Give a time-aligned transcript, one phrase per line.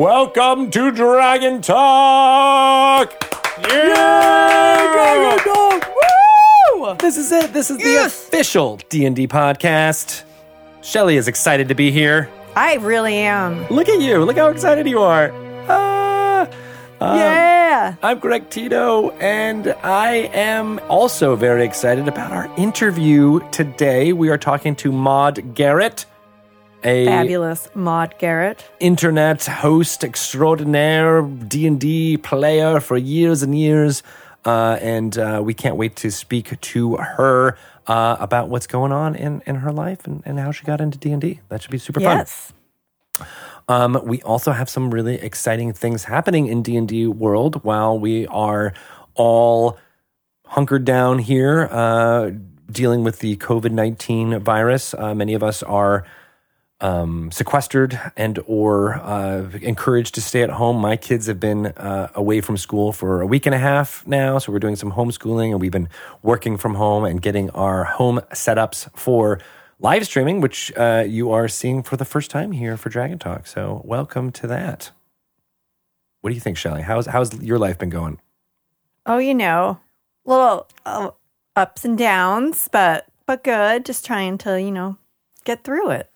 [0.00, 3.12] Welcome to Dragon Talk.
[3.68, 5.94] Yeah, Dragon Talk.
[6.74, 6.94] Woo!
[6.94, 7.52] This is it.
[7.52, 10.22] This is the official D and D podcast.
[10.80, 12.30] Shelly is excited to be here.
[12.56, 13.66] I really am.
[13.68, 14.24] Look at you.
[14.24, 15.32] Look how excited you are.
[15.68, 16.48] Ah.
[16.98, 17.94] Um, yeah.
[18.02, 24.14] I'm Greg Tito, and I am also very excited about our interview today.
[24.14, 26.06] We are talking to Maude Garrett,
[26.84, 28.68] a Fabulous Maude Garrett.
[28.80, 34.02] internet host extraordinaire, D and D player for years and years,
[34.44, 39.14] uh, and uh, we can't wait to speak to her uh, about what's going on
[39.14, 41.40] in, in her life and, and how she got into D and D.
[41.48, 42.18] That should be super fun.
[42.18, 42.52] Yes.
[43.68, 47.98] Um, we also have some really exciting things happening in D and D world while
[47.98, 48.72] we are
[49.14, 49.78] all
[50.46, 52.30] hunkered down here uh,
[52.70, 54.94] dealing with the COVID nineteen virus.
[54.94, 56.04] Uh, many of us are
[56.80, 60.76] um, sequestered and or uh, encouraged to stay at home.
[60.76, 64.38] My kids have been uh, away from school for a week and a half now,
[64.38, 65.88] so we're doing some homeschooling, and we've been
[66.22, 69.40] working from home and getting our home setups for
[69.78, 73.46] live streaming, which uh, you are seeing for the first time here for Dragon Talk.
[73.46, 74.90] So welcome to that.
[76.20, 76.82] What do you think, Shelly?
[76.82, 78.20] How's how's your life been going?
[79.06, 79.80] Oh, you know,
[80.24, 81.10] little uh,
[81.56, 83.86] ups and downs, but but good.
[83.86, 84.98] Just trying to you know
[85.44, 86.09] get through it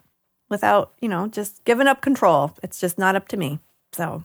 [0.49, 2.53] without you know just giving up control.
[2.63, 3.59] It's just not up to me.
[3.93, 4.25] So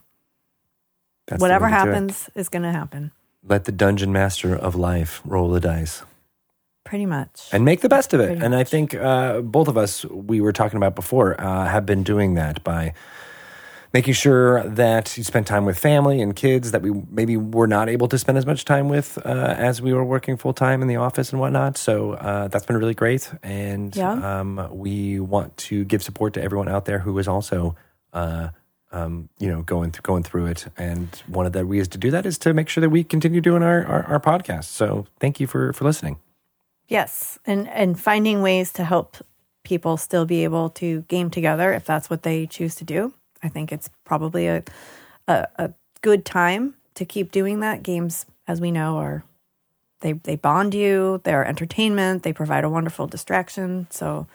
[1.27, 1.93] That's whatever way to do it.
[1.93, 3.11] happens is going to happen.
[3.43, 6.03] let the dungeon master of life roll the dice.
[6.85, 7.49] Pretty much.
[7.51, 8.27] and make the best of it.
[8.27, 11.85] Pretty And I think uh, both of us, we were talking about before, uh, have
[11.85, 12.93] been doing that by
[13.93, 17.89] making sure that you spend time with family and kids that we maybe were not
[17.89, 20.87] able to spend as much time with uh, as we were working full time in
[20.87, 21.77] the office and whatnot.
[21.77, 23.31] So uh, that's been really great.
[23.41, 24.11] And Yeah.
[24.39, 27.75] um, we want to give support to everyone out there who is also.
[28.13, 28.49] Uh,
[28.91, 32.09] um, you know, going th- going through it, and one of the ways to do
[32.09, 34.63] that is to make sure that we continue doing our, our, our podcast.
[34.63, 36.17] So, thank you for for listening.
[36.87, 39.17] Yes, and and finding ways to help
[39.63, 43.13] people still be able to game together if that's what they choose to do.
[43.43, 44.63] I think it's probably a
[45.27, 47.83] a, a good time to keep doing that.
[47.83, 49.23] Games, as we know, are
[50.01, 51.21] they they bond you.
[51.23, 52.23] They're entertainment.
[52.23, 53.87] They provide a wonderful distraction.
[53.89, 54.27] So,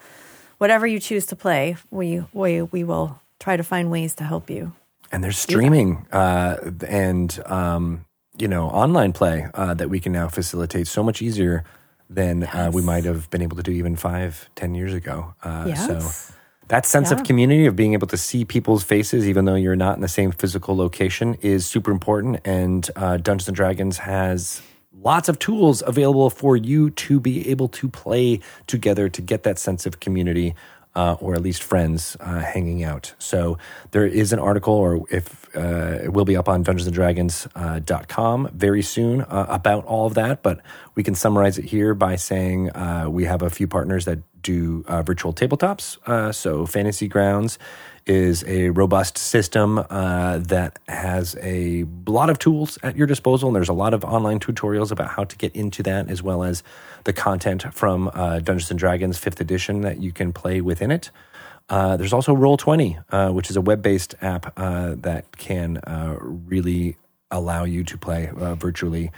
[0.57, 4.49] whatever you choose to play, we we we will try to find ways to help
[4.49, 4.73] you.
[5.11, 6.57] and there's streaming uh,
[6.87, 8.05] and um,
[8.37, 11.63] you know online play uh, that we can now facilitate so much easier
[12.09, 15.33] than uh, we might have been able to do even five, ten years ago.
[15.43, 15.85] Uh, Yes.
[15.87, 16.34] So
[16.67, 19.95] that sense of community of being able to see people's faces, even though you're not
[19.95, 22.39] in the same physical location, is super important.
[22.43, 24.61] And uh, Dungeons and Dragons has
[24.93, 29.59] lots of tools available for you to be able to play together to get that
[29.59, 30.55] sense of community.
[30.97, 33.13] Uh, or at least friends uh, hanging out.
[33.19, 33.57] So
[33.91, 39.19] there is an article, or if uh, it will be up on DungeonsandDragons.com very soon
[39.23, 40.41] uh, about all of that.
[40.41, 40.61] But
[40.95, 44.85] we can summarize it here by saying uh, we have a few partners that do
[44.87, 45.97] uh, virtual tabletops.
[46.05, 47.57] Uh, so Fantasy Grounds
[48.05, 53.55] is a robust system uh, that has a lot of tools at your disposal, and
[53.55, 56.61] there's a lot of online tutorials about how to get into that, as well as
[57.05, 61.09] the content from uh, Dungeons and Dragons Fifth Edition that you can play within it.
[61.67, 66.15] Uh, there's also Roll20, uh, which is a web based app uh, that can uh,
[66.19, 66.97] really
[67.31, 69.11] allow you to play uh, virtually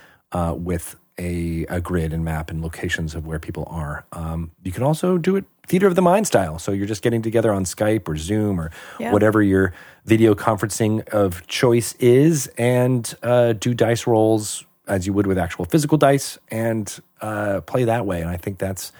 [0.56, 4.06] with a, a grid and map and locations of where people are.
[4.12, 6.60] Um, you can also do it theater of the mind style.
[6.60, 9.12] So you're just getting together on Skype or Zoom or Yeah.
[9.12, 9.74] whatever your
[10.06, 15.66] video conferencing of choice is and uh, do dice rolls as you would with actual
[15.66, 18.22] physical dice and uh, play that way.
[18.22, 18.94] And I think that's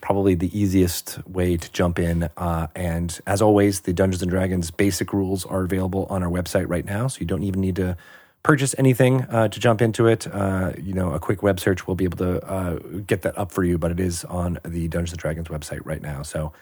[0.00, 2.28] probably the easiest way to jump in.
[2.36, 6.68] Uh, and as always, the Dungeons and Dragons basic rules are available on our website
[6.68, 7.96] right now, so you don't even need to
[8.42, 10.26] purchase anything uh, to jump into it.
[10.26, 12.74] Uh, you know, a quick web search will be able to uh,
[13.06, 16.02] get that up for you, but it is on the Dungeons and Dragons website right
[16.02, 16.22] now.
[16.22, 16.52] So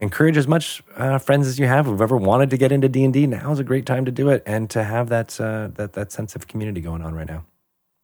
[0.00, 3.04] encourage as much uh, friends as you have who've ever wanted to get into D
[3.04, 3.26] and D.
[3.26, 6.12] Now is a great time to do it and to have that uh, that that
[6.12, 7.44] sense of community going on right now.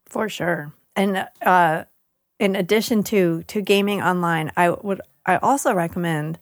[0.06, 0.72] For sure.
[0.96, 1.84] And uh,
[2.38, 6.38] in addition to to gaming online, I would I also recommend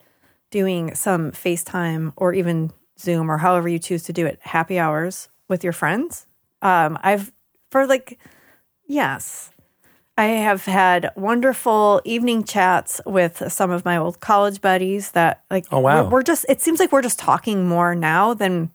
[0.51, 5.29] doing some FaceTime or even Zoom or however you choose to do it, happy hours
[5.49, 6.27] with your friends.
[6.63, 7.31] Um, I've
[7.71, 8.19] for like
[8.87, 9.51] yes.
[10.19, 15.65] I have had wonderful evening chats with some of my old college buddies that like
[15.73, 16.05] Oh, wow.
[16.05, 18.71] we're, we're just it seems like we're just talking more now than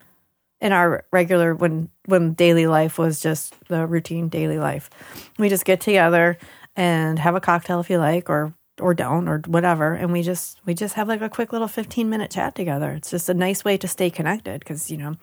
[0.59, 4.89] in our regular when when daily life was just the routine daily life.
[5.37, 6.39] We just get together
[6.75, 10.59] and have a cocktail if you like or or don't or whatever and we just
[10.65, 12.91] we just have like a quick little 15 minute chat together.
[12.93, 15.15] It's just a nice way to stay connected cuz you know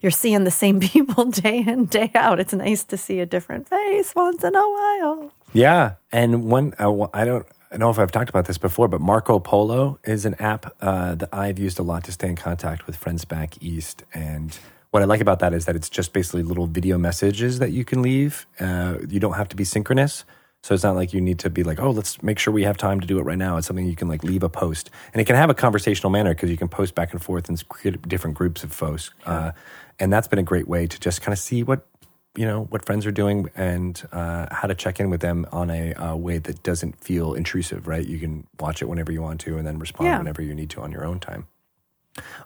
[0.00, 2.40] you're seeing the same people day in day out.
[2.40, 5.32] It's nice to see a different face once in a while.
[5.52, 8.86] Yeah, and one uh, I don't I don't know if I've talked about this before,
[8.86, 12.36] but Marco Polo is an app uh, that I've used a lot to stay in
[12.36, 14.04] contact with friends back east.
[14.14, 14.56] And
[14.92, 17.84] what I like about that is that it's just basically little video messages that you
[17.84, 18.46] can leave.
[18.60, 20.24] Uh, you don't have to be synchronous.
[20.64, 22.78] So it's not like you need to be like, oh, let's make sure we have
[22.78, 23.58] time to do it right now.
[23.58, 26.32] It's something you can like leave a post, and it can have a conversational manner
[26.32, 29.10] because you can post back and forth and create different groups of folks.
[29.26, 29.52] Uh,
[30.00, 31.86] and that's been a great way to just kind of see what
[32.34, 35.68] you know what friends are doing and uh, how to check in with them on
[35.70, 37.86] a uh, way that doesn't feel intrusive.
[37.86, 38.06] Right?
[38.06, 40.16] You can watch it whenever you want to, and then respond Yeah.
[40.16, 41.46] whenever you need to on your own time.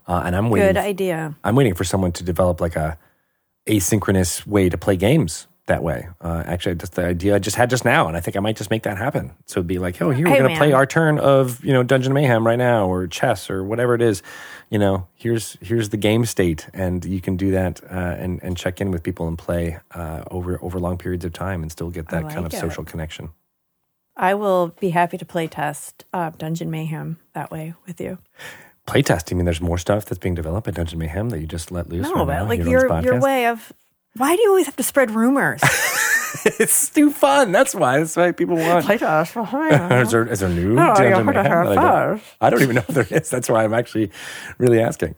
[0.09, 0.71] Uh, and I'm waiting.
[0.71, 1.37] Good idea.
[1.45, 2.99] I'm waiting for someone to develop like a
[3.67, 6.09] asynchronous way to play games that way.
[6.21, 8.57] Uh, actually, just the idea I just had just now, and I think I might
[8.57, 9.33] just make that happen.
[9.47, 11.73] So it'd be like, oh, here we're Hey, going to play our turn of you
[11.73, 14.23] know Dungeon Mayhem right now, or chess, or whatever it is.
[14.71, 18.57] You know, here's here's the game state, and you can do that uh, and and
[18.57, 21.91] check in with people and play uh, over over long periods of time, and still
[21.91, 22.59] get that kind of it.
[22.59, 23.31] social connection.
[24.17, 28.19] I will be happy to play test uh, Dungeon Mayhem that way with you.
[28.87, 29.33] Playtest.
[29.33, 31.89] I mean, there's more stuff that's being developed at Dungeon Mayhem that you just let
[31.89, 32.05] loose.
[32.05, 33.73] No, right now but like here on this your your way of
[34.19, 35.61] why do you always have to spread rumors?
[36.45, 37.53] it's too fun.
[37.53, 37.99] That's why.
[37.99, 38.83] That's why people want.
[38.83, 39.37] To play test.
[39.37, 40.73] is, there, is there new?
[40.73, 42.23] Oh, Dungeon you heard of Mayhem her that I, don't.
[42.41, 43.31] I don't even know if there is.
[43.31, 44.11] That's why I'm actually
[44.59, 45.15] really asking.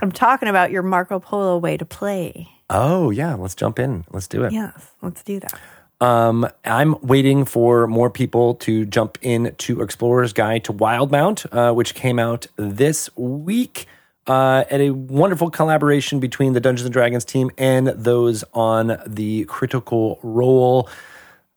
[0.00, 2.48] I'm talking about your Marco Polo way to play.
[2.70, 4.04] Oh yeah, let's jump in.
[4.10, 4.52] Let's do it.
[4.52, 5.58] Yes, let's do that.
[6.00, 11.72] Um, I'm waiting for more people to jump in to Explorer's Guide to Wildemount, uh,
[11.72, 13.86] which came out this week.
[14.26, 19.44] Uh, at a wonderful collaboration between the Dungeons and Dragons team and those on the
[19.44, 20.88] Critical Role.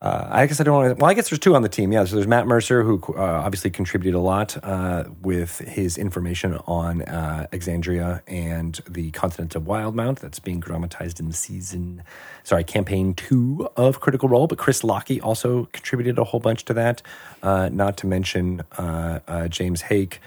[0.01, 1.01] Uh, I guess I don't want to.
[1.01, 1.92] Well, I guess there's two on the team.
[1.92, 6.57] Yeah, so there's Matt Mercer, who uh, obviously contributed a lot uh, with his information
[6.68, 12.01] on uh, Exandria and the continent of Wildemount that's being dramatized in the season,
[12.44, 14.48] sorry, campaign two of Critical Role.
[14.48, 17.01] But Chris Lockey also contributed a whole bunch to that.
[17.44, 20.19] Uh, not to mention uh, James Haeck.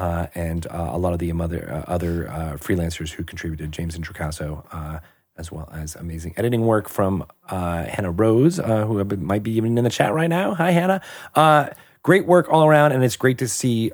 [0.00, 3.98] Uh, and uh, a lot of the other uh, other uh, freelancers who contributed, James
[3.98, 5.00] Introcaso, uh,
[5.36, 9.90] as well as amazing editing work from Hannah Rose, who might be even in the
[9.90, 10.54] chat right now.
[10.54, 11.02] Hi, Hannah.
[12.02, 13.92] Great work all around, and it's great to see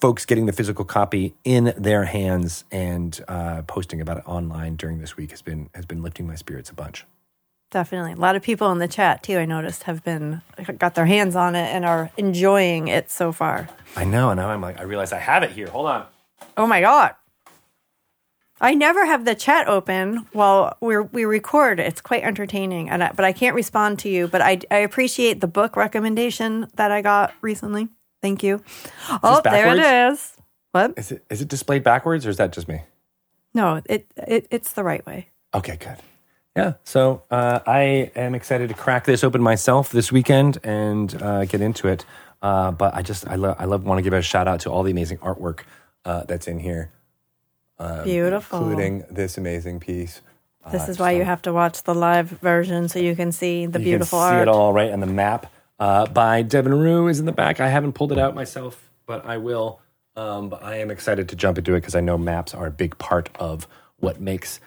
[0.00, 4.98] folks getting the physical copy in their hands and uh, posting about it online during
[4.98, 7.04] this week has been has been lifting my spirits a bunch.
[7.74, 8.12] Definitely.
[8.12, 10.42] A lot of people in the chat too, I noticed, have been
[10.78, 13.68] got their hands on it and are enjoying it so far.
[13.96, 15.66] I know, and now I'm like, I realize I have it here.
[15.66, 16.06] Hold on.
[16.56, 17.16] Oh my god.
[18.60, 21.80] I never have the chat open while we we record.
[21.80, 24.28] It's quite entertaining, and I, but I can't respond to you.
[24.28, 27.88] But I I appreciate the book recommendation that I got recently.
[28.22, 28.62] Thank you.
[29.20, 30.34] Oh, there it is.
[30.70, 31.24] What is it?
[31.28, 32.82] Is it displayed backwards, or is that just me?
[33.52, 35.30] No, it, it it's the right way.
[35.52, 35.96] Okay, good.
[36.56, 41.44] Yeah, so uh, I am excited to crack this open myself this weekend and uh,
[41.46, 42.04] get into it.
[42.40, 44.70] Uh, but I just I love I love want to give a shout out to
[44.70, 45.60] all the amazing artwork
[46.04, 46.92] uh, that's in here,
[48.04, 48.58] Beautiful.
[48.60, 50.20] including this amazing piece.
[50.70, 53.78] This is why you have to watch the live version so you can see the
[53.80, 54.42] You beautiful can see art.
[54.42, 57.60] it all right, and the map uh, by Deven Rue is in the back.
[57.60, 59.80] I haven't pulled it out myself, but I will.
[60.16, 62.70] Um, but I am excited to jump into it because I know maps are a
[62.70, 63.66] big part of
[63.98, 64.60] what makes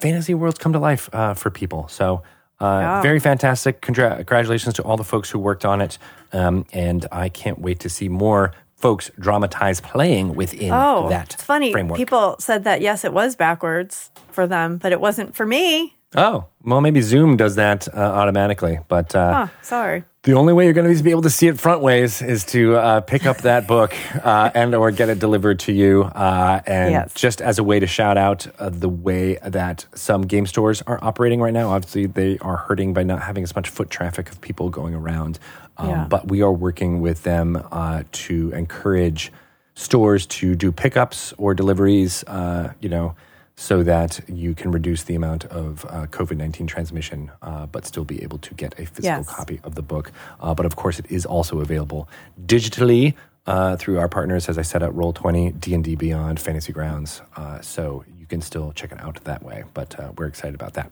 [0.00, 1.88] fantasy worlds come to life uh, for people.
[1.88, 2.22] So,
[2.60, 3.02] uh, Yeah.
[3.02, 3.80] very fantastic.
[3.82, 5.98] Congra- congratulations to all the folks who worked on it.
[6.32, 11.42] Um, and I can't wait to see more folks dramatize playing within Oh, that it's
[11.44, 11.70] funny.
[11.72, 11.98] framework.
[11.98, 15.96] People said that yes, it was backwards for them, but it wasn't for me.
[16.16, 18.80] oh, well, maybe Zoom does that uh, automatically.
[18.88, 20.04] But uh, Oh, sorry.
[20.22, 22.76] The only way you're going to be able to see it front ways is to
[22.76, 26.02] uh, pick up that book uh, and or get it delivered to you.
[26.02, 27.14] Uh, and Yes.
[27.14, 30.98] just as a way to shout out uh, the way that some game stores are
[31.02, 34.42] operating right now, obviously they are hurting by not having as much foot traffic of
[34.42, 35.38] people going around.
[35.78, 36.06] Um, Yeah.
[36.06, 39.32] But we are working with them uh, to encourage
[39.74, 42.24] stores to do pickups or deliveries.
[42.24, 43.14] Uh, you know.
[43.60, 48.06] So that you can reduce the amount of uh, COVID 19 transmission, uh, but still
[48.06, 49.28] be able to get a physical Yes.
[49.28, 50.12] copy of the book.
[50.40, 52.08] Uh, but of course, it is also available
[52.46, 53.12] digitally
[53.46, 57.20] uh, through our partners, as I said, at Roll20, D&D Beyond, Fantasy Grounds.
[57.36, 59.64] Uh, so you can still check it out that way.
[59.74, 60.90] But uh, we're excited about that.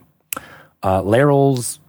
[0.83, 1.81] Uh, Laeral's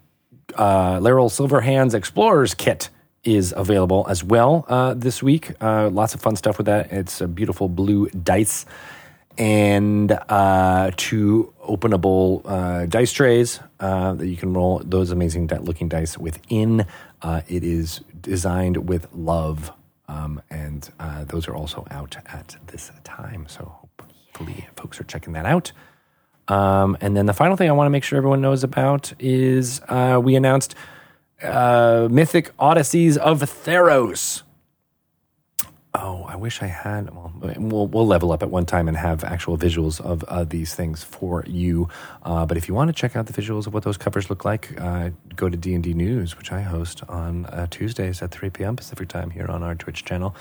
[0.55, 2.89] uh, Laeral Silverhand's Explorers Kit
[3.25, 5.51] is available as well uh, this week.
[5.61, 6.89] Uh, lots of fun stuff with that.
[6.93, 8.65] It's a beautiful blue dice
[9.39, 15.87] and uh, two openable uh, dice trays uh, that you can roll those amazing looking
[15.87, 16.85] dice within.
[17.21, 19.71] Uh, it is designed with love,
[20.09, 23.45] um, and uh, those are also out at this time.
[23.47, 23.73] So
[24.35, 25.71] hopefully, folks are checking that out.
[26.49, 29.79] Um, and then the final thing I want to make sure everyone knows about is
[29.87, 30.75] uh, we announced
[31.41, 34.43] Mythic Odysseys of Theros.
[35.95, 37.09] Oh, I wish I had.
[37.15, 40.75] Well, we'll, we'll level up at one time and have actual visuals of uh, these
[40.75, 41.89] things for you.
[42.21, 44.45] Uh, but if you want to check out the visuals of what those covers look
[44.45, 48.29] like, uh, go to D and D News, which I host on uh, Tuesdays at
[48.29, 48.75] 3 p.m.
[48.75, 50.35] Pacific time here on our Twitch channel.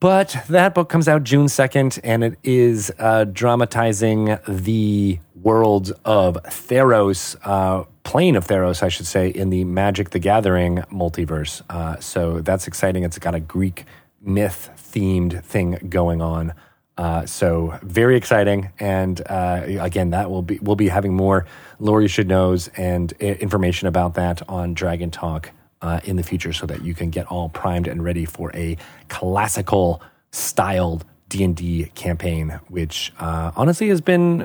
[0.00, 6.36] But that book comes out June 2nd, and it is uh, dramatizing the world of
[6.42, 11.62] Theros, uh, plane of Theros, I should say, in the Magic the Gathering multiverse.
[11.70, 13.04] Uh, so that's exciting.
[13.04, 13.86] It's got a Greek
[14.26, 16.54] myth themed thing going on.
[16.98, 21.44] Uh, so very exciting, and uh, again, that will be we'll be having more
[21.78, 25.50] lore you should knows and uh, information about that on Dragon Talk
[25.82, 28.78] uh, in the future so that you can get all primed and ready for a
[29.08, 34.38] classical styled D&D campaign, which uh, honestly has been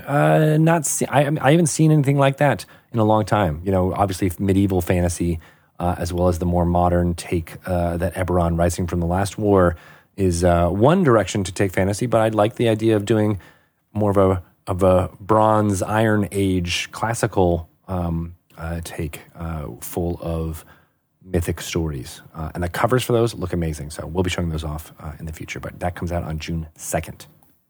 [0.64, 3.62] not, see- I, I haven't seen anything like that in a long time.
[3.64, 5.40] You know, obviously medieval fantasy,
[5.82, 9.40] uh, as well as the more modern take uh, that Eberron Rising from the Last
[9.40, 9.76] War
[10.16, 13.40] is uh, one direction to take fantasy, but I'd like the idea of doing
[13.92, 19.22] more of a, of a bronze iron age classical um, uh, take
[19.80, 20.64] full of
[21.24, 22.22] mythic stories.
[22.36, 23.90] Uh, and the covers for those look amazing.
[23.90, 25.60] So we'll be showing those off uh, in the future.
[25.60, 27.26] But that comes out on June 2nd.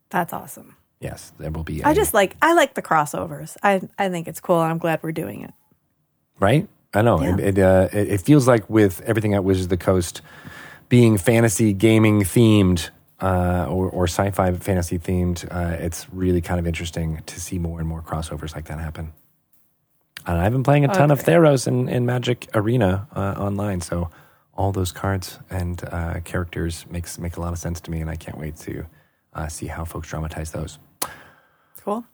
[0.10, 0.76] That's awesome.
[1.00, 1.82] Yes, there will be.
[1.84, 3.58] I just like I like the crossovers.
[3.64, 5.52] I I think it's cool, and I'm glad we're doing it.
[6.40, 6.68] Right?
[6.94, 7.22] I know.
[7.22, 7.34] Yeah.
[7.38, 10.22] It, it, uh, it, feels like with everything at Wizards of the Coast
[10.90, 12.90] being fantasy gaming themed
[13.22, 17.58] uh, or, or sci fi fantasy themed, uh, it's really kind of interesting to see
[17.60, 19.14] more and more crossovers like that happen.
[20.26, 24.10] And I've been playing a ton of Theros in, in Magic Arena uh, online, so
[24.54, 28.10] all those cards and uh, characters makes make a lot of sense to me, and
[28.10, 28.86] I can't wait to
[29.34, 30.78] uh, see how folks dramatize those.
[31.84, 32.06] Cool.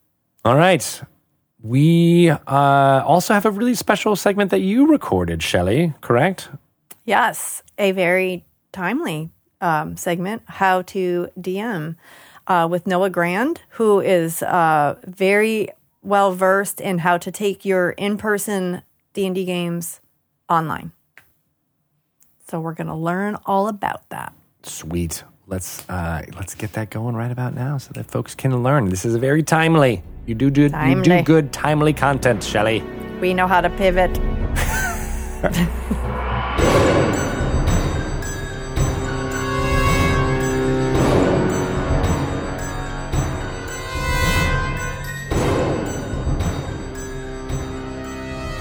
[0.45, 1.01] All right,
[1.61, 5.93] we uh, also have a really special segment that you recorded, Shelly.
[6.01, 6.49] Correct?
[7.05, 11.95] Yes, a very timely um, segment, How to DM,
[12.47, 15.69] uh, with Noah Grand, who is uh, very
[16.01, 18.83] well versed in how to take your in-person
[19.13, 19.99] D&D games
[20.47, 20.91] online.
[22.49, 24.33] So we're going to learn all about that.
[24.63, 25.23] Sweet.
[25.49, 28.89] Let's uh, let's get that going right about now, so that folks can learn.
[28.89, 30.03] This is a very timely.
[30.27, 31.21] You do do you do Timely.
[31.21, 32.83] good timely content, Shelly.
[33.21, 34.11] We know how to pivot.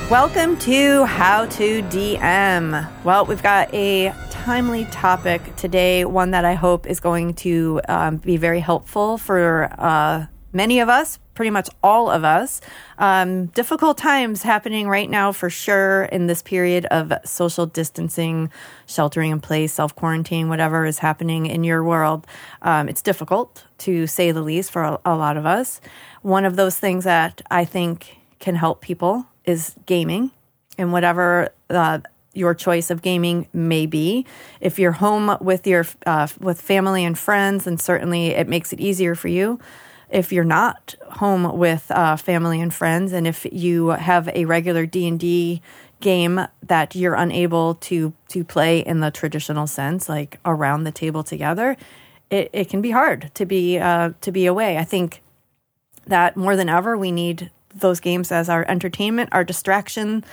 [0.09, 2.89] Welcome to How to DM.
[3.03, 8.19] Well, we've got a timely topic today, one that I hope is going to um,
[8.19, 12.61] be very helpful for uh, many of us, pretty much all of us.
[12.99, 18.51] Um, difficult times happening right now for sure in this period of social distancing,
[18.87, 22.27] sheltering in place, self quarantine, whatever is happening in your world.
[22.63, 25.81] Um, it's difficult to say the least for a, a lot of us.
[26.23, 30.33] One of those things that I think can help people is gaming
[30.79, 32.01] and whatever uh,
[32.37, 34.27] your choice of gaming may be.
[34.61, 38.81] If you're home with your uh, with family and friends, then certainly it makes it
[38.81, 39.59] easier for you.
[40.11, 44.87] If you're not home with uh, family and friends, and if you have a regular
[44.87, 45.63] D and D
[46.01, 51.23] game that you're unable to to play in the traditional sense, like around the table
[51.23, 51.77] together,
[52.31, 54.79] it, it can be hard to be uh, to be away.
[54.79, 55.23] I think
[56.07, 60.25] that more than ever we need those games as our entertainment, our distraction,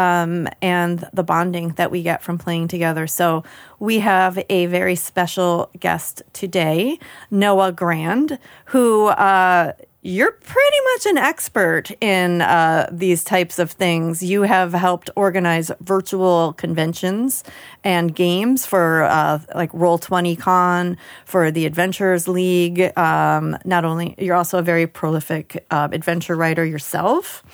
[0.00, 3.06] um, and the bonding that we get from playing together.
[3.06, 3.44] So
[3.78, 6.98] we have a very special guest today,
[7.30, 8.38] Noah Grand,
[8.72, 14.22] who uh, you're pretty much an expert in uh, these types of things.
[14.22, 17.44] You have helped organize virtual conventions
[17.84, 22.80] and games for uh, like Roll Twenty Con, for the Adventurers League.
[22.96, 27.44] Um, not only you're also a very prolific uh, adventure writer yourself,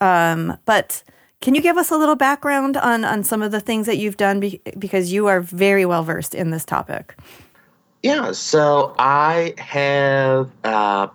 [0.00, 1.02] um, but
[1.46, 4.16] can you give us a little background on on some of the things that you've
[4.16, 7.14] done be- because you are very well versed in this topic?
[8.02, 11.06] Yeah, so I have uh,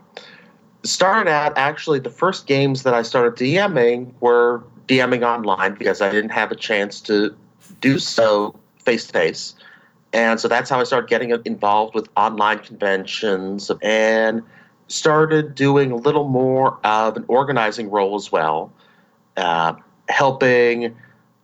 [0.83, 6.09] started out actually the first games that I started DMing were DMing online because I
[6.09, 7.35] didn't have a chance to
[7.81, 9.53] do so face to face.
[10.13, 14.43] And so that's how I started getting involved with online conventions and
[14.87, 18.71] started doing a little more of an organizing role as well,
[19.35, 19.73] uh,
[20.09, 20.95] helping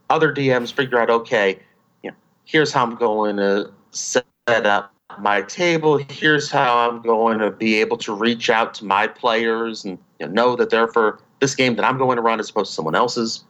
[0.10, 1.60] other DMs figure out okay,
[2.04, 5.98] you know, here's how I'm going to set up my table.
[5.98, 10.28] Here's how I'm going to be able to reach out to my players and you
[10.28, 12.76] know, know that they're for this game that I'm going to run as opposed to
[12.76, 13.44] someone else's.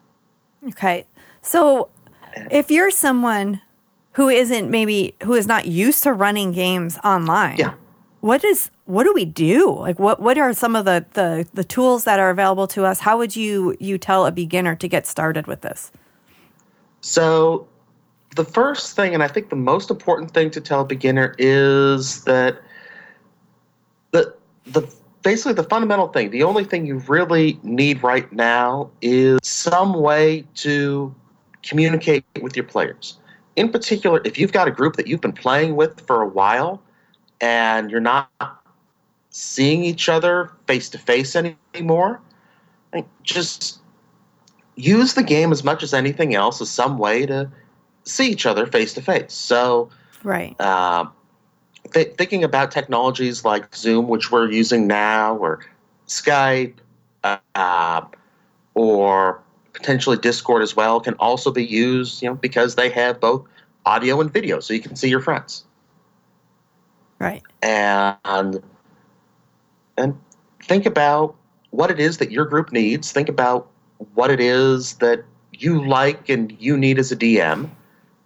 [0.70, 1.06] Okay.
[1.42, 1.90] So
[2.52, 3.62] if you're someone
[4.14, 7.74] who isn't maybe who is not used to running games online, Yeah.
[8.28, 9.74] What is what do we do?
[9.80, 13.00] Like what what are some of the, the the tools that are available to us?
[13.00, 15.92] How would you you tell a beginner to get started with this?
[17.00, 17.68] So,
[18.36, 22.26] the first thing, and I think the most important thing to tell a beginner is
[22.26, 22.62] that
[24.12, 24.94] the the
[25.24, 30.44] basically the fundamental thing, the only thing you really need right now is some way
[30.56, 31.16] to
[31.64, 33.18] communicate with your players.
[33.56, 36.82] In particular, if you've got a group that you've been playing with for a while
[37.41, 38.29] and you're not
[39.29, 42.22] seeing each other face to face anymore,
[42.91, 43.79] I think just
[44.75, 47.50] use the game as much as anything else as some way to
[48.03, 49.34] see each other face to face.
[49.34, 49.89] So,
[50.24, 50.56] Right.
[50.60, 51.06] uh,
[51.94, 55.60] th- thinking about technologies like Zoom, which we're using now, or
[56.08, 56.75] Skype,
[57.24, 58.01] uh,
[58.74, 59.39] or
[59.74, 62.22] potentially Discord as well, can also be used.
[62.22, 63.46] You know, because they have both
[63.86, 65.67] audio and video, so you can see your friends
[67.20, 67.44] Right.
[67.62, 68.62] and
[69.98, 70.20] and
[70.62, 71.36] think about
[71.72, 73.12] what it is that your group needs.
[73.12, 73.68] Think about
[74.14, 77.70] what it is that you like and you need as a DM,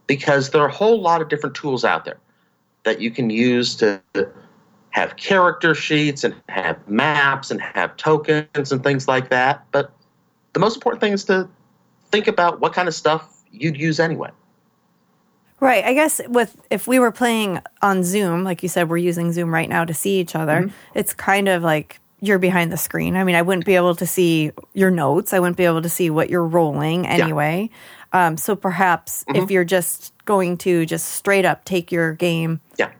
[0.07, 2.17] because there are a whole lot of different tools out there
[2.83, 4.01] that you can use to
[4.89, 9.65] have character sheets and have maps and have tokens and things like that.
[9.71, 9.91] But
[10.53, 11.47] the most important thing is to
[12.09, 14.31] think about what kind of stuff you'd use anyway.
[15.61, 15.85] Right.
[15.85, 19.53] I guess with if we were playing on Zoom, like you said, we're using Zoom
[19.53, 20.63] right now to see each other.
[20.63, 20.75] Mm-hmm.
[20.99, 23.15] It's kind of like you're behind the screen.
[23.15, 25.33] I mean, I wouldn't be able to see your notes.
[25.33, 27.69] I wouldn't be able to see what you're rolling anyway.
[28.11, 29.43] Um, so perhaps Mm-hmm.
[29.43, 32.91] if you're just going to just straight up take your game Yeah.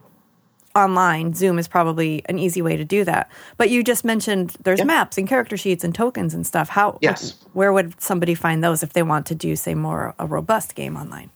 [0.74, 3.30] online, Zoom is probably an easy way to do that.
[3.58, 4.84] But you just mentioned there's Yeah.
[4.86, 6.68] maps and character sheets and tokens and stuff.
[6.70, 6.98] How?
[7.00, 7.34] Yes.
[7.52, 10.96] Where would somebody find those if they want to do, say, more a robust game
[10.96, 11.30] online?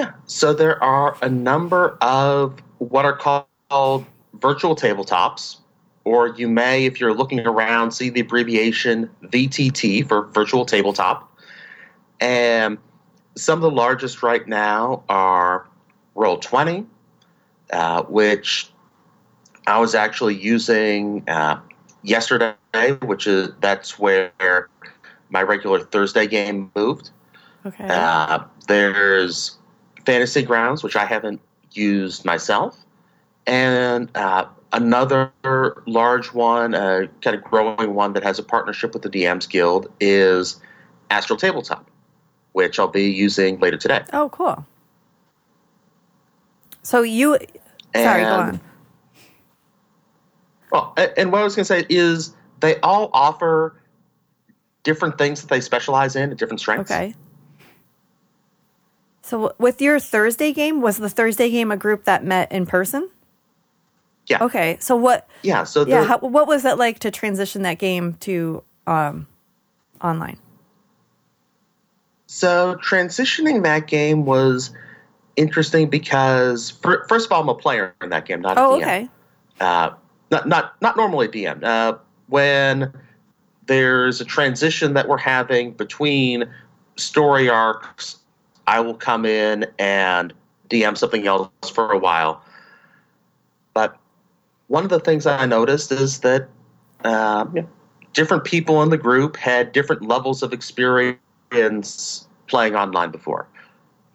[0.00, 0.12] Yeah.
[0.24, 4.06] So there are a number of what are called
[4.40, 5.58] virtual tabletops,
[6.04, 11.30] or you may, if you're looking around, see the abbreviation VTT for virtual tabletop.
[12.18, 12.78] And
[13.36, 15.68] some of the largest right now are
[16.16, 16.86] Roll20,
[17.70, 18.70] uh, which
[19.66, 21.60] I was actually using uh,
[22.02, 22.54] yesterday,
[23.02, 24.32] which is that's where
[25.28, 27.10] my regular Thursday game moved.
[27.66, 27.86] Okay.
[27.86, 29.58] Uh, there's
[30.04, 31.40] Fantasy Grounds, which I haven't
[31.72, 32.76] used myself,
[33.46, 35.32] and uh, another
[35.86, 39.90] large one, uh, kind of growing one that has a partnership with the DMs Guild
[40.00, 40.60] is
[41.10, 41.88] Astral Tabletop,
[42.52, 44.02] which I'll be using later today.
[44.12, 44.64] Oh, cool.
[46.82, 47.38] So you,
[47.94, 48.60] sorry, go on.
[50.72, 53.74] Well, and what I was going to say is they all offer
[54.82, 56.90] different things that they specialize in at different strengths.
[56.90, 57.14] Okay.
[59.30, 63.08] So with your Thursday game, was the Thursday game a group that met in person?
[64.26, 64.42] Yeah.
[64.42, 64.76] Okay.
[64.80, 65.28] So what?
[65.44, 65.62] Yeah.
[65.62, 66.02] So Yeah.
[66.02, 69.28] How, what was it like to transition that game to um,
[70.02, 70.36] online?
[72.26, 74.70] So transitioning that game was
[75.36, 78.78] interesting because fir- first of all, I'm a player in that game, not a Oh,
[78.78, 78.82] DM.
[78.82, 79.08] okay.
[79.60, 79.90] Uh,
[80.32, 81.62] not not not normally DM.
[81.62, 82.92] Uh, when
[83.66, 86.48] there's a transition that we're having between
[86.96, 88.16] story arcs,
[88.70, 90.32] I will come in and
[90.68, 92.40] DM something else for a while.
[93.74, 93.96] But
[94.68, 96.48] one of the things I noticed is that
[97.04, 97.68] uh, know,
[98.12, 103.48] different people in the group had different levels of experience playing online before,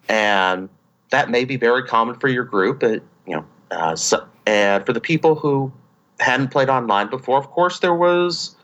[0.08, 0.70] and
[1.10, 2.82] that may be very common for your group.
[2.82, 5.70] You know, uh, so, and for the people who
[6.18, 8.56] hadn't played online before, of course, there was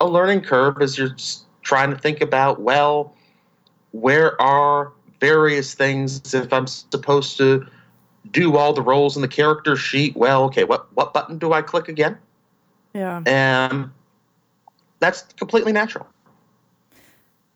[0.00, 1.14] a learning curve as you're
[1.60, 3.14] trying to think about well,
[3.92, 4.92] where are
[5.26, 7.66] various things if I'm supposed to
[8.30, 10.16] do all the roles in the character sheet?
[10.16, 12.16] Well, okay, what what button do I click again?
[12.94, 13.22] Yeah.
[13.26, 13.90] And
[15.00, 16.06] that's completely natural.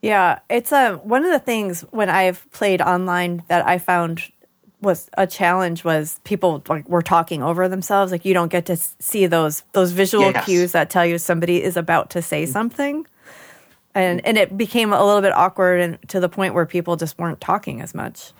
[0.03, 4.23] Yeah, it's a one of the things when I've played online that I found
[4.83, 8.11] was a challenge was people like were talking over themselves.
[8.11, 10.45] Like you don't get to see those those visual Yes.
[10.45, 12.49] cues that tell you somebody is about to say mm.
[12.49, 13.07] something,
[13.95, 17.19] and and it became a little bit awkward and to the point where people just
[17.19, 18.33] weren't talking as much.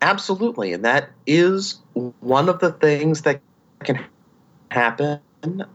[0.00, 1.78] Absolutely, and that is
[2.20, 3.40] one of the things that
[3.84, 4.04] can
[4.70, 5.20] happen,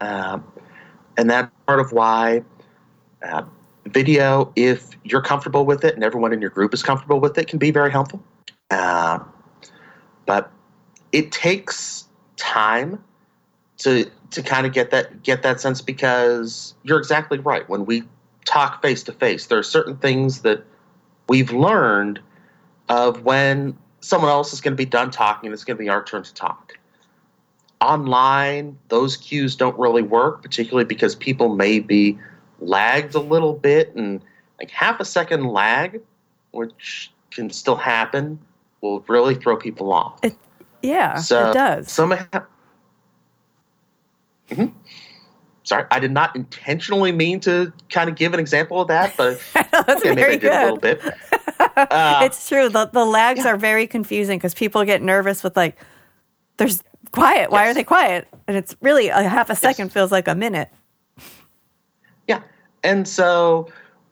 [0.01, 0.43] um,
[1.17, 2.43] and that's part of why
[3.23, 3.43] uh,
[3.85, 7.47] video, if you're comfortable with it and everyone in your group is comfortable with it,
[7.47, 8.21] can be very helpful.
[8.69, 9.19] Uh,
[10.25, 10.51] but
[11.11, 13.01] it takes time
[13.79, 17.67] to to kind of get that get that sense because you're exactly right.
[17.69, 18.03] When we
[18.45, 20.63] talk face to face, there are certain things that
[21.27, 22.19] we've learned
[22.89, 25.89] of when someone else is going to be done talking and it's going to be
[25.89, 26.77] our turn to talk.
[27.81, 32.17] Online, those cues don't really work, particularly because people may be
[32.59, 34.21] lagged a little bit and
[34.59, 36.01] like half a second lag,
[36.51, 38.39] which can still happen,
[38.81, 40.19] will really throw people off.
[40.23, 40.35] It,
[40.81, 41.91] yeah, so, it does.
[41.91, 42.45] Some have,
[44.49, 44.77] mm-hmm.
[45.63, 49.41] Sorry, I did not intentionally mean to kind of give an example of that, but
[49.53, 50.53] that's yeah, very good.
[50.53, 51.01] a little bit.
[51.59, 52.69] Uh, it's true.
[52.69, 53.51] The, the lags yeah.
[53.51, 55.77] are very confusing because people get nervous with like,
[56.57, 57.51] there's quiet.
[57.51, 57.71] Why yes.
[57.71, 58.27] are they quiet?
[58.47, 59.93] And it's really a half a second yes.
[59.93, 60.69] feels like a minute.
[62.27, 62.41] Yeah.
[62.83, 63.69] And so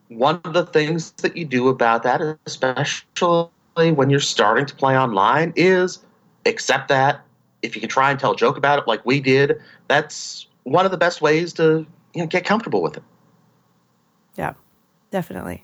[0.10, 4.98] one of the things that you do about that, especially when you're starting to play
[4.98, 6.00] online, is
[6.46, 7.22] accept that.
[7.62, 10.86] If you can try and tell a joke about it like we did, that's one
[10.86, 13.04] of the best ways to you know, get comfortable with it.
[14.36, 14.54] Yeah,
[15.12, 15.64] definitely.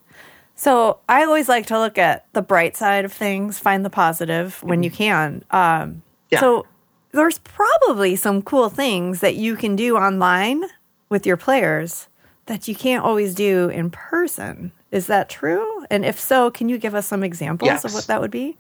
[0.55, 4.61] So I always like to look at the bright side of things, find the positive
[4.61, 4.83] when mm-hmm.
[4.83, 5.43] you can.
[5.49, 6.39] Um, yeah.
[6.39, 6.67] So
[7.11, 10.63] there's probably some cool things that you can do online
[11.09, 12.07] with your players
[12.45, 14.71] that you can't always do in person.
[14.91, 15.85] Is that true?
[15.89, 17.85] And if so, can you give us some examples yes.
[17.85, 18.57] of what that would be?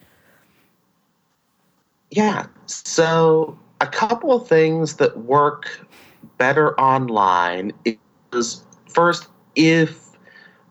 [2.09, 2.47] Yeah.
[2.65, 5.85] So, a couple of things that work
[6.37, 7.73] better online
[8.31, 10.09] is first, if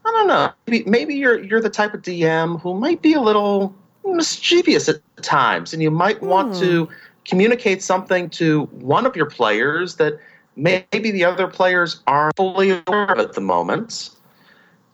[0.07, 3.20] I don't know, maybe, maybe you're you're the type of DM who might be a
[3.20, 3.75] little
[4.07, 6.92] mischievous at times, and you might want to hmm.
[7.27, 10.18] communicate something to one of your players that
[10.57, 14.11] maybe the other players aren't fully aware of at the moment.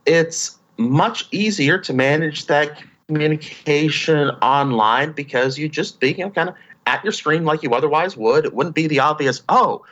[0.06, 6.48] It's much easier to manage that communication online because you just be you know, kind
[6.48, 6.54] of
[6.96, 8.44] at your screen like you otherwise would.
[8.44, 9.84] It wouldn't be the obvious, oh,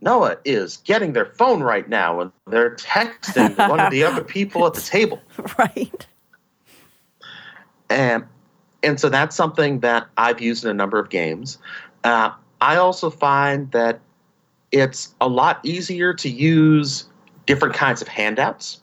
[0.00, 4.66] Noah is getting their phone right now and they're texting one of the other people
[4.66, 5.20] at the table.
[5.58, 6.06] Right.
[7.88, 8.24] And
[8.82, 11.58] and so that's something that I've used in a number of games.
[12.04, 14.00] Uh, I also find that
[14.70, 17.06] it's a lot easier to use
[17.46, 18.80] different kinds of handouts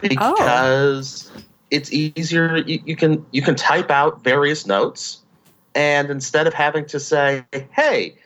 [0.00, 1.40] because oh.
[1.70, 2.58] it's easier.
[2.58, 5.20] You, you can you can type out various notes,
[5.74, 8.16] and instead of having to say, "Hey,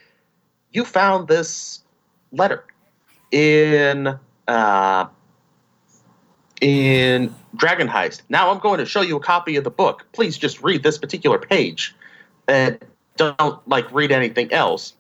[0.73, 1.83] you found this
[2.33, 2.65] letter
[3.31, 5.07] in uh,
[6.61, 8.23] in Dragon Heist.
[8.29, 10.07] Now I'm going to show you a copy of the book.
[10.13, 11.95] Please just read this particular page,
[12.47, 12.79] and
[13.17, 14.95] don't like read anything else."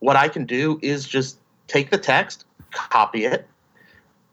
[0.00, 3.48] What I can do is just take the text, copy it,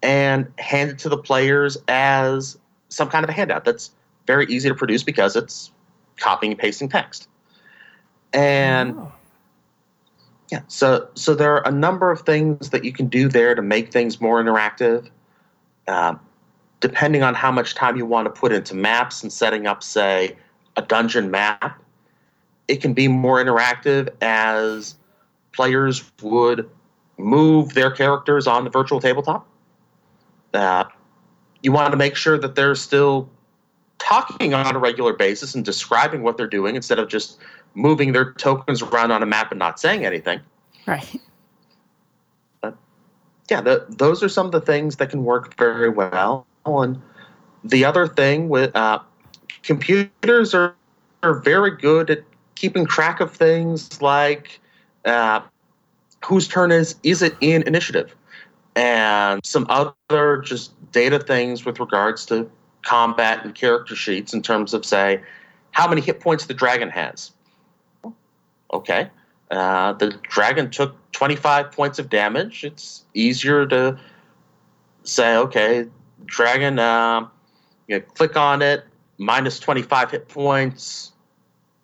[0.04, 2.58] and hand it to the players as
[2.90, 3.66] some kind of a handout.
[3.66, 3.90] That's
[4.28, 5.72] very easy to produce because it's
[6.18, 7.28] copying and pasting text.
[8.34, 9.12] And oh.
[10.52, 13.62] yeah, so so there are a number of things that you can do there to
[13.62, 15.10] make things more interactive.
[15.88, 16.16] Uh,
[16.80, 20.36] depending on how much time you want to put into maps and setting up, say,
[20.76, 21.82] a dungeon map,
[22.68, 24.96] it can be more interactive as
[25.54, 26.70] players would
[27.18, 29.48] move their characters on the virtual tabletop.
[30.54, 30.84] Uh,
[31.62, 33.30] you want to make sure that they're still
[34.00, 37.40] talking on a regular basis and describing what they're doing instead of just
[37.74, 40.40] moving their tokens around on a map and not saying anything.
[40.86, 41.22] Right.
[42.62, 42.78] But
[43.50, 46.46] yeah, the, those are some of the things that can work very well.
[46.66, 47.02] And
[47.64, 49.00] the other thing with uh,
[49.64, 50.76] computers are,
[51.24, 52.24] are very good at
[52.56, 54.60] keeping track of things like
[55.06, 55.42] uh,
[56.24, 58.16] whose turn is is it in initiative,
[58.76, 62.50] and some other just data things with regards to
[62.86, 65.22] combat and character sheets in terms of say
[65.72, 67.32] how many hit points the dragon has.
[68.72, 69.10] Okay,
[69.52, 72.64] uh, the dragon took 25 points of damage.
[72.64, 74.00] It's easier to
[75.04, 75.86] say, okay,
[76.26, 77.28] dragon, uh,
[77.88, 78.86] you know, click on it,
[79.18, 81.14] minus 25 hit points,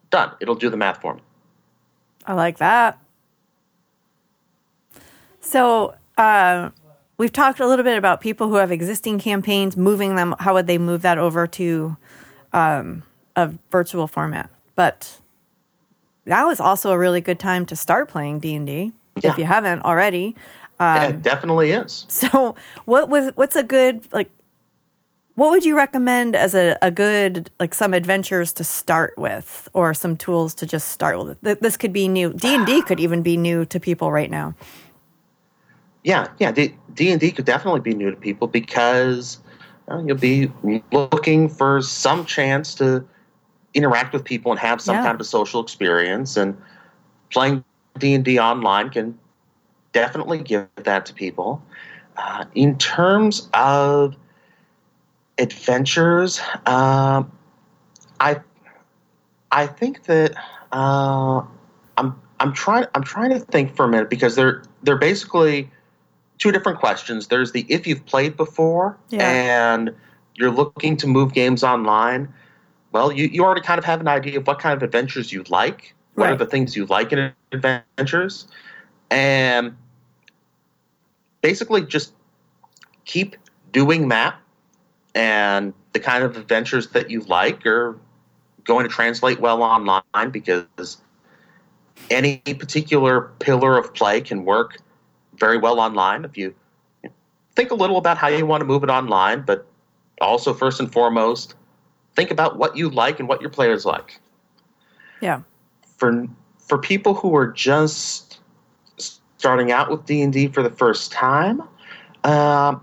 [0.10, 0.32] done.
[0.40, 1.22] It'll do the math for me.
[2.26, 3.00] I like that.
[5.40, 6.70] So uh,
[7.18, 10.36] we've talked a little bit about people who have existing campaigns, moving them.
[10.40, 11.98] How would they move that over to
[12.54, 13.04] um,
[13.36, 14.50] a virtual format?
[14.76, 15.20] But
[16.26, 19.46] now is also a really good time to start playing D and D if you
[19.46, 20.36] haven't already.
[20.80, 22.06] Um, yeah, it definitely is.
[22.10, 24.32] So, what was what's a good like?
[25.36, 29.94] What would you recommend as a, a good like some adventures to start with, or
[29.94, 31.40] some tools to just start with?
[31.42, 32.34] This could be new.
[32.34, 34.56] D and D could even be new to people right now
[36.04, 36.74] yeah, yeah, D
[37.12, 39.40] and D could definitely be new to people because
[39.90, 40.52] uh, you'll be
[40.92, 43.06] looking for some chance to
[43.74, 45.04] interact with people and have some Yeah.
[45.04, 46.38] kind of a social experience.
[46.38, 46.58] And
[47.32, 47.64] playing
[48.00, 49.18] D and D online can
[49.94, 51.62] definitely give that to people.
[52.18, 54.16] Uh, in terms of
[55.38, 57.32] adventures, um,
[58.20, 58.42] I
[59.52, 60.34] I think that
[60.72, 61.42] uh,
[61.98, 65.70] I'm I'm trying I'm trying to think for a minute because they're they're basically
[66.42, 67.28] two different questions.
[67.28, 69.30] There's the if you've played before Yeah.
[69.30, 69.94] and
[70.36, 72.34] you're looking to move games online.
[72.92, 75.44] Well, you, you already kind of have an idea of what kind of adventures you
[75.50, 75.94] like.
[76.16, 78.48] What are the things you like in adventures?
[79.12, 79.78] And
[81.42, 82.14] basically just
[83.06, 83.36] keep
[83.72, 84.36] doing that
[85.14, 87.98] and the kind of adventures that you like are
[88.64, 90.98] going to translate well online because
[92.10, 94.78] any particular pillar of play can work
[95.42, 96.56] very well online if you
[97.56, 99.68] think a little about how you want to move it online but
[100.22, 101.56] also first and foremost
[102.16, 104.22] think about what you like and what your players like
[105.20, 105.42] Yeah.
[105.98, 106.28] for
[106.60, 108.40] for people who are just
[109.42, 111.62] starting out with D and D for the first time,
[112.24, 112.80] um,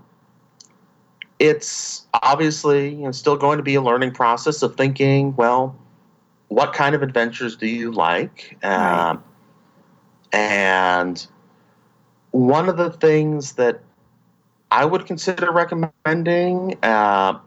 [1.39, 5.33] it's obviously you know, still going to be a learning process of thinking.
[5.37, 5.75] Well,
[6.49, 8.57] what kind of adventures do you like?
[8.61, 9.09] Right.
[9.09, 9.23] Um,
[10.33, 11.25] and
[12.31, 13.81] one of the things that
[14.71, 17.39] I would consider recommending, uh,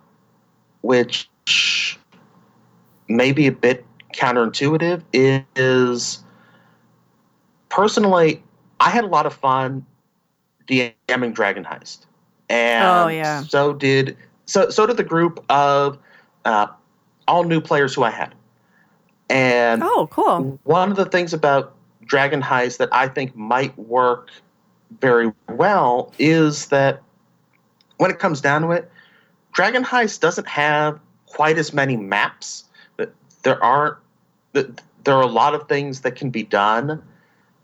[0.80, 1.28] which
[3.08, 6.24] may be a bit counterintuitive, is
[7.68, 8.42] personally,
[8.80, 9.86] I had a lot of fun
[10.66, 12.06] DMing Dragon Heist,
[12.48, 13.42] and Oh, yeah.
[13.42, 14.16] so did
[14.46, 15.98] so so did the group of
[16.44, 16.66] uh,
[17.28, 18.34] all new players who I had.
[19.30, 20.58] And Oh, cool.
[20.64, 24.30] one of the things about Dragon Heist that I think might work
[25.00, 27.02] very well is that
[27.98, 28.90] when it comes down to it,
[29.52, 32.64] Dragon Heist doesn't have quite as many maps.
[33.42, 33.96] There aren't.
[34.54, 34.68] th-
[35.04, 37.02] There are a lot of things that can be done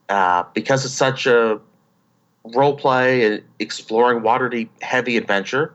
[0.09, 1.61] uh, because it's such a
[2.45, 5.73] role play and exploring Waterdeep heavy adventure.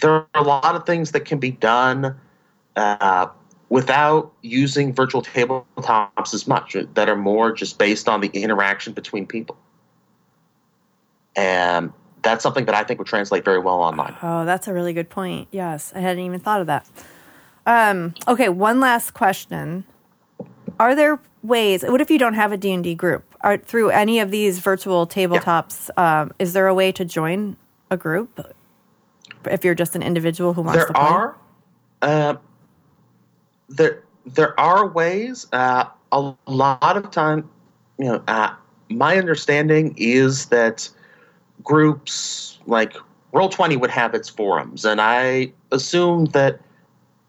[0.00, 2.18] There are a lot of things that can be done
[2.76, 3.26] uh,
[3.68, 9.26] without using virtual tabletops as much that are more just based on the interaction between
[9.26, 9.56] people.
[11.36, 14.16] And that's something that I think would translate very well online.
[14.22, 15.48] Oh, that's a really good point.
[15.50, 16.88] Yes, I hadn't even thought of that.
[17.66, 19.84] Um, okay, one last question.
[20.78, 23.24] Are there ways, what if you don't have a D&D group?
[23.42, 27.56] Are, through any of these virtual tabletops, um, is there a way to join
[27.90, 28.54] a group
[29.46, 31.02] if you're just an individual who wants there to play?
[31.02, 31.36] are
[32.02, 32.34] uh,
[33.68, 37.48] there there are ways uh, a lot of time
[37.98, 38.54] you know uh,
[38.88, 40.88] my understanding is that
[41.62, 42.94] groups like
[43.32, 46.60] roll 20 would have its forums and i assume that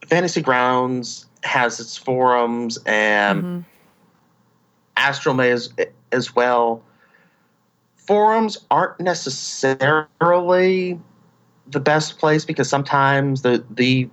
[0.08, 3.66] fantasy grounds has its forums and Mhm.
[4.98, 5.74] Astral may as,
[6.12, 6.84] as well.
[7.96, 11.00] Forums aren't necessarily
[11.68, 14.08] the best place because sometimes the the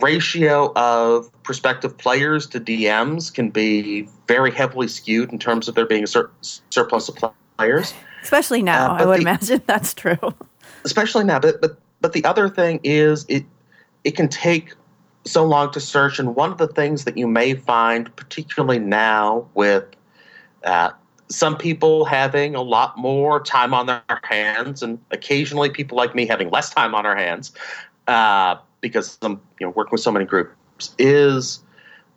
[0.00, 5.86] ratio of prospective players to DMs can be very heavily skewed in terms of there
[5.86, 6.30] being a sur-
[6.70, 7.16] surplus of
[7.56, 7.94] players,
[8.28, 10.18] Especially now, Uh, I would the- imagine that's true.
[10.84, 11.38] especially now.
[11.40, 13.46] But but but the other thing is it
[14.04, 14.74] it can take
[15.24, 19.46] so long to search, and one of the things that you may find, particularly now
[19.54, 19.84] with
[20.64, 20.90] uh,
[21.28, 26.26] some people having a lot more time on their hands, and occasionally people like me
[26.26, 27.52] having less time on our hands,
[28.08, 31.60] uh, because I'm you know working with so many groups, is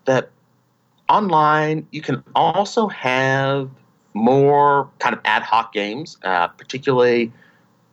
[0.04, 0.30] that
[1.08, 3.70] online you can also have
[4.14, 7.32] more kind of ad hoc games, uh, particularly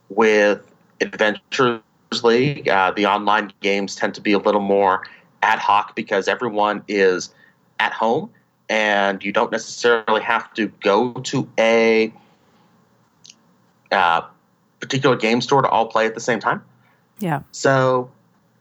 [0.09, 0.61] with
[1.01, 1.81] Adventures
[2.23, 2.67] League.
[2.67, 5.05] Uh, the online games tend to be a little more
[5.41, 7.33] ad hoc because everyone is
[7.79, 8.29] at home
[8.69, 12.13] and you don't necessarily have to go to a
[13.91, 14.21] uh,
[14.79, 16.61] particular game store to all play at the same time.
[17.19, 17.41] Yeah.
[17.51, 18.11] So,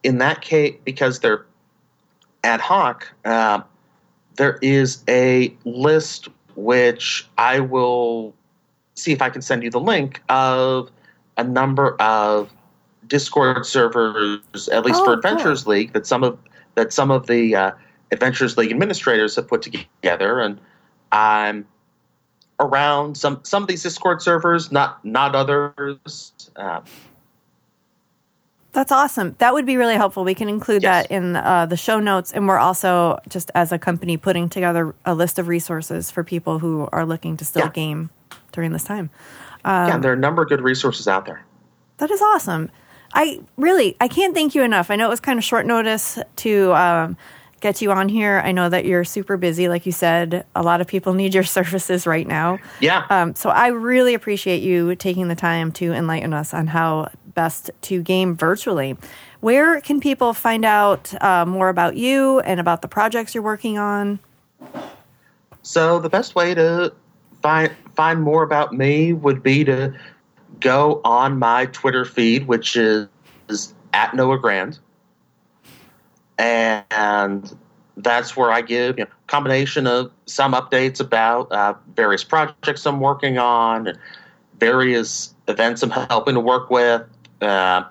[0.03, 1.45] in that case, because they're
[2.43, 3.61] ad hoc, uh,
[4.37, 8.35] there is a list which I will
[8.95, 10.91] see if I can send you the link of
[11.37, 12.53] a number of
[13.07, 15.15] Discord servers, at least Oh, for cool.
[15.15, 16.37] Adventures League, that some of
[16.75, 17.71] that some of the uh,
[18.11, 20.61] Adventures League administrators have put together, and
[21.13, 21.65] I'm
[22.59, 26.51] around some some of these Discord servers, not not others.
[26.57, 26.81] Uh,
[28.79, 29.35] That's awesome.
[29.39, 30.23] That would be really helpful.
[30.23, 31.09] We can include Yes.
[31.09, 32.31] that in uh, the show notes.
[32.33, 36.61] And we're also, just as a company, putting together a list of resources for people
[36.61, 37.71] who are looking to still Yeah.
[37.73, 38.11] game
[38.53, 39.11] during this time.
[39.65, 41.45] yeah, there are a number of good resources out there.
[41.97, 42.71] That is awesome.
[43.13, 44.93] I really, I can't thank you enough.
[44.93, 47.17] I know it was kind of short notice to um,
[47.61, 48.41] get you on here.
[48.45, 50.47] I know that you're super busy, like you said.
[50.55, 52.61] A lot of people need your services right now.
[52.79, 53.07] Yeah.
[53.11, 57.71] Um, so I really appreciate you taking the time to enlighten us on how best
[57.83, 58.97] to game virtually.
[59.39, 63.79] Where can people find out uh, more about you and about the projects you're working
[63.79, 64.19] on?
[65.63, 66.93] So the best way to
[67.41, 69.95] find find more about me would be to
[70.59, 73.07] go on my Twitter feed, which is,
[73.49, 74.81] is at Noah Grand,
[76.39, 77.57] and
[77.97, 82.85] that's where I give you know, a combination of some updates about uh, various projects
[82.85, 83.99] I'm working on, and
[84.59, 87.03] various events I'm helping to work with,
[87.41, 87.85] uh,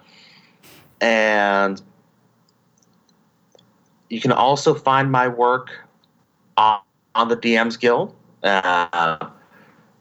[1.01, 1.81] and
[4.09, 5.69] you can also find my work
[6.55, 6.79] on,
[7.15, 8.15] on the DMs Guild.
[8.43, 9.17] Uh,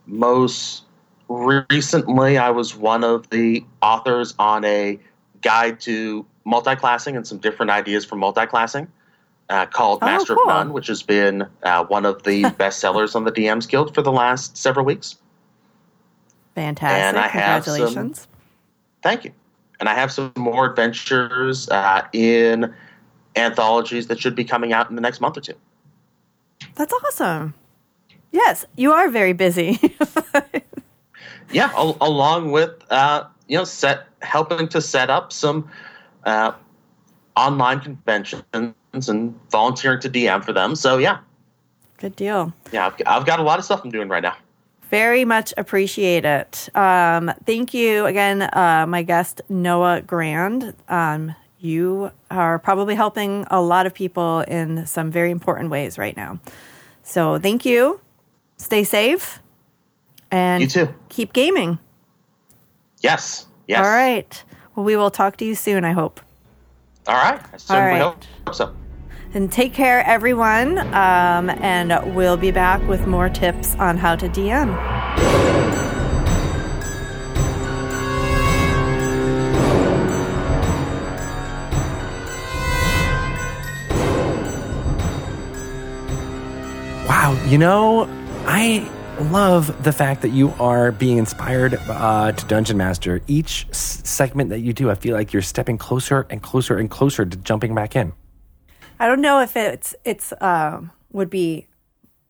[0.07, 0.85] most
[1.29, 4.99] recently, I was one of the authors on a
[5.43, 8.87] guide to multi-classing and some different ideas for multi-classing
[9.49, 10.45] uh, called Oh, Master cool.
[10.45, 13.95] of None, which has been uh, one of the best sellers on the DMs Guild
[13.95, 15.17] for the last several weeks.
[16.55, 17.03] Fantastic.
[17.05, 18.29] And I have some- Congratulations.
[19.07, 19.33] Thank you.
[19.79, 22.75] And I have some more adventures uh, in
[23.37, 25.53] anthologies that should be coming out in the next month or two.
[26.75, 27.55] That's awesome.
[28.33, 29.79] Yes, you are very busy.
[31.53, 35.71] yeah, al- along with uh, you know, set helping to set up some
[36.25, 36.51] uh,
[37.37, 38.43] online conventions
[38.93, 40.75] and volunteering to DM for them.
[40.75, 41.19] So yeah,
[41.99, 42.53] Good deal.
[42.73, 44.35] yeah, I've, I've got a lot of stuff I'm doing right now.
[44.91, 46.69] Very much appreciate it.
[46.75, 50.75] Um, thank you again, uh, my guest Noah Grand.
[50.89, 56.17] Um, you are probably helping a lot of people in some very important ways right
[56.17, 56.39] now.
[57.03, 58.01] So thank you.
[58.59, 59.41] Stay safe
[60.31, 60.95] and You too.
[61.09, 61.79] keep gaming.
[63.01, 63.85] Yes, yes.
[63.85, 64.45] All right.
[64.75, 65.85] Well, we will talk to you soon.
[65.85, 66.21] I hope.
[67.09, 67.41] all right.
[67.53, 68.25] I certainly right.
[68.47, 68.75] hope so.
[69.35, 70.79] And take care, everyone.
[70.79, 74.75] Um, and we'll be back with more tips on how to DM.
[87.09, 88.09] Wow, you know,
[88.47, 88.89] I
[89.31, 93.21] love the fact that you are being inspired uh, to Dungeon Master.
[93.29, 96.91] Each s- segment that you do, I feel like you're stepping closer and closer and
[96.91, 98.13] closer to jumping back in.
[98.99, 101.67] I don't know if it's it's um would be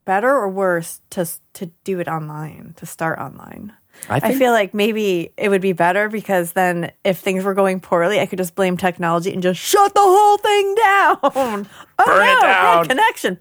[0.05, 3.72] better or worse to to do it online to start online.
[4.11, 7.81] I I, feel like maybe it would be better because then if things were going
[7.81, 11.18] poorly, I could just blame technology and just shut the whole thing down.
[11.98, 12.88] Oh Burn it down.
[12.88, 13.38] connection.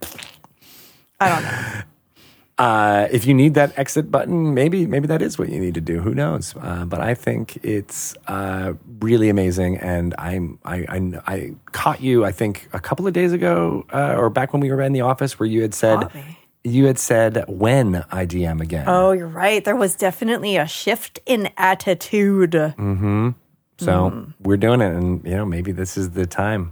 [1.20, 1.82] I don't know.
[2.58, 5.82] Uh, if you need that exit button, maybe maybe that is what you need to
[5.82, 6.00] do.
[6.00, 6.56] Who knows?
[6.62, 12.24] Uh, but I think it's uh, really amazing, and I'm I, I I caught you.
[12.24, 15.02] I think a couple of days ago, uh, or back when we were in the
[15.02, 16.10] office, where you had said
[16.64, 18.86] you had said when I DM again.
[18.88, 19.64] Oh, you're right.
[19.64, 22.52] There was definitely a shift in attitude.
[22.52, 23.36] Mm.
[23.78, 24.34] So Mm.
[24.40, 26.72] we're doing it, and you know maybe this is the time.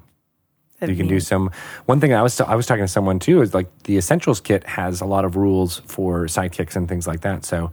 [0.90, 1.52] You can do some.
[1.86, 4.64] One thing I was I was talking to someone too is like the essentials kit
[4.66, 7.46] has a lot of rules for sidekicks and things like that.
[7.46, 7.72] So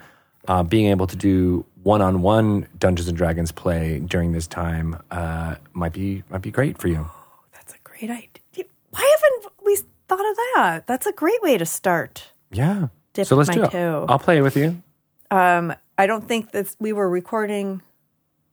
[0.49, 5.01] uh, being able to do one on one Dungeons and Dragons play during this time
[5.11, 7.07] uh, might be might be great for you.
[7.09, 8.65] Oh, That's a great idea.
[8.91, 9.77] Why haven't we
[10.09, 10.87] thought of that?
[10.87, 12.33] That's a great way to start.
[12.51, 12.89] Yeah.
[13.13, 13.71] Dip so let's do it.
[13.71, 14.07] toe.
[14.09, 14.83] I'll play with you.
[15.31, 17.83] Um, I don't think that we were recording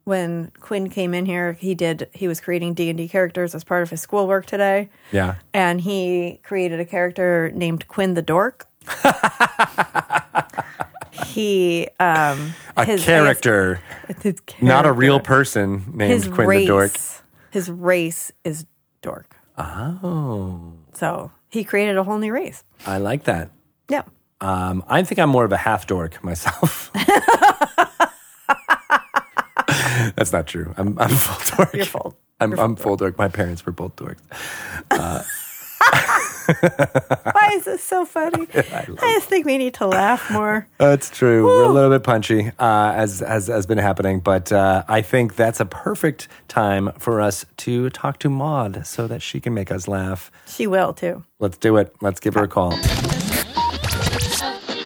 [0.08, 1.52] when Quinn came in here.
[1.54, 2.10] He did.
[2.13, 5.36] He was creating D and D characters as part of his schoolwork today, Yeah.
[5.54, 8.67] and he created a character named Quinn the Dork.
[11.26, 16.62] he um A his- character, guess- his not a real person named His Quinn race.
[16.63, 16.91] the Dork.
[17.52, 18.65] His race is
[19.02, 19.36] dork.
[19.58, 22.63] Oh, So he created a whole new race.
[22.86, 23.50] I like that.
[23.89, 24.04] Yeah.
[24.39, 26.91] Um, I think I'm more of a half dork myself.
[30.15, 30.74] That's not true.
[30.78, 31.74] I'm, I'm full dork.
[31.74, 32.18] You're full.
[32.39, 33.18] I'm, I'm full dork.
[33.18, 34.22] My parents were both dorks.
[36.47, 38.47] Why is this so funny?
[38.53, 38.86] I,
[39.16, 40.68] just think we need to laugh more.
[40.78, 41.45] That's true.
[41.45, 45.36] We're a little bit punchy, uh, as as has been happening, but uh, I think
[45.36, 49.72] that's a perfect time for us to talk to Maude so that she can make
[49.72, 50.32] us laugh.
[50.47, 51.24] She will too.
[51.39, 51.93] Let's do it.
[52.01, 52.74] Let's give her a call.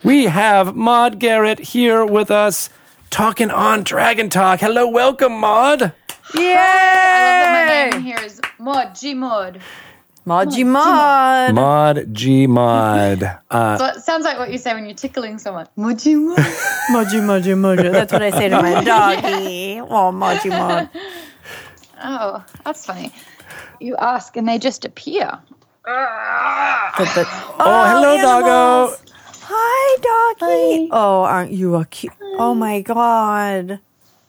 [0.03, 2.69] We have Maude Garrett here with us,
[3.11, 4.59] talking on Dragon Talk.
[4.59, 5.91] Hello, welcome, Maude.
[6.33, 6.55] Yay!
[6.55, 9.61] I love that my name here is Mod, G Mod.
[10.25, 11.55] Maudgy Maud.
[11.55, 13.39] Maud G Maud.
[13.51, 15.67] Uh, So it sounds like what you say when you're tickling someone.
[15.75, 16.37] Mod, G Mod.
[16.91, 17.91] Maudgy, Maudgy, Maudgy.
[17.91, 19.79] That's what I say to my doggy.
[19.81, 20.89] Oh, Maudgy Maud.
[22.03, 23.11] Oh, that's funny.
[23.79, 25.37] You ask and they just appear.
[25.85, 27.27] The- the-
[27.59, 28.95] Oh, hello, doggo.
[29.51, 29.99] Animals.
[29.99, 30.89] Hi, doggy.
[30.91, 32.13] Oh, aren't you a cute?
[32.37, 33.79] Oh my god.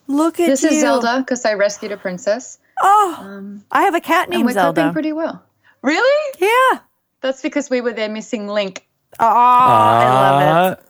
[0.08, 0.70] Look at This you.
[0.70, 2.58] is Zelda because I rescued a princess.
[2.80, 4.80] Oh, I have a cat And named we're Zelda.
[4.82, 5.42] coping pretty well.
[5.82, 6.32] Really?
[6.40, 6.80] yeah.
[7.20, 8.86] That's because we were there missing Link.
[9.20, 10.78] Oh, I love it.
[10.78, 10.82] Uh,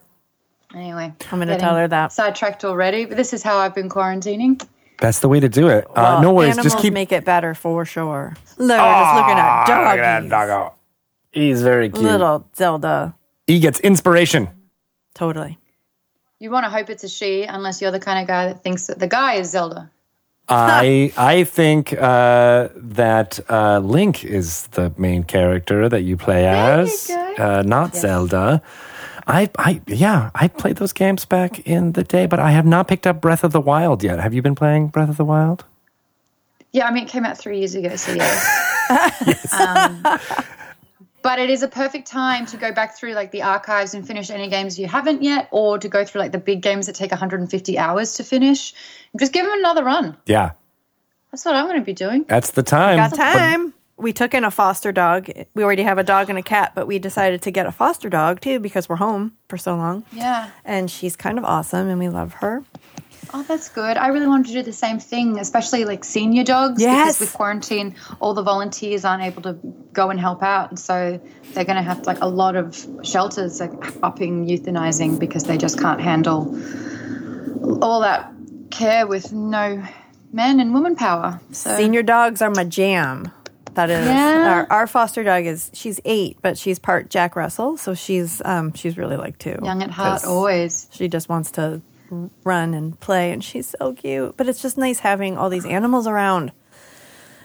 [0.75, 2.11] Anyway, I'm gonna tell her that.
[2.11, 4.59] Sidetracked already, but this is how I've been quarantining.
[4.99, 5.85] That's the way to do it.
[5.89, 6.53] Uh, Well, no worries.
[6.57, 6.93] Animals Just keep.
[6.93, 8.33] make it better for sure.
[8.57, 9.91] Look at us looking at Ah, doggies.
[9.91, 10.73] look at that doggo.
[11.31, 12.01] He's very cute.
[12.03, 13.13] Little Zelda.
[13.47, 14.49] He gets inspiration.
[15.13, 15.57] Totally.
[16.39, 18.87] You want to hope it's a she, unless you're the kind of guy that thinks
[18.87, 19.89] that the guy is Zelda.
[20.49, 27.07] I I think uh, that uh, Link is the main character that you play as,
[27.07, 27.35] go.
[27.37, 28.61] uh, not Zelda.
[29.25, 32.87] I, I yeah, I played those games back in the day, but I have not
[32.87, 34.19] picked up Breath of the Wild yet.
[34.19, 35.63] Have you been playing Breath of the Wild?
[36.73, 38.43] Yeah, I mean, it came out three years ago, so yeah.
[39.53, 40.03] Um,
[41.23, 44.29] but it is a perfect time to go back through like the archives and finish
[44.29, 47.09] any games you haven't yet, or to go through like the big games that take
[47.11, 48.73] 150 hours to finish.
[49.17, 50.15] Just give them another run.
[50.27, 50.51] Yeah,
[51.31, 52.25] That's what I'm going to be doing.
[52.27, 52.97] that's the time.
[52.97, 53.73] Got time.
[53.95, 55.29] We took in a foster dog.
[55.53, 58.09] We already have a dog and a cat, but we decided to get a foster
[58.09, 60.03] dog too because we're home for so long.
[60.11, 60.49] Yeah.
[60.65, 62.63] And she's kind of awesome and we love her.
[63.35, 63.97] Oh, that's good.
[63.97, 66.81] I really wanted to do the same thing, especially like senior dogs.
[66.81, 67.17] Yes.
[67.17, 69.53] Because with quarantine, all the volunteers aren't able to
[69.91, 70.69] go and help out.
[70.69, 71.19] And so
[71.53, 73.71] they're going to have like a lot of shelters like
[74.03, 76.55] upping euthanizing because they just can't handle
[77.83, 78.31] all that
[78.69, 79.83] care with no
[80.31, 81.39] men and woman power.
[81.51, 83.31] So Senior dogs are my jam.
[83.73, 84.65] That is Yeah.
[84.69, 88.73] our, our foster dog is she's eight, but she's part Jack Russell, so she's um
[88.73, 89.57] she's really like two.
[89.63, 90.87] young at heart always.
[90.91, 91.81] She just wants to
[92.43, 94.35] run and play, and she's so cute.
[94.37, 96.51] But it's just nice having all these animals around.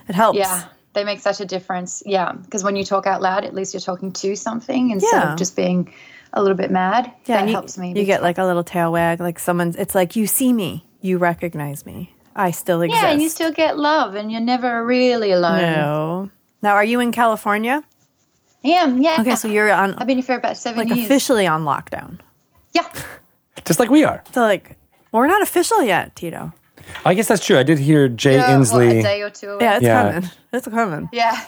[0.08, 0.38] It helps.
[0.38, 0.64] Yeah.
[0.94, 2.02] They make such a difference.
[2.06, 2.32] Yeah.
[2.32, 5.32] Because when you talk out loud, at least you're talking to something instead Yeah.
[5.32, 5.92] of just being
[6.32, 7.12] a little bit mad.
[7.26, 7.92] Yeah, that you, helps me.
[7.94, 9.76] You get like a little tail wag, like someone's.
[9.76, 12.14] It's like you see me, you recognize me.
[12.34, 13.02] I still exist.
[13.02, 15.60] yeah, and you still get love, and you're never really alone.
[15.62, 16.30] no.
[16.62, 17.82] Now, are you in California?
[18.64, 19.18] I am, yeah.
[19.20, 21.06] Okay, so you're on I've been here for about seven like years.
[21.06, 22.18] officially on lockdown.
[22.72, 22.86] Yeah.
[23.64, 24.22] Just like we are.
[24.32, 24.76] So like
[25.12, 26.52] we're not official yet, Tito.
[27.04, 27.58] I guess that's true.
[27.58, 28.98] I did hear Jay Yeah, what, Inslee.
[29.00, 29.64] a day or two away.
[29.64, 30.12] Yeah, it's Yeah.
[30.12, 30.30] coming.
[30.52, 31.08] It's coming.
[31.12, 31.44] Yeah.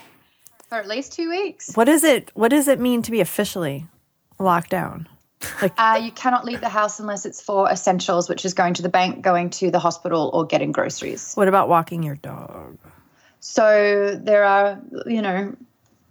[0.69, 1.75] For at least two weeks.
[1.75, 2.31] What is it?
[2.35, 3.87] What does it mean to be officially
[4.39, 5.09] locked down?
[5.79, 8.91] Uh, you cannot leave the house unless it's for essentials, which is going to the
[8.91, 11.33] bank, going to the hospital, or getting groceries.
[11.35, 12.77] What about walking your dog?
[13.41, 15.55] So there are, you know,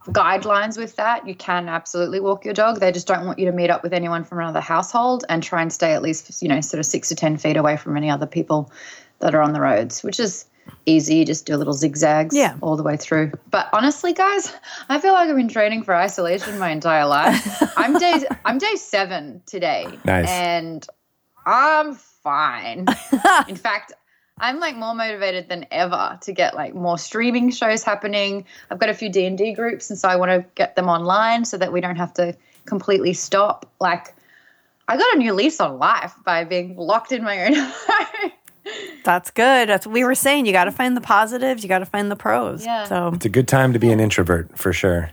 [0.10, 1.28] guidelines with that.
[1.28, 2.80] You can absolutely walk your dog.
[2.80, 5.62] They just don't want you to meet up with anyone from another household and try
[5.62, 8.10] and stay at least, you know, sort of six to 10 feet away from any
[8.10, 8.72] other people
[9.20, 10.46] that are on the roads, which is
[10.86, 11.16] easy.
[11.16, 12.56] You just do a little zigzags Yeah.
[12.62, 13.32] all the way through.
[13.50, 14.54] But honestly, guys,
[14.88, 17.64] I feel like I've been training for isolation my entire life.
[17.78, 19.88] I'm day I'm day seven today.
[20.06, 20.28] Nice.
[20.30, 20.86] And
[21.46, 22.86] I'm fine.
[23.48, 23.94] In fact,
[24.40, 28.46] I'm like more motivated than ever to get like more streaming shows happening.
[28.70, 31.58] I've got a few D&D groups and so I want to get them online so
[31.58, 32.36] that we don't have to
[32.66, 33.66] completely stop.
[33.80, 34.14] Like
[34.88, 38.32] I got a new lease on life by being locked in my own home.
[39.04, 39.70] That's good.
[39.70, 40.46] That's what we were saying.
[40.46, 41.64] You got to find the positives.
[41.64, 42.64] You got to find the pros.
[42.66, 42.86] Yeah.
[42.86, 45.12] So It's a good time to be an introvert for sure.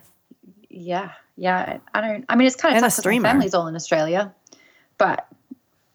[0.70, 1.12] yeah.
[1.38, 3.66] Yeah, I don't I mean it's kind of And a tough 'cause my family's all
[3.66, 4.32] in Australia.
[4.96, 5.26] But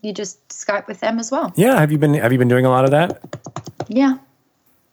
[0.02, 1.54] you just Skype with them as well.
[1.56, 3.22] Yeah, have you been have you been doing a lot of that?
[3.88, 4.18] Yeah.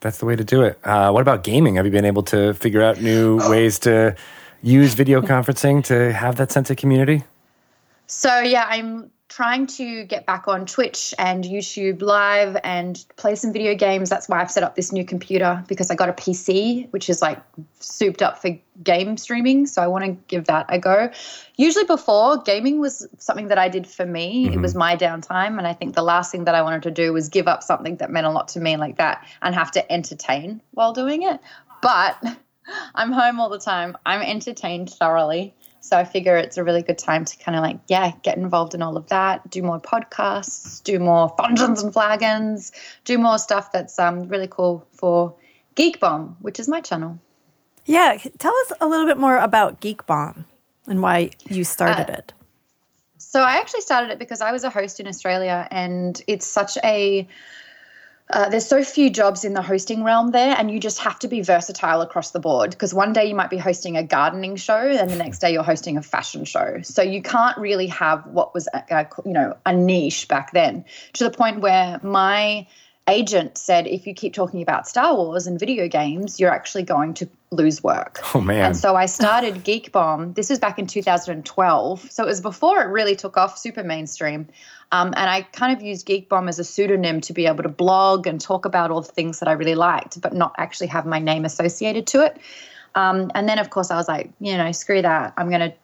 [0.01, 0.79] That's the way to do it.
[0.85, 1.75] Uh, what about gaming?
[1.75, 4.15] Have you been able to figure out new ways to
[4.63, 7.25] use video conferencing to have that sense of community?
[8.07, 13.53] So yeah, I'm trying to get back on Twitch and YouTube Live and play some
[13.53, 14.09] video games.
[14.09, 17.21] That's why I've set up this new computer because I got a PC, which is
[17.21, 17.39] like
[17.79, 19.67] souped up for game streaming.
[19.67, 21.11] So I want to give that a go.
[21.57, 24.47] Usually before, gaming was something that I did for me.
[24.47, 24.63] It mm-hmm.
[24.63, 25.59] was my downtime.
[25.59, 27.97] And I think the last thing that I wanted to do was give up something
[27.97, 31.39] that meant a lot to me like that and have to entertain while doing it.
[31.83, 32.17] But
[32.95, 33.97] I'm home all the time.
[34.07, 35.55] I'm entertained thoroughly.
[35.89, 38.75] So I figure it's a really good time to kind of like, yeah, get involved
[38.75, 42.73] in all of that, do more podcasts, do more Fungeons and Flagons,
[43.05, 45.35] do more stuff that's um, really cool for
[45.77, 47.19] Geek Bomb, which is my channel.
[47.87, 50.45] yeah, tell us a little bit more about Geek Bomb
[50.87, 52.35] and why you started it.
[53.17, 56.77] So I actually started it because I was a host in Australia, and it's such
[56.85, 57.27] a
[58.31, 61.29] uh, there's so few jobs in the hosting realm there, and you just have to
[61.29, 62.71] be versatile across the board.
[62.71, 65.63] Because one day you might be hosting a gardening show, and the next day you're
[65.63, 66.81] hosting a fashion show.
[66.83, 70.85] So you can't really have what was a, a, you know a niche back then.
[71.15, 72.67] To the point where my
[73.09, 77.15] agent said, if you keep talking about Star Wars and video games, you're actually going
[77.15, 78.21] to lose work.
[78.35, 78.67] Oh, man.
[78.67, 80.35] And so I started Geek Bomb.
[80.35, 82.11] This was back in 2012.
[82.11, 84.49] So it was before it really took off super mainstream.
[84.93, 87.69] Um, and I kind of used Geek Bomb as a pseudonym to be able to
[87.69, 91.07] blog and talk about all the things that I really liked, but not actually have
[91.07, 92.39] my name associated to it.
[92.95, 95.35] Um, and then, of course, I was like, you know, screw that.
[95.37, 95.75] I'm going to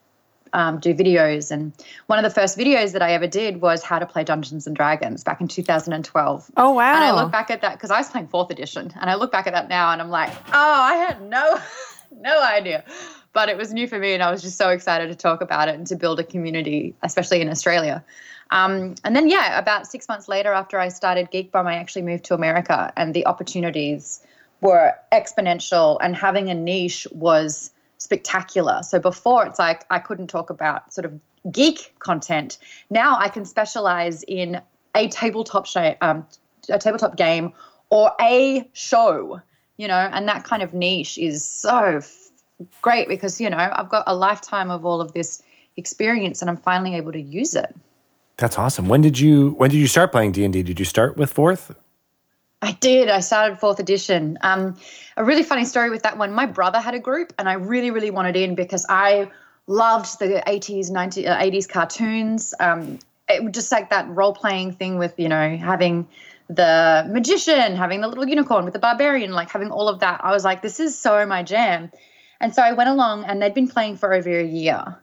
[0.55, 1.51] um, do videos.
[1.51, 1.73] And
[2.07, 4.75] one of the first videos that I ever did was how to play Dungeons and
[4.75, 6.51] Dragons back in 2012.
[6.57, 6.95] Oh, wow.
[6.95, 9.31] And I look back at that because I was playing fourth edition, and I look
[9.31, 11.61] back at that now and I'm like, oh, I had no,
[12.19, 12.85] no idea.
[13.33, 15.69] But it was new for me, and I was just so excited to talk about
[15.69, 18.05] it and to build a community, especially in Australia.
[18.51, 22.03] Um, and then, yeah, about six months later, after I started Geek Bomb, I actually
[22.03, 24.21] moved to America, and the opportunities
[24.61, 27.73] were exponential, and having a niche was
[28.05, 28.83] spectacular.
[28.83, 31.19] So before, it's like I couldn't talk about sort of
[31.51, 32.59] geek content.
[32.91, 34.61] Now I can specialize in
[34.95, 36.27] a tabletop show, um,
[36.69, 37.53] a tabletop game,
[37.91, 39.41] or a show.
[39.77, 42.31] You know, and that kind of niche is so f-
[42.81, 45.43] great because you know I've got a lifetime of all of this
[45.77, 47.75] experience, and I'm finally able to use it.
[48.37, 48.89] That's awesome.
[48.89, 50.63] When did you when did you start playing D and D?
[50.63, 51.75] Did you start with fourth?
[52.65, 53.11] I did.
[53.11, 54.39] I started fourth edition.
[54.41, 54.77] Um,
[55.19, 56.33] a really funny story with that one.
[56.33, 59.31] My brother had a group, and I really, really wanted in because I
[59.67, 62.55] loved the 80s, 90s, uh, 80s cartoons.
[62.59, 62.99] Um,
[63.29, 66.09] it was just like that role playing thing with, you know, having
[66.49, 70.23] the magician, having the little unicorn with the barbarian, like having all of that.
[70.25, 71.91] I was like, this is so my jam.
[72.41, 74.99] And so I went along, and they'd been playing for over a year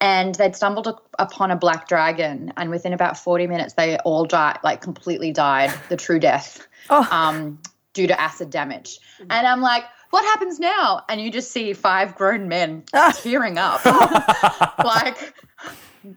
[0.00, 4.58] and they'd stumbled upon a black dragon and within about 40 minutes they all died
[4.64, 7.08] like completely died the true death oh.
[7.10, 7.60] um,
[7.92, 8.98] due to acid damage.
[9.18, 11.02] And i'm like what happens now?
[11.08, 12.84] And you just see five grown men
[13.16, 13.80] tearing up.
[14.84, 15.34] Like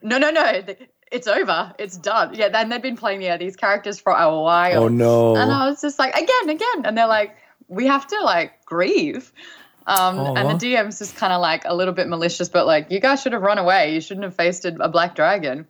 [0.01, 0.61] no no no
[1.11, 1.74] it's over.
[1.80, 2.36] It's done.
[2.36, 4.84] Yeah then they've been playing yeah these characters for a while.
[4.84, 5.36] Oh no.
[5.36, 6.86] And i was just like again again.
[6.86, 7.38] And they're like
[7.68, 9.32] we have to like grieve.
[9.88, 12.99] Um, and the DM's just kind of like a little bit malicious, but like, you
[12.99, 13.93] guys should have run away.
[13.93, 15.65] You shouldn't have faced a black dragon.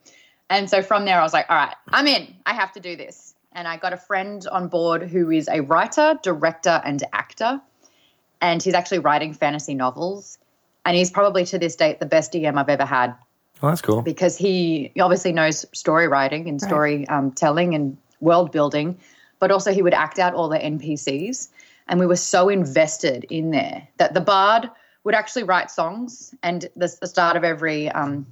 [0.50, 2.36] And so from there, I was like, all right, I'm in.
[2.44, 3.27] I have to do this.
[3.58, 7.60] And I got a friend on board who is a writer, director, and actor.
[8.40, 10.38] And he's actually writing fantasy novels.
[10.86, 13.16] And he's probably to this date the best DM I've ever had.
[13.64, 14.04] Oh, that's cool.
[14.04, 17.10] Because he obviously knows story writing and story right.
[17.10, 19.00] um, telling and world building,
[19.40, 21.50] but also he would act out all the NPCs
[21.88, 24.70] and we were so invested in there that the bard
[25.04, 28.28] would actually write songs and the, the start of every um,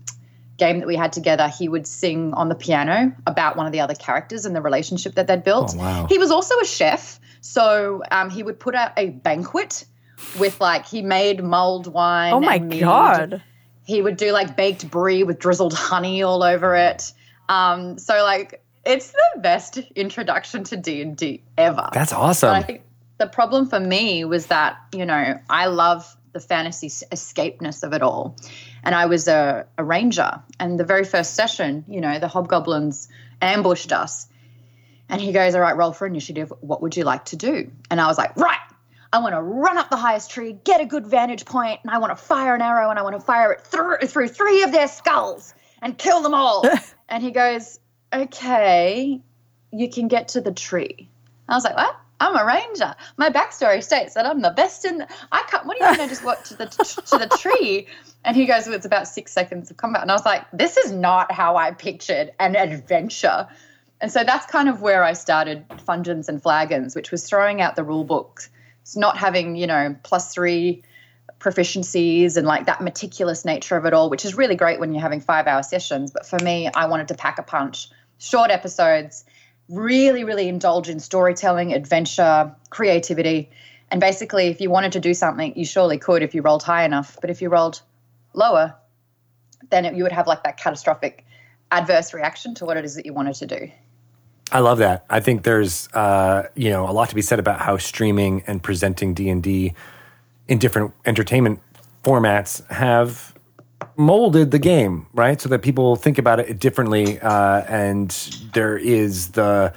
[0.58, 3.80] game that we had together he would sing on the piano about one of the
[3.80, 5.74] other characters and the relationship that they'd built.
[5.76, 6.08] Oh, wow.
[6.08, 9.86] he was also a chef so um, he would put out a banquet
[10.39, 13.43] with like he made mulled wine oh my god.
[13.84, 17.14] He would do like baked brie with drizzled honey all over it.
[17.49, 21.89] Um, so like it's the best introduction to d&d ever.
[21.93, 22.49] That's awesome.
[22.49, 22.82] But I think
[23.18, 28.01] the problem for me was that you know I love the fantasy escapeness of it
[28.01, 28.36] all,
[28.86, 30.41] and I was a, a ranger.
[30.59, 33.09] And the very first session, you know, the hobgoblins
[33.41, 34.27] ambushed us,
[35.09, 36.53] and he goes, "All right, roll for initiative.
[36.61, 38.59] What would you like to do?" And I was like, "Right."
[39.13, 41.99] I want to run up the highest tree, get a good vantage point, and I
[41.99, 44.73] want to fire an arrow and I want to fire it through, through three of
[44.73, 46.67] their skulls and kill them all.
[47.09, 47.79] and he goes,
[48.13, 49.21] Okay,
[49.71, 51.07] you can get to the tree.
[51.47, 51.95] I was like, What?
[52.20, 52.95] I'm a ranger.
[53.18, 54.99] My backstory states that I'm the best in.
[54.99, 55.66] The, I can't.
[55.66, 56.01] What do you mean?
[56.01, 57.88] I just walked to the to the tree,
[58.24, 60.78] and he goes, well, "It's about six seconds of combat." And I was like, "This
[60.78, 63.47] is not how I pictured an adventure."
[64.01, 67.76] And so that's kind of where I started Fungeons and Flagons, which was throwing out
[67.76, 68.49] the rule book,
[68.86, 70.84] it's not having you know plus three
[71.39, 75.01] proficiencies and like that meticulous nature of it all, which is really great when you're
[75.01, 76.11] having five hour sessions.
[76.11, 77.89] But for me, I wanted to pack a punch,
[78.20, 79.26] short episodes
[79.70, 83.49] really, really indulge in storytelling, adventure, creativity.
[83.91, 86.86] And basically, if you wanted to do something, you surely could if you rolled high
[86.86, 87.18] enough.
[87.22, 87.82] But if you rolled
[88.34, 88.76] lower,
[89.70, 91.26] then it, you would have like that catastrophic
[91.72, 93.72] adverse reaction to what it is that you wanted to do.
[94.51, 95.05] I love that.
[95.09, 98.61] I think there's uh, you know a lot to be said about how streaming and
[98.61, 99.74] presenting D and D
[100.47, 101.61] in different entertainment
[102.03, 103.34] formats have
[103.97, 105.39] molded the game, right?
[105.39, 108.09] So that people think about it differently, uh, and
[108.53, 109.73] there is the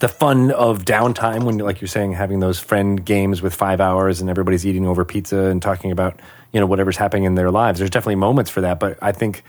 [0.00, 4.22] the fun of downtime when, like you're saying, having those friend games with five hours
[4.22, 6.18] and everybody's eating over pizza and talking about
[6.52, 7.78] you know whatever's happening in their lives.
[7.78, 9.44] There's definitely moments for that, but I think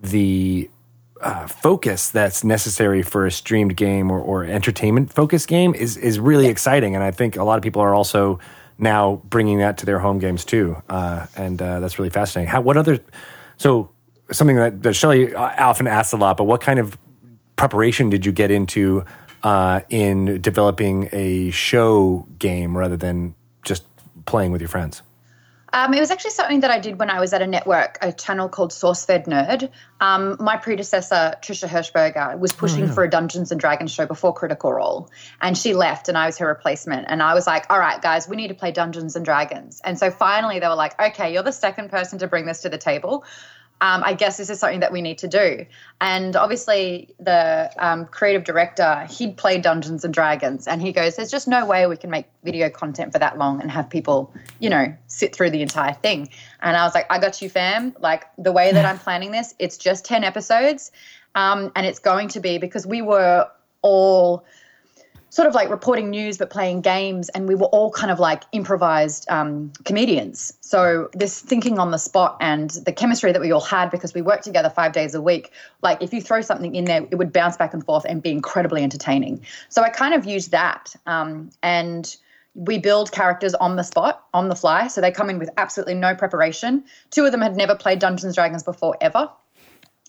[0.00, 0.68] the
[1.20, 6.18] uh, focus that's necessary for a streamed game or, or entertainment focused game is is
[6.18, 8.40] really exciting, and I think a lot of people are also
[8.76, 12.50] now bringing that to their home games too, uh, and uh, that's really fascinating.
[12.50, 12.98] How what other
[13.64, 13.90] so
[14.30, 16.98] something that, that Shelly often asks a lot, but what kind of
[17.56, 19.06] preparation did you get into
[19.42, 23.86] uh, in developing a show game rather than just
[24.26, 25.00] playing with your friends?
[25.72, 28.12] Um, it was actually something that I did when I was at a network, a
[28.12, 29.70] channel called SourceFed Nerd.
[29.98, 34.72] Um, my predecessor, Trisha Hershberger, was pushing for a Dungeons and Dragons show before Critical
[34.72, 35.10] Role,
[35.40, 37.06] and she left, and I was her replacement.
[37.08, 39.98] And I was like, "All right, guys, we need to play Dungeons and Dragons." And
[39.98, 42.78] so finally, they were like, "Okay, you're the second person to bring this to the
[42.78, 43.24] table."
[43.80, 45.66] Um, I guess this is something that we need to do.
[46.00, 51.30] And obviously, the um, creative director, he'd played Dungeons and Dragons, and he goes, There's
[51.30, 54.70] just no way we can make video content for that long and have people, you
[54.70, 56.28] know, sit through the entire thing.
[56.62, 57.94] And I was like, I got you, fam.
[58.00, 60.92] Like, the way that I'm planning this, it's just 10 episodes.
[61.34, 63.48] Um, and it's going to be because we were
[63.82, 64.44] all
[65.34, 68.44] sort of like reporting news but playing games and we were all kind of like
[68.52, 70.56] improvised um, comedians.
[70.60, 74.22] So this thinking on the spot and the chemistry that we all had because we
[74.22, 75.50] worked together five days a week
[75.82, 78.30] like if you throw something in there it would bounce back and forth and be
[78.30, 79.44] incredibly entertaining.
[79.70, 82.16] So i kind of used that um, and
[82.54, 84.86] we build characters on the spot on the fly.
[84.86, 86.84] So they come in with absolutely no preparation.
[87.10, 89.28] Two of them had never played dungeons dragons before ever.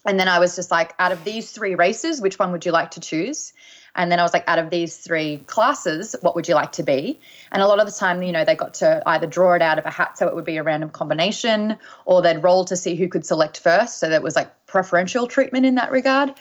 [0.06, 2.72] And then I was just like, out of these three races, which one would you
[2.72, 3.54] like to choose?
[3.96, 6.84] And then I was like, out of these three classes, what would you like to
[6.84, 7.20] be?
[7.52, 9.80] And a lot of the time, you know, they got to either draw it out
[9.80, 12.96] of a hat so it would be a random combination, or they'd roll to see
[12.96, 14.00] who could select first.
[14.00, 16.34] So there was like preferential treatment in that regard.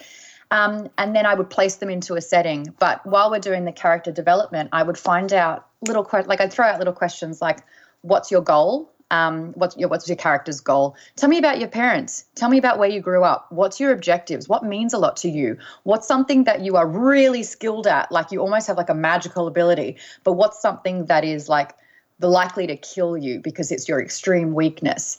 [0.51, 2.73] Um, and then I would place them into a setting.
[2.79, 6.53] But while we're doing the character development, I would find out little, que- like I'd
[6.53, 7.59] throw out little questions like,
[8.01, 8.91] what's your goal?
[9.11, 10.95] Um, what's your what's your character's goal?
[11.15, 12.25] Tell me about your parents.
[12.35, 13.51] Tell me about where you grew up.
[13.51, 14.49] What's your objectives?
[14.49, 15.57] What means a lot to you?
[15.83, 18.11] What's something that you are really skilled at?
[18.11, 21.75] Like you almost have like a magical ability but what's something that is like
[22.19, 25.17] the likely to kill you because it's your extreme weakness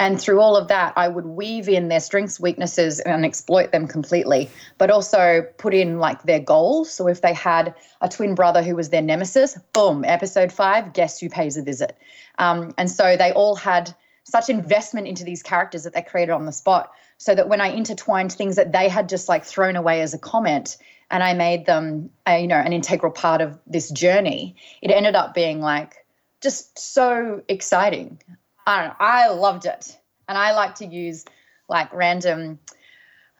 [0.00, 3.88] and through all of that, I would weave in their strengths, weaknesses, and exploit them
[3.88, 6.90] completely, but also put in like their goals.
[6.90, 11.18] So if they had a twin brother who was their nemesis, boom, episode five, guess
[11.18, 11.96] who pays a visit?
[12.38, 16.46] Um, and so they all had such investment into these characters that they created on
[16.46, 16.92] the spot.
[17.16, 20.18] So that when I intertwined things that they had just like thrown away as a
[20.18, 20.76] comment,
[21.10, 25.16] and I made them, a, you know, an integral part of this journey, it ended
[25.16, 25.94] up being like
[26.40, 28.20] just so exciting.
[28.68, 28.96] I don't know.
[29.00, 29.98] I loved it,
[30.28, 31.24] and I like to use
[31.68, 32.58] like random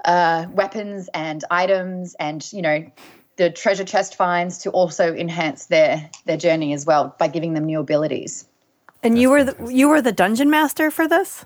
[0.05, 2.91] uh, weapons and items, and you know,
[3.37, 7.65] the treasure chest finds to also enhance their their journey as well by giving them
[7.65, 8.47] new abilities.
[9.03, 11.45] And you were the, you were the dungeon master for this.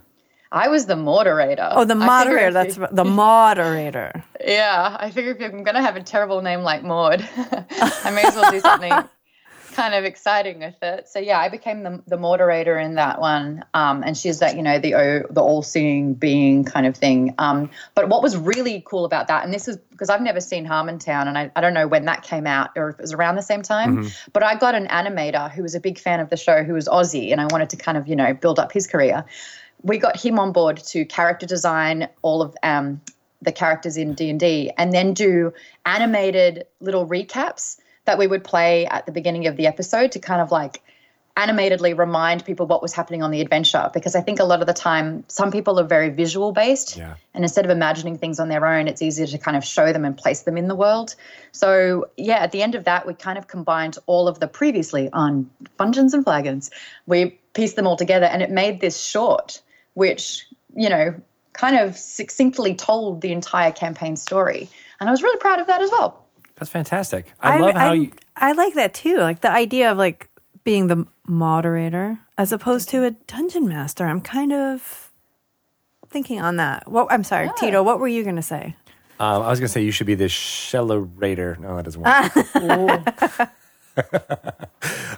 [0.53, 1.68] I was the moderator.
[1.72, 2.53] Oh, the moderator.
[2.53, 4.24] That's you, the moderator.
[4.45, 8.24] Yeah, I figure if I'm going to have a terrible name like Maude, I may
[8.24, 8.93] as well do something
[9.73, 11.09] kind of exciting with it.
[11.09, 14.62] So yeah, I became the, the moderator in that one, um, and she's that you
[14.62, 17.35] know the the all seeing being kind of thing.
[17.39, 20.66] Um, but what was really cool about that, and this is because I've never seen
[20.66, 23.37] Harmontown, and I, I don't know when that came out or if it was around
[23.37, 23.99] the same time.
[23.99, 24.31] Mm-hmm.
[24.33, 26.87] But I got an animator who was a big fan of the show, who was
[26.89, 29.25] Aussie, and I wanted to kind of you know build up his career.
[29.83, 33.01] We got him on board to character design all of um,
[33.41, 35.53] the characters in D and D, and then do
[35.85, 40.41] animated little recaps that we would play at the beginning of the episode to kind
[40.41, 40.83] of like
[41.37, 44.67] animatedly remind people what was happening on the adventure because I think a lot of
[44.67, 47.15] the time some people are very visual based yeah.
[47.33, 50.05] and instead of imagining things on their own it's easier to kind of show them
[50.05, 51.15] and place them in the world.
[51.53, 55.09] So yeah, at the end of that we kind of combined all of the previously
[55.15, 55.49] on
[55.79, 56.71] Fungeons and Flagons.
[57.07, 59.63] We pieced them all together and it made this short
[59.95, 61.15] which, you know,
[61.55, 64.69] kind of succinctly told the entire campaign story.
[65.01, 66.22] And I was really proud of that as well.
[66.63, 67.27] That's fantastic.
[67.41, 68.13] I, I love how I, you.
[68.37, 69.19] I like that too.
[69.19, 70.29] Like the idea of like
[70.63, 74.07] being the moderator as opposed to a dungeon master.
[74.07, 75.11] I'm kind of
[76.09, 76.89] thinking on that.
[76.89, 77.53] Well, I'm sorry, yeah.
[77.59, 77.83] Tito.
[77.83, 78.77] What were you going to say?
[79.19, 81.59] Um, I was going to say you should be the shellerator.
[81.59, 83.51] No, that doesn't work.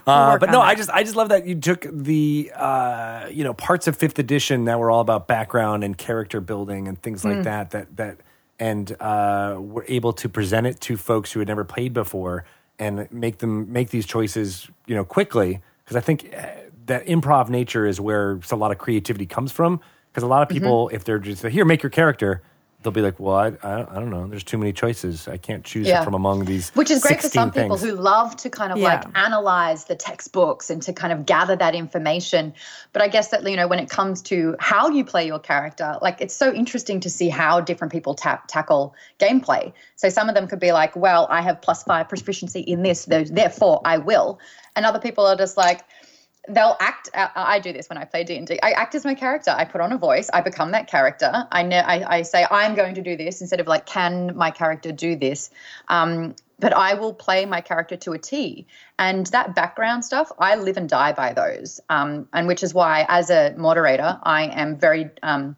[0.06, 0.62] uh, but no, that.
[0.62, 4.18] I just I just love that you took the uh, you know parts of fifth
[4.18, 7.44] edition that were all about background and character building and things like mm.
[7.44, 8.16] that that that
[8.58, 12.44] and uh, we're able to present it to folks who had never played before
[12.78, 15.60] and make them make these choices, you know, quickly.
[15.84, 16.46] Because I think uh,
[16.86, 19.80] that improv nature is where a lot of creativity comes from.
[20.10, 20.64] Because a lot of mm-hmm.
[20.64, 20.96] people, mm-hmm.
[20.96, 22.42] if they're just here, make your character,
[22.84, 24.26] they'll be like, well, I, I, I, don't know.
[24.28, 25.26] There's too many choices.
[25.26, 26.04] I can't choose yeah.
[26.04, 26.70] from among these.
[26.70, 27.64] Which is great for some things.
[27.64, 28.84] people who love to kind of yeah.
[28.84, 32.52] like analyze the textbooks and to kind of gather that information.
[32.92, 35.98] But I guess that, you know, when it comes to how you play your character,
[36.02, 39.72] like it's so interesting to see how different people tap, tackle gameplay.
[39.96, 43.06] So some of them could be like, well, I have plus five proficiency in this,
[43.06, 44.38] therefore I will.
[44.76, 45.80] And other people are just like,
[46.48, 49.50] they'll act i do this when i play d&d i act as my character.
[49.50, 50.28] I put on a voice.
[50.32, 51.46] I become that character.
[51.50, 54.50] I ne- I, I say i'm going to do this instead of like can my
[54.50, 55.50] character do this?
[55.88, 58.66] Um, but i will play my character to a t.
[58.98, 61.80] And that background stuff i live and die by those.
[61.88, 65.56] Um, and which is why as a moderator i am very um,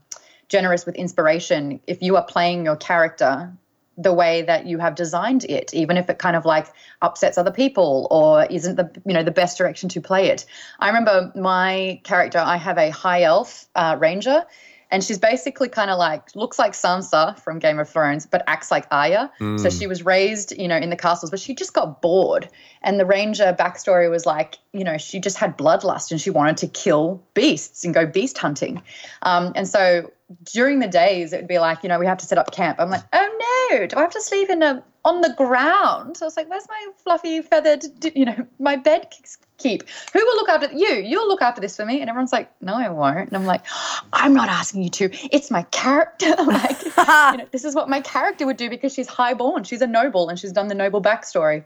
[0.48, 1.80] generous with inspiration.
[1.86, 3.52] If you are playing your character
[3.96, 6.66] the way that you have designed it even if it kind of like
[7.02, 10.44] upsets other people or isn't the you know the best direction to play it
[10.80, 14.44] i remember my character i have a high elf uh, ranger
[14.90, 18.70] and she's basically kind of like looks like Sansa from Game of Thrones, but acts
[18.70, 19.30] like Arya.
[19.40, 19.58] Mm.
[19.58, 22.48] So she was raised, you know, in the castles, but she just got bored.
[22.82, 26.58] And the ranger backstory was like, you know, she just had bloodlust and she wanted
[26.58, 28.82] to kill beasts and go beast hunting.
[29.22, 30.10] Um, and so
[30.52, 32.80] during the days, it would be like, you know, we have to set up camp.
[32.80, 36.16] I'm like, oh no, do I have to sleep in a on the ground?
[36.16, 39.12] So I was like, where's my fluffy feathered, you know, my bed
[39.58, 39.84] keep?
[40.12, 40.94] Who will look after you?
[40.94, 42.00] You'll look after this for me.
[42.00, 43.28] And everyone's like, no, I won't.
[43.28, 45.10] And I'm like, oh, I'm not asking you to.
[45.34, 46.34] It's my character.
[46.46, 49.62] like, you know, this is what my character would do because she's highborn.
[49.62, 51.62] She's a noble and she's done the noble backstory.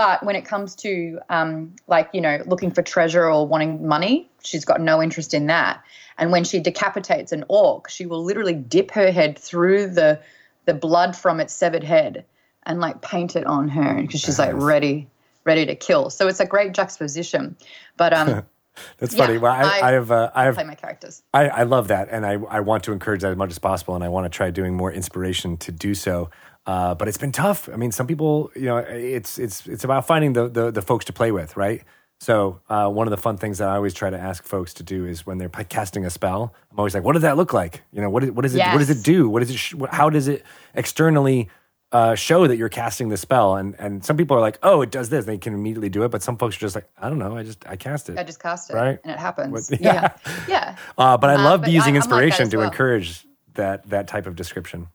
[0.00, 4.30] But when it comes to um, like, you know, looking for treasure or wanting money,
[4.42, 5.84] she's got no interest in that.
[6.16, 10.18] And when she decapitates an orc, she will literally dip her head through the
[10.64, 12.24] the blood from its severed head
[12.62, 15.06] and like paint it on her because she's like ready
[15.44, 16.08] ready to kill.
[16.08, 17.54] So it's a great juxtaposition.
[17.98, 18.42] But um
[18.98, 19.34] That's funny.
[19.34, 21.22] Yeah, well, I, I, I, have, uh, I have play my characters.
[21.34, 23.94] I, I love that, and I, I want to encourage that as much as possible,
[23.94, 26.30] and I want to try doing more inspiration to do so.
[26.66, 27.68] Uh, but it's been tough.
[27.72, 31.06] I mean, some people, you know, it's it's it's about finding the the, the folks
[31.06, 31.82] to play with, right?
[32.20, 34.82] So uh, one of the fun things that I always try to ask folks to
[34.82, 37.82] do is when they're casting a spell, I'm always like, "What does that look like?
[37.92, 38.58] You know, what is, what is it?
[38.58, 38.74] Yes.
[38.74, 39.28] What does it do?
[39.28, 39.56] What is it?
[39.56, 40.44] Sh- how does it
[40.74, 41.48] externally
[41.92, 44.90] uh, show that you're casting the spell?" And and some people are like, "Oh, it
[44.90, 47.18] does this." They can immediately do it, but some folks are just like, "I don't
[47.18, 47.38] know.
[47.38, 48.18] I just I cast it.
[48.18, 48.98] I just cast it, right?
[49.02, 49.70] And it happens.
[49.80, 50.46] yeah, yeah.
[50.46, 50.76] yeah.
[50.98, 52.66] Uh, but I uh, love using I, inspiration like to well.
[52.66, 54.88] encourage that that type of description.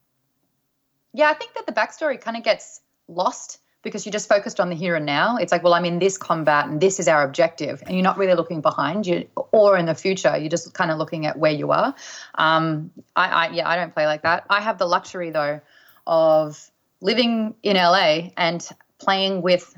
[1.15, 4.67] Yeah, I think that the backstory kind of gets lost because you're just focused on
[4.67, 5.37] the here and now.
[5.37, 8.17] It's like, well, I'm in this combat and this is our objective, and you're not
[8.17, 10.35] really looking behind you or in the future.
[10.35, 11.95] You're just kind of looking at where you are.
[12.35, 14.45] Um, I, I, yeah, I don't play like that.
[14.49, 15.61] I have the luxury though
[16.05, 19.73] of living in LA and playing with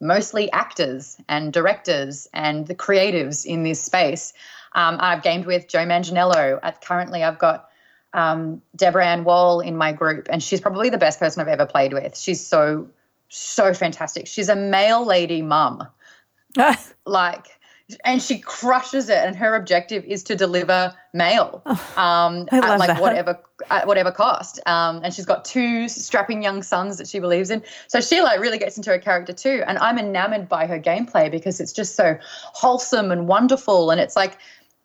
[0.00, 4.34] mostly actors and directors and the creatives in this space.
[4.74, 6.60] Um, I've gamed with Joe Manganiello.
[6.62, 7.70] At, currently, I've got
[8.16, 11.66] um, Deborah Ann Woll in my group, and she's probably the best person I've ever
[11.66, 12.18] played with.
[12.18, 12.88] She's so
[13.28, 14.26] so fantastic.
[14.26, 15.86] She's a mail lady mum.
[17.06, 17.46] like
[18.04, 21.62] and she crushes it and her objective is to deliver mail
[21.96, 23.00] um, at like that.
[23.00, 23.38] whatever
[23.70, 27.62] at whatever cost um, and she's got two strapping young sons that she believes in
[27.86, 31.30] so she like really gets into her character too and i'm enamored by her gameplay
[31.30, 34.38] because it's just so wholesome and wonderful and it's like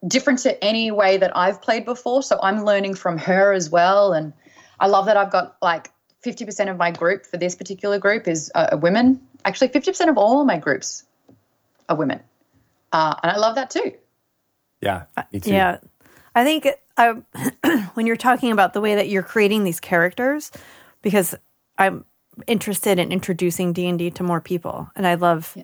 [0.08, 4.14] different to any way that i've played before so i'm learning from her as well
[4.14, 4.34] and
[4.80, 5.92] i love that i've got like
[6.24, 9.20] 50% of my group for this particular group is uh, women.
[9.44, 11.04] Actually, 50% of all my groups
[11.90, 12.20] are women.
[12.92, 13.94] Uh, and I love that too.
[14.82, 15.52] Yeah, me too.
[15.52, 15.78] Yeah.
[16.36, 17.14] I think I,
[17.94, 20.52] when you're talking about the way that you're creating these characters,
[21.02, 21.36] because
[21.78, 22.06] I'm
[22.48, 24.90] interested in introducing D&D to more people.
[24.96, 25.64] And I love yeah.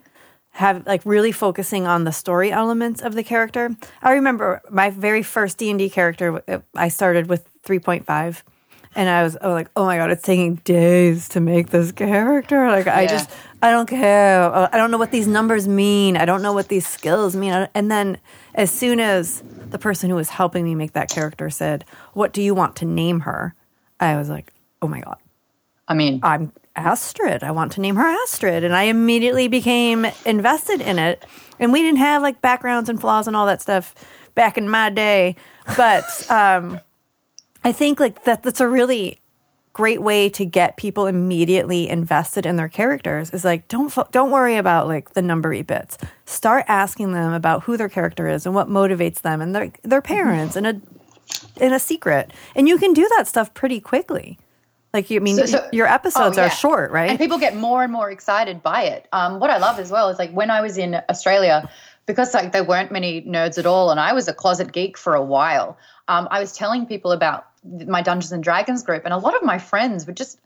[0.57, 3.69] Have like really focusing on the story elements of the character.
[4.01, 6.41] I remember my very first D&D character,
[6.75, 8.41] I started with 3.5
[8.95, 12.67] and I was oh, like, oh my god, it's taking days to make this character.
[12.71, 13.29] Like, I just,
[13.61, 14.51] I don't care.
[14.51, 16.17] I don't know what these numbers mean.
[16.17, 17.67] I don't know what these skills mean.
[17.75, 18.17] And then,
[18.55, 22.41] as soon as the person who was helping me make that character said, "What do
[22.41, 23.53] you want to name her?"
[23.99, 24.51] I was like,
[24.81, 25.17] oh my god.
[25.87, 27.43] I mean, I'm Astrid.
[27.43, 28.63] I want to name her Astrid.
[28.63, 31.25] And I immediately became invested in it.
[31.59, 33.93] And we didn't have like backgrounds and flaws and all that stuff
[34.35, 35.35] back in my day.
[35.75, 36.79] But um,
[37.63, 39.19] I think like that that's a really
[39.73, 44.57] great way to get people immediately invested in their characters is like don't don't worry
[44.57, 45.97] about like the numbery bits.
[46.25, 50.01] Start asking them about who their character is and what motivates them and their their
[50.01, 50.81] parents and a
[51.59, 52.31] in a secret.
[52.55, 54.39] And you can do that stuff pretty quickly.
[54.93, 56.47] Like you I mean so, so, your episodes oh, yeah.
[56.47, 57.09] are short, right?
[57.09, 59.07] And people get more and more excited by it.
[59.11, 61.69] Um, what I love as well is like when I was in Australia,
[62.05, 65.13] because like there weren't many nerds at all, and I was a closet geek for
[65.13, 65.77] a while.
[66.07, 69.43] Um, I was telling people about my Dungeons and Dragons group, and a lot of
[69.43, 70.39] my friends were just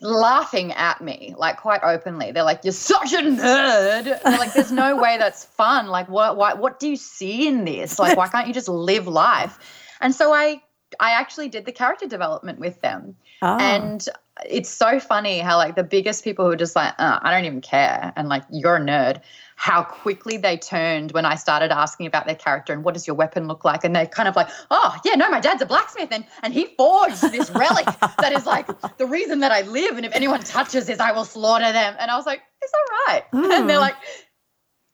[0.00, 2.32] laughing at me like quite openly.
[2.32, 5.88] They're like, "You're such a nerd." like, "There's no way that's fun.
[5.88, 7.98] Like, what, what, what do you see in this?
[7.98, 9.58] Like, why can't you just live life?"
[10.00, 10.62] And so I,
[10.98, 13.58] I actually did the character development with them, oh.
[13.58, 14.08] and
[14.48, 17.44] it's so funny how like the biggest people who are just like, uh, I don't
[17.44, 19.20] even care, and like you're a nerd.
[19.56, 23.14] How quickly they turned when I started asking about their character and what does your
[23.14, 26.08] weapon look like, and they're kind of like, oh yeah, no, my dad's a blacksmith
[26.10, 27.84] and and he forged this relic
[28.18, 28.66] that is like
[28.96, 31.94] the reason that I live, and if anyone touches this, I will slaughter them.
[31.98, 33.24] And I was like, it's all right right?
[33.32, 33.96] And they're like,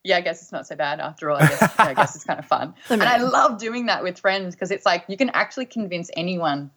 [0.04, 1.36] yeah, I guess it's not so bad after all.
[1.36, 2.74] I guess, I guess it's kind of fun.
[2.90, 6.70] and I love doing that with friends because it's like you can actually convince anyone,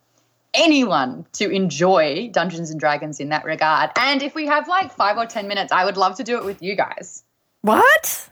[0.53, 3.91] anyone to enjoy Dungeons and Dragons in that regard.
[3.97, 6.45] And if we have like five or 10 minutes, I would love to do it
[6.45, 7.23] with you guys.
[7.61, 8.29] What?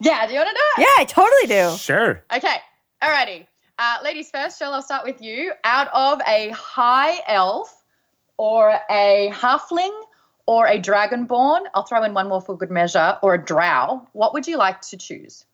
[0.00, 0.86] Yeah, do you want to do it?
[0.86, 1.76] Yeah, I totally do.
[1.76, 2.24] Sure.
[2.34, 2.56] Okay,
[3.02, 3.46] alrighty.
[3.78, 5.52] Uh, ladies first, Shell, I'll start with you.
[5.64, 7.84] Out of a high elf
[8.36, 9.92] or a halfling
[10.46, 14.32] or a dragonborn, I'll throw in one more for good measure, or a drow, what
[14.32, 15.44] would you like to choose?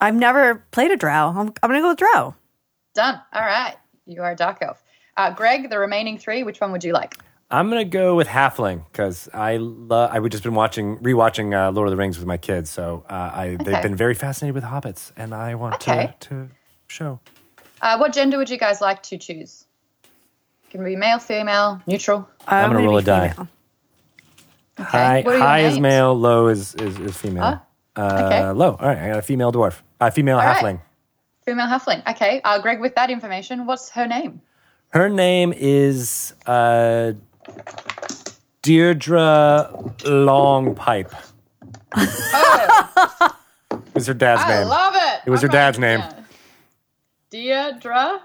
[0.00, 1.30] I've never played a drow.
[1.30, 2.34] I'm, I'm going to go with drow.
[2.94, 3.20] Done.
[3.32, 3.76] All right.
[4.06, 4.82] You are a dark elf.
[5.16, 7.14] Uh, Greg, the remaining three, which one would you like?
[7.50, 10.10] I'm gonna go with Halfling because I love.
[10.12, 13.12] I've just been watching, rewatching uh, Lord of the Rings with my kids, so uh,
[13.32, 13.64] I Okay.
[13.64, 16.12] they've been very fascinated with hobbits, and I want Okay.
[16.20, 16.48] to to
[16.88, 17.20] show.
[17.80, 19.64] Uh, what gender would you guys like to choose?
[20.70, 22.28] Can be male, female, neutral.
[22.48, 23.28] I'm gonna gonna roll be a die.
[23.28, 23.48] female.
[24.78, 27.62] High What are high is male, low is is, is female.
[27.94, 28.50] Uh, okay.
[28.50, 28.72] Low.
[28.78, 30.56] All right, I got a female dwarf, a female right.
[30.56, 30.80] halfling.
[31.44, 32.06] Female halfling.
[32.10, 32.40] Okay.
[32.42, 34.42] Uh, Greg, with that information, what's her name?
[34.96, 37.12] Her name is uh,
[38.62, 39.68] Deirdre
[39.98, 41.14] Longpipe.
[41.94, 43.36] Oh,
[43.72, 44.62] It was her dad's I name.
[44.62, 45.20] I love it.
[45.26, 46.24] It was her I'm dad's writing name.
[47.28, 48.22] Deirdre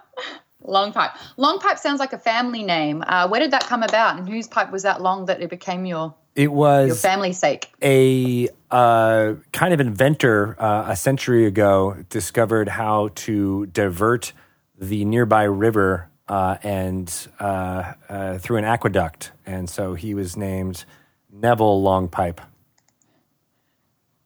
[0.66, 1.12] Longpipe.
[1.38, 3.04] Longpipe sounds like a family name.
[3.06, 5.86] Uh, where did that come about, and whose pipe was that long that it became
[5.86, 7.70] your it was your family's sake?
[7.84, 14.32] a uh, kind of inventor uh, a century ago discovered how to divert
[14.80, 20.86] the nearby river uh, and uh, uh, through an aqueduct, and so he was named
[21.32, 22.40] Neville Longpipe.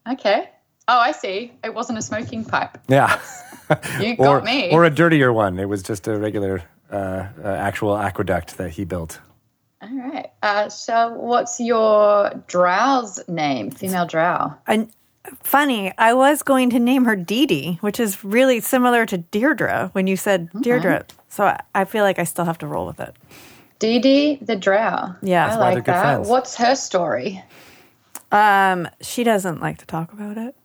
[0.09, 0.49] Okay.
[0.87, 1.51] Oh, I see.
[1.63, 2.77] It wasn't a smoking pipe.
[2.87, 3.19] Yeah,
[3.99, 4.71] You or got me.
[4.71, 5.57] or a dirtier one.
[5.57, 9.19] It was just a regular uh, uh, actual aqueduct that he built.
[9.81, 10.27] All right.
[10.43, 13.71] Uh, so, what's your drow's name?
[13.71, 14.53] Female drow.
[14.67, 14.91] And
[15.41, 19.89] funny, I was going to name her Dee Dee, which is really similar to Deirdre
[19.93, 21.05] when you said Deirdre.
[21.35, 23.13] So I, I feel like I still have to roll with it.
[23.79, 25.13] Dee Dee the drow.
[25.21, 25.53] Yeah.
[25.53, 26.01] I like that.
[26.01, 26.29] friends.
[26.29, 27.43] What's her story?
[28.31, 30.55] Um, she doesn't like to talk about it.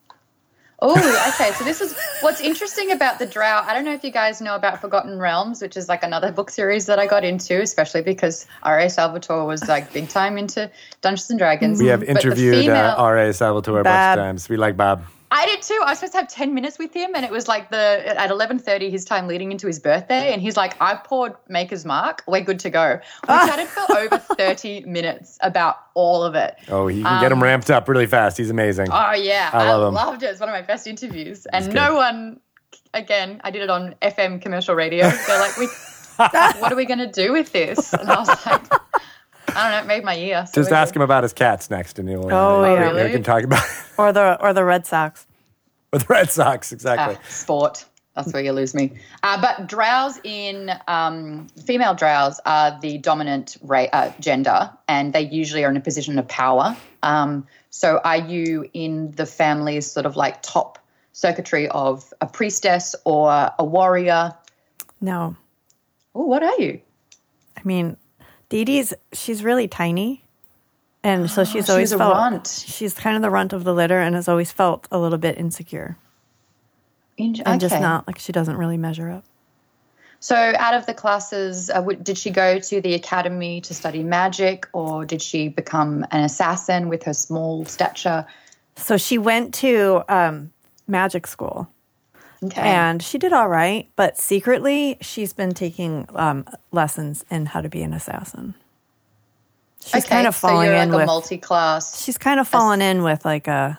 [0.81, 0.93] Oh,
[1.35, 1.51] okay.
[1.55, 3.63] So this is what's interesting about the Drow.
[3.67, 6.51] I don't know if you guys know about Forgotten Realms, which is like another book
[6.51, 8.89] series that I got into, especially because R.A.
[8.89, 10.71] Salvatore was like big time into
[11.03, 11.81] Dungeons and Dragons.
[11.81, 13.35] We have interviewed female- uh, R.A.
[13.35, 14.49] Salvatore a bunch of times.
[14.49, 15.03] We like Bob.
[15.33, 15.79] I did too.
[15.85, 18.31] I was supposed to have ten minutes with him, and it was like the at
[18.31, 22.25] eleven thirty his time leading into his birthday, and he's like, "I've poured Maker's Mark.
[22.27, 23.47] We're good to go." We ah.
[23.47, 26.57] chatted for over thirty minutes about all of it.
[26.69, 28.39] Oh, you can get him um, ramped up really fast.
[28.39, 28.89] He's amazing.
[28.91, 29.95] Oh yeah, I I, love him.
[29.95, 30.27] loved it.
[30.27, 31.75] It's one of my best interviews, and good.
[31.75, 32.41] no one.
[32.93, 35.09] Again, I did it on FM commercial radio.
[35.09, 35.67] They're like, "We,
[36.61, 38.65] what are we going to do with this?" And I was like,
[39.57, 40.47] "I don't know." It made my year.
[40.47, 42.33] so Just ask him about his cats next, and he'll.
[42.33, 43.05] Oh, uh, yeah.
[43.05, 43.63] we can talk about
[43.99, 45.27] Or the or the Red Sox.
[45.93, 47.17] with the Red Sox exactly.
[47.21, 47.85] Ah, sport.
[48.17, 48.93] That's where you lose me.
[49.23, 55.23] Uh, but drows in um, female drows are the dominant ra- uh, gender, and they
[55.23, 56.77] usually are in a position of power.
[57.03, 60.79] Um, so, are you in the family's sort of like top
[61.13, 64.35] circuitry of a priestess or a warrior?
[65.01, 65.37] No,
[66.15, 66.81] Oh, what are you?
[67.57, 67.97] I mean,
[68.51, 70.23] Dee Dee's she's really tiny,
[71.03, 72.65] and so she's she's always a felt runt.
[72.67, 75.39] she's kind of the runt of the litter, and has always felt a little bit
[75.39, 75.97] insecure,
[77.17, 79.25] In- and just not like she doesn't really measure up.
[80.23, 84.03] So, out of the classes, uh, w- did she go to the academy to study
[84.03, 88.27] magic, or did she become an assassin with her small stature?
[88.77, 90.53] So she went to um,
[90.87, 91.69] magic school.
[92.43, 92.61] Okay.
[92.61, 97.69] And she did all right, but secretly, she's been taking um, lessons in how to
[97.69, 98.55] be an assassin.
[99.85, 101.07] She's okay, kind of so falling in like a with.
[101.07, 102.03] multi-class.
[102.03, 103.79] she's kind of fallen in with like a,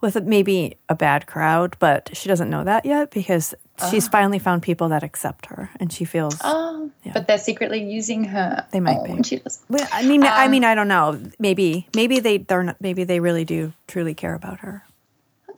[0.00, 3.54] with maybe a bad crowd, but she doesn't know that yet because
[3.90, 6.36] she's finally found people that accept her, and she feels.
[6.44, 8.66] Oh, but they're secretly using her.
[8.70, 9.22] They might oh, be.
[9.22, 9.60] she does.
[9.92, 11.20] I mean, Um, I mean, I don't know.
[11.38, 14.84] Maybe, maybe they they're not, maybe they really do truly care about her.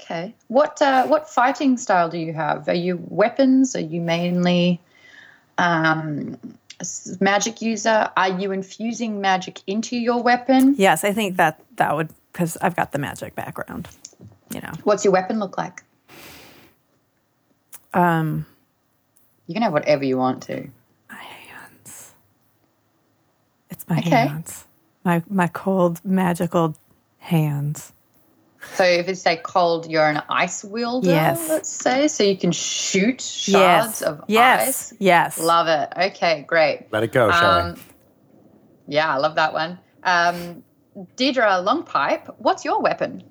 [0.00, 0.34] Okay.
[0.48, 2.68] What uh, what fighting style do you have?
[2.68, 3.74] Are you weapons?
[3.74, 4.80] Are you mainly
[5.58, 6.36] um,
[7.20, 8.10] magic user?
[8.16, 10.74] Are you infusing magic into your weapon?
[10.76, 13.88] Yes, I think that that would because I've got the magic background.
[14.52, 15.82] You know, What's your weapon look like?
[17.94, 18.44] um,
[19.46, 20.68] You can have whatever you want to.
[21.10, 22.12] My hands.
[23.70, 24.10] It's my Okay.
[24.26, 24.64] hands.
[25.04, 26.76] My my cold magical
[27.18, 27.92] hands.
[28.74, 31.48] So if it's say cold, you're an ice wielder, Yes.
[31.48, 34.02] let's say, so you can shoot shards yes.
[34.02, 34.68] of yes.
[34.68, 34.94] ice.
[34.98, 35.38] Yes.
[35.40, 35.92] Love it.
[36.10, 36.86] Okay, great.
[36.92, 37.76] Let it go, shall Um,
[38.86, 39.78] yeah, I love that one.
[40.04, 40.62] Um,
[41.16, 43.22] Deirdre Longpipe, what's your weapon?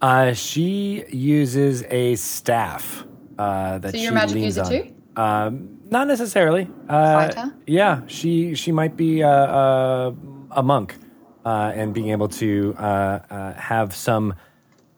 [0.00, 3.04] Uh, she uses a staff
[3.38, 4.70] uh, that So she you're a magic leans user on.
[4.70, 4.94] too?
[5.20, 6.68] Um, not necessarily.
[6.88, 7.54] Uh, Fighter?
[7.66, 10.12] Yeah, she she might be uh, uh,
[10.50, 10.96] a monk,
[11.44, 12.82] uh, and being able to uh,
[13.30, 14.34] uh, have some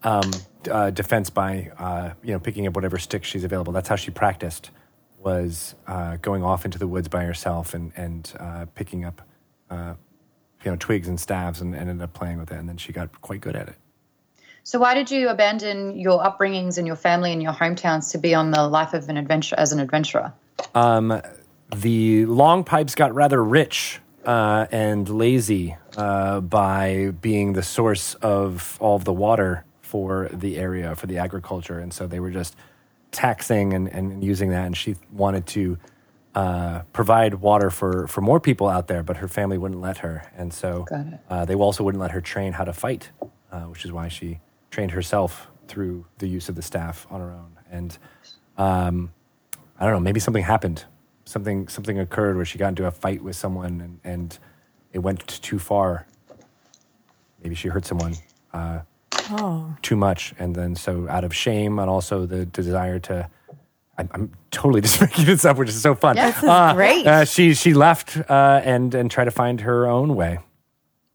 [0.03, 0.31] um,
[0.71, 3.73] uh, defense by uh, you know picking up whatever sticks she's available.
[3.73, 4.71] That's how she practiced.
[5.19, 9.23] Was uh, going off into the woods by herself and and uh, picking up
[9.71, 9.95] uh,
[10.65, 12.93] you know twigs and staves and, and ended up playing with it, and then she
[12.93, 13.77] got quite good at it.
[14.63, 18.35] So why did you abandon your upbringings and your family and your hometowns to be
[18.35, 20.33] on the life of an adventure as an adventurer?
[21.71, 28.97] the Longpipes got rather rich uh, and lazy uh, by being the source of all
[28.97, 31.79] of the water for the area for the agriculture.
[31.79, 32.55] And so they were just
[33.11, 34.67] taxing and, and using that.
[34.67, 35.79] And she wanted to
[36.35, 40.31] uh, provide water for, for more people out there but her family wouldn't let her.
[40.37, 40.87] And so
[41.31, 43.11] uh, they also wouldn't let her train how to fight
[43.51, 47.31] uh, which is why she trained herself through the use of the staff on her
[47.31, 47.57] own.
[47.71, 47.99] And
[48.57, 49.13] um,
[49.79, 50.85] I don't know, maybe something happened.
[51.25, 54.39] Something something occurred where she got into a fight with someone and, and
[54.93, 56.07] it went too far.
[57.43, 58.15] Maybe she hurt someone.
[58.53, 58.81] Uh,
[59.31, 59.77] Oh.
[59.83, 60.35] too much.
[60.39, 63.29] And then, so out of shame and also the desire to.
[63.97, 66.17] I'm, I'm totally just making this up, which is so fun.
[66.17, 66.31] Yeah.
[66.31, 67.07] This is great.
[67.07, 70.39] Uh, she she left uh, and and tried to find her own way.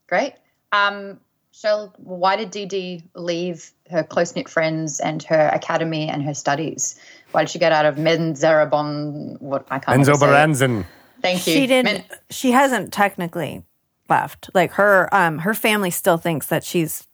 [0.08, 0.34] Great.
[0.74, 1.20] Um,
[1.54, 6.34] Shell, why did Dee Dee leave her close knit friends and her academy and her
[6.34, 7.00] studies?
[7.32, 9.40] Why did she get out of Menzoberranzan?
[9.40, 10.30] What I can't Enzo ever it.
[10.36, 10.86] Baranzan.
[11.22, 11.54] Thank you.
[11.54, 13.64] She didn't Men- she hasn't technically
[14.10, 14.50] left.
[14.54, 17.08] Like her um her family still thinks that she's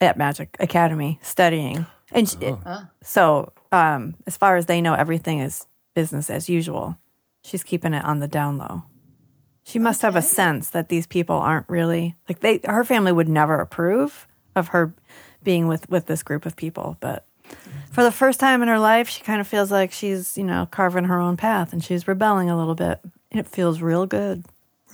[0.00, 1.86] at Magic Academy studying.
[2.12, 2.86] And she, Oh.
[3.02, 6.96] so um as far as they know everything is business as usual.
[7.42, 8.82] She's keeping it on the down low.
[9.62, 13.28] She must have a sense that these people aren't really like they her family would
[13.28, 14.26] never approve
[14.56, 14.92] of her
[15.42, 17.24] being with with this group of people, but
[17.92, 20.68] for the first time in her life, she kind of feels like she's, you know,
[20.70, 23.00] carving her own path and she's rebelling a little bit.
[23.32, 24.44] And it feels real good.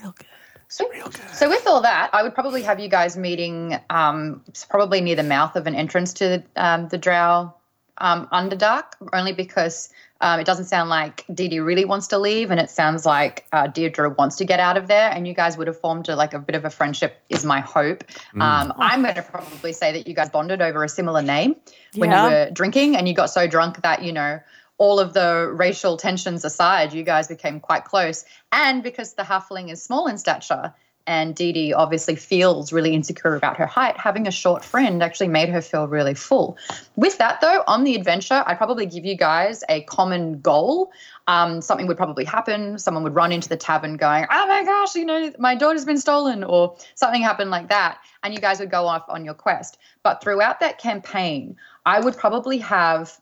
[0.01, 0.27] Real good.
[0.69, 0.85] So,
[1.33, 5.23] so with all that, I would probably have you guys meeting um, probably near the
[5.23, 7.55] mouth of an entrance to um, the Drow
[7.99, 9.91] um, Underdark, only because
[10.21, 13.47] um, it doesn't sound like Dee Dee really wants to leave, and it sounds like
[13.53, 15.11] uh, Deirdre wants to get out of there.
[15.11, 17.61] And you guys would have formed a, like a bit of a friendship, is my
[17.61, 18.03] hope.
[18.41, 21.57] Um, I'm going to probably say that you guys bonded over a similar name
[21.95, 22.25] when Yeah.
[22.25, 24.41] you were drinking, and you got so drunk that you know
[24.79, 28.25] all of the racial tensions aside, you guys became quite close.
[28.53, 30.75] And because the halfling is small in stature,
[31.07, 35.29] and Dee Dee obviously feels really insecure about her height, having a short friend actually
[35.29, 36.59] made her feel really full.
[36.97, 40.91] With that, though, on the adventure, I'd probably give you guys a common goal.
[41.29, 42.79] Um, something would probably happen.
[42.79, 45.99] Someone would run into the tavern going, Oh my gosh, you know, my daughter's been
[45.99, 47.99] stolen, or something happened like that.
[48.25, 49.79] And you guys would go off on your quest.
[50.03, 53.17] But throughout that campaign, I would probably have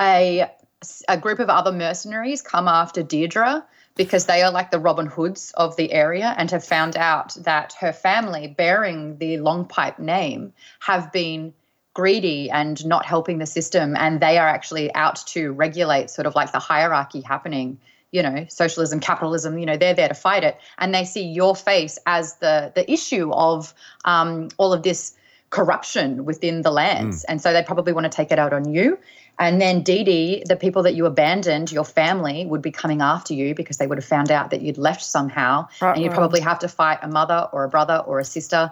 [0.00, 0.50] a,
[1.08, 3.64] a group of other mercenaries come after Deirdre
[3.96, 7.74] because they are like the Robin Hoods of the area and have found out that
[7.80, 11.52] her family, bearing the Longpipe name, have been
[11.92, 13.96] greedy and not helping the system.
[13.96, 17.78] And they are actually out to regulate sort of like the hierarchy happening.
[18.12, 19.56] You know, socialism, capitalism.
[19.56, 22.90] You know, they're there to fight it, and they see your face as the the
[22.90, 23.72] issue of
[24.04, 25.14] um, all of this
[25.50, 27.24] corruption within the lands.
[27.24, 28.98] And so they probably want to take it out on you.
[29.40, 33.32] And then Dee Dee, the people that you abandoned, your family, would be coming after
[33.32, 35.66] you because they would have found out that you'd left somehow.
[35.80, 36.14] And you'd Uh-oh.
[36.14, 38.70] probably have to fight a mother or a brother or a sister.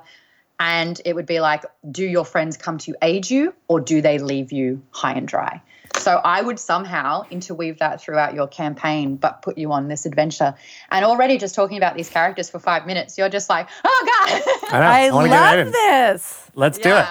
[0.60, 4.18] And it would be like, do your friends come to aid you or do they
[4.18, 5.62] leave you high and dry?
[5.96, 10.54] So I would somehow interweave that throughout your campaign, but put you on this adventure.
[10.90, 14.42] And already just talking about these characters for five minutes, you're just like, oh God.
[14.74, 14.86] I know.
[14.86, 16.50] I, wanna get right love this.
[16.54, 17.06] Let's do it.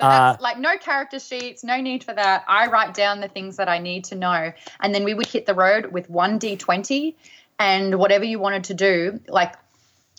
[0.00, 2.44] So that's Uh, like no character sheets, no need for that.
[2.46, 4.52] I write down the things that I need to know.
[4.80, 7.14] And then we would hit the road with 1d20
[7.58, 9.54] and whatever you wanted to do, like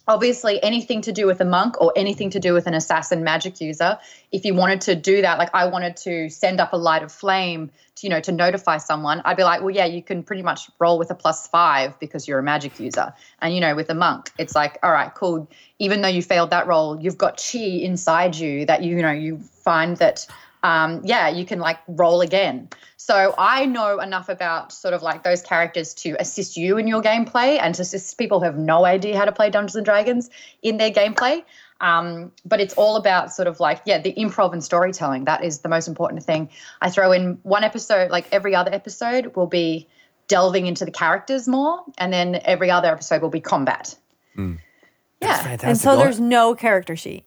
[0.10, 3.62] obviously anything to do with a monk or anything to do with an assassin magic
[3.62, 3.98] user
[4.32, 7.12] if you wanted to do that like i wanted to send up a light of
[7.12, 10.42] flame to you know to notify someone i'd be like well yeah you can pretty
[10.42, 13.14] much roll with a plus five because you're a magic user.
[13.40, 15.48] And you know with a monk it's like all right cool.
[15.78, 19.12] Even though you failed that roll you've got chi inside you that you, you know
[19.12, 20.26] you find that
[20.64, 22.70] um, yeah, you can like roll again.
[22.98, 27.02] So I know enough about sort of like those characters to assist you in your
[27.02, 30.30] gameplay and to assist people who have no idea how to play Dungeons and Dragons
[30.62, 31.44] in their gameplay.
[31.82, 35.24] Um, but it's all about sort of like, yeah, the improv and storytelling.
[35.26, 36.50] That is the most important thing.
[36.82, 39.88] I throw in one episode, like every other episode will be
[40.28, 43.96] delving into the characters more, and then every other episode will be combat.
[45.22, 45.58] Yeah.
[45.64, 47.26] And so there's no character sheet.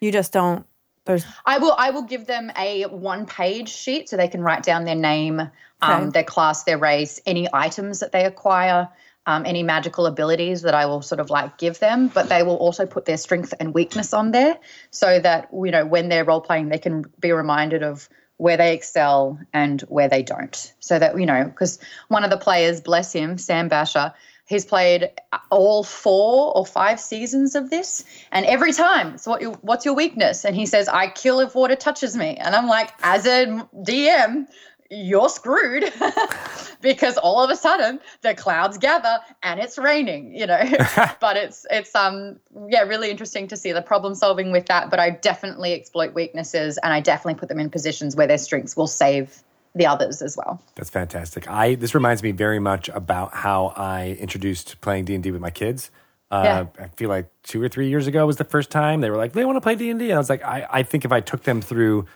[0.00, 0.66] You just don't.
[1.04, 4.62] There's I will I will give them a one page sheet so they can write
[4.62, 5.50] down their name,
[5.82, 8.88] um, their class, their race, any items that they acquire,
[9.26, 12.08] um, any magical abilities that I will sort of like give them.
[12.08, 14.58] But they will also put their strength and weakness on there
[14.90, 18.74] so that you know when they're role playing, they can be reminded of where they
[18.74, 20.72] excel and where they don't.
[20.80, 21.78] So that you know, because
[22.08, 24.14] one of the players, bless him, Sam Basher.
[24.46, 25.10] He's played
[25.50, 29.40] all four or five seasons of this, and every time, so what?
[29.40, 30.44] You, what's your weakness?
[30.44, 34.46] And he says, "I kill if water touches me." And I'm like, as a DM,
[34.90, 35.90] you're screwed
[36.82, 40.36] because all of a sudden the clouds gather and it's raining.
[40.36, 40.62] You know,
[41.20, 42.38] but it's it's um
[42.68, 44.90] yeah really interesting to see the problem solving with that.
[44.90, 48.76] But I definitely exploit weaknesses, and I definitely put them in positions where their strengths
[48.76, 49.42] will save
[49.74, 50.62] the others as well.
[50.76, 51.48] That's fantastic.
[51.50, 55.40] I this reminds me very much about how I introduced playing D and D with
[55.40, 55.90] my kids.
[56.30, 56.84] Uh, Yeah.
[56.84, 59.32] I feel like two or three years ago was the first time they were like,
[59.32, 61.12] they want to play D and D, and I was like, I, I think if
[61.12, 62.06] I took them through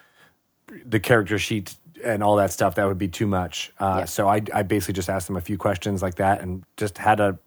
[0.84, 3.72] the character sheet and all that stuff, that would be too much.
[3.80, 4.04] Uh, Yeah.
[4.04, 7.20] So I, I basically just asked them a few questions like that, and just had
[7.20, 7.38] a,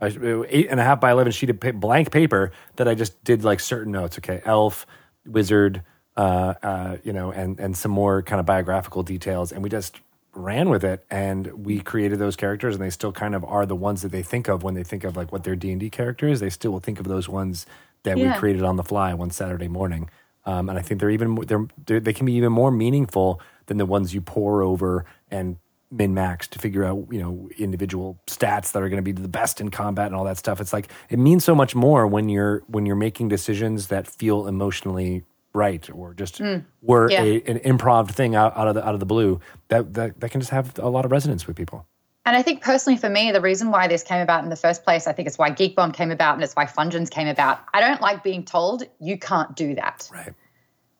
[0.00, 3.44] a eight and a half by eleven sheet of blank paper that I just did
[3.44, 4.18] like certain notes.
[4.18, 4.86] Okay, elf,
[5.26, 5.82] wizard,
[6.16, 10.00] uh, uh, you know, and and some more kind of biographical details, and we just
[10.34, 13.76] ran with it and we created those characters and they still kind of are the
[13.76, 16.40] ones that they think of when they think of like what their d&d character is.
[16.40, 17.66] They still will think of those ones
[18.04, 20.08] that we created on the fly one saturday morning.
[20.44, 23.76] Um, and i think they're even they're, they're they can be even more meaningful than
[23.76, 25.58] the ones you pour over and
[25.92, 29.28] min max to figure out you know individual stats that are going to be the
[29.28, 30.60] best in combat and all that stuff.
[30.60, 34.48] It's like it means so much more when you're when you're making decisions that feel
[34.48, 35.24] emotionally
[35.54, 36.64] right or just mm.
[36.80, 37.22] were Yeah.
[37.22, 40.30] a, an improv thing out, out of the out of the blue that, that that
[40.30, 41.86] can just have a lot of resonance with people
[42.24, 44.84] And I think personally for me, the reason why this came about in the first
[44.84, 47.60] place, I think it's why Geek Bomb came about and it's why Fungeons came about.
[47.74, 50.08] I don't like being told you can't do that.
[50.12, 50.32] right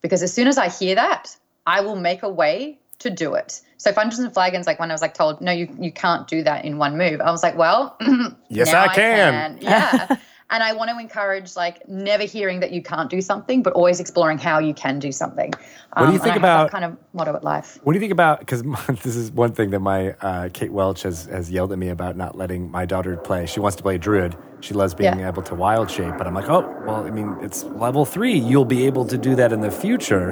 [0.01, 1.35] Because as soon as I hear that,
[1.65, 3.61] I will make a way to do it.
[3.77, 6.43] So Fungeons and Flagons, like when I was like told, no, you, you can't do
[6.43, 7.97] that in one move, I was like, well,
[8.49, 9.57] Yes, now I can.
[9.61, 10.17] Yeah.
[10.49, 13.99] and I want to encourage like never hearing that you can't do something, but always
[13.99, 15.51] exploring how you can do something.
[15.93, 17.79] What do you Um, think and I have that about- kind of motto at life?
[17.83, 18.39] What do you think about?
[18.39, 18.61] Because
[19.03, 22.15] this is one thing that my uh, Kate Welch has has yelled at me about
[22.17, 23.45] not letting my daughter play.
[23.45, 24.35] She wants to play druid.
[24.61, 25.27] She loves being Yeah.
[25.27, 28.37] able to wild shape, but I'm like, oh, well, I mean, it's level three.
[28.37, 30.31] You'll be able to do that in the future.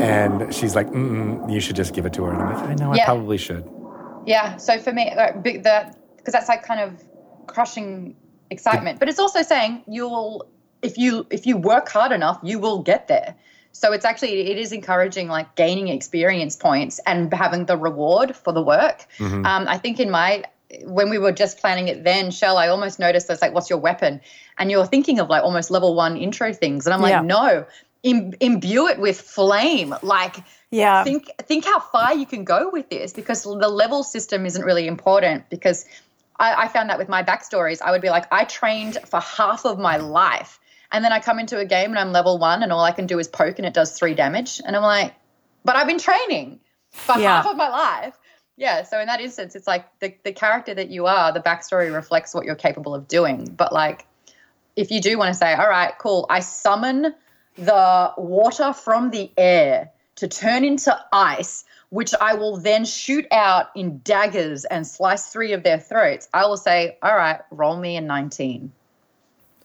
[0.00, 2.32] And she's like, Mm-mm, you should just give it to her.
[2.32, 3.68] And I'm like, I know, I probably should.
[4.26, 4.56] Yeah.
[4.56, 7.02] So for me, that because that's like kind of
[7.46, 8.16] crushing
[8.52, 10.46] excitement, but it's also saying you'll
[10.82, 13.34] if you if you work hard enough, you will get there.
[13.72, 18.52] So it's actually it is encouraging like gaining experience points and having the reward for
[18.52, 19.06] the work.
[19.46, 20.44] Um, I think in my
[20.84, 23.78] when we were just planning it then, Shell, I almost noticed that's like, what's your
[23.78, 24.20] weapon?
[24.58, 27.22] And you're thinking of like almost level one intro things, and I'm like, Yeah.
[27.22, 27.66] no,
[28.02, 30.36] Im- imbue it with flame, like
[30.70, 31.04] yeah.
[31.04, 34.86] think think how far you can go with this because the level system isn't really
[34.86, 35.84] important because
[36.38, 39.64] I, I found that with my backstories i would be like i trained for half
[39.64, 40.58] of my life.
[40.90, 43.06] And then i come into a game and i'm level one and all i can
[43.06, 44.60] do is poke and it does three damage.
[44.66, 45.14] And i'm like
[45.64, 46.60] but i've been training
[46.90, 47.36] for Yeah.
[47.36, 48.18] half of my life.
[48.56, 51.92] Yeah so in that instance it's like the, the character that you are the backstory
[51.92, 53.44] reflects what you're capable of doing.
[53.56, 54.06] But like
[54.76, 57.14] if you do want to say, all right, cool, I summon
[57.56, 63.66] the water from the air to turn into ice, which I will then shoot out
[63.76, 67.98] in daggers and slice three of their throats, I will say, all right, roll me
[67.98, 68.72] a 19.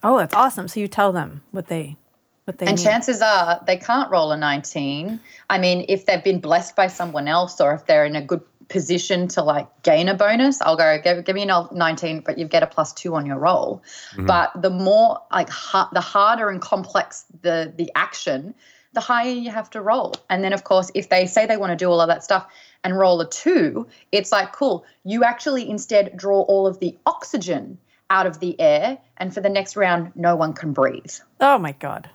[0.03, 0.67] Oh, that's awesome.
[0.67, 1.95] So you tell them what they
[2.43, 2.83] what they And need.
[2.83, 5.21] chances are they can't roll a 19.
[5.49, 8.41] I mean, if they've been blessed by someone else or if they're in a good
[8.67, 12.45] position to like gain a bonus, I'll go, give, give me a 19, but you
[12.45, 13.81] get a plus two on your roll.
[14.11, 14.25] Mm-hmm.
[14.25, 18.53] But the more like ha- the harder and complex the the action,
[18.97, 20.15] the higher you have to roll.
[20.27, 22.47] And then, of course, if they say they want to do all of that stuff
[22.83, 27.77] and roll a two, it's like, cool, you actually instead draw all of the oxygen
[28.09, 28.97] out of the air.
[29.17, 31.13] And for the next round, no one can breathe.
[31.39, 32.09] oh my god.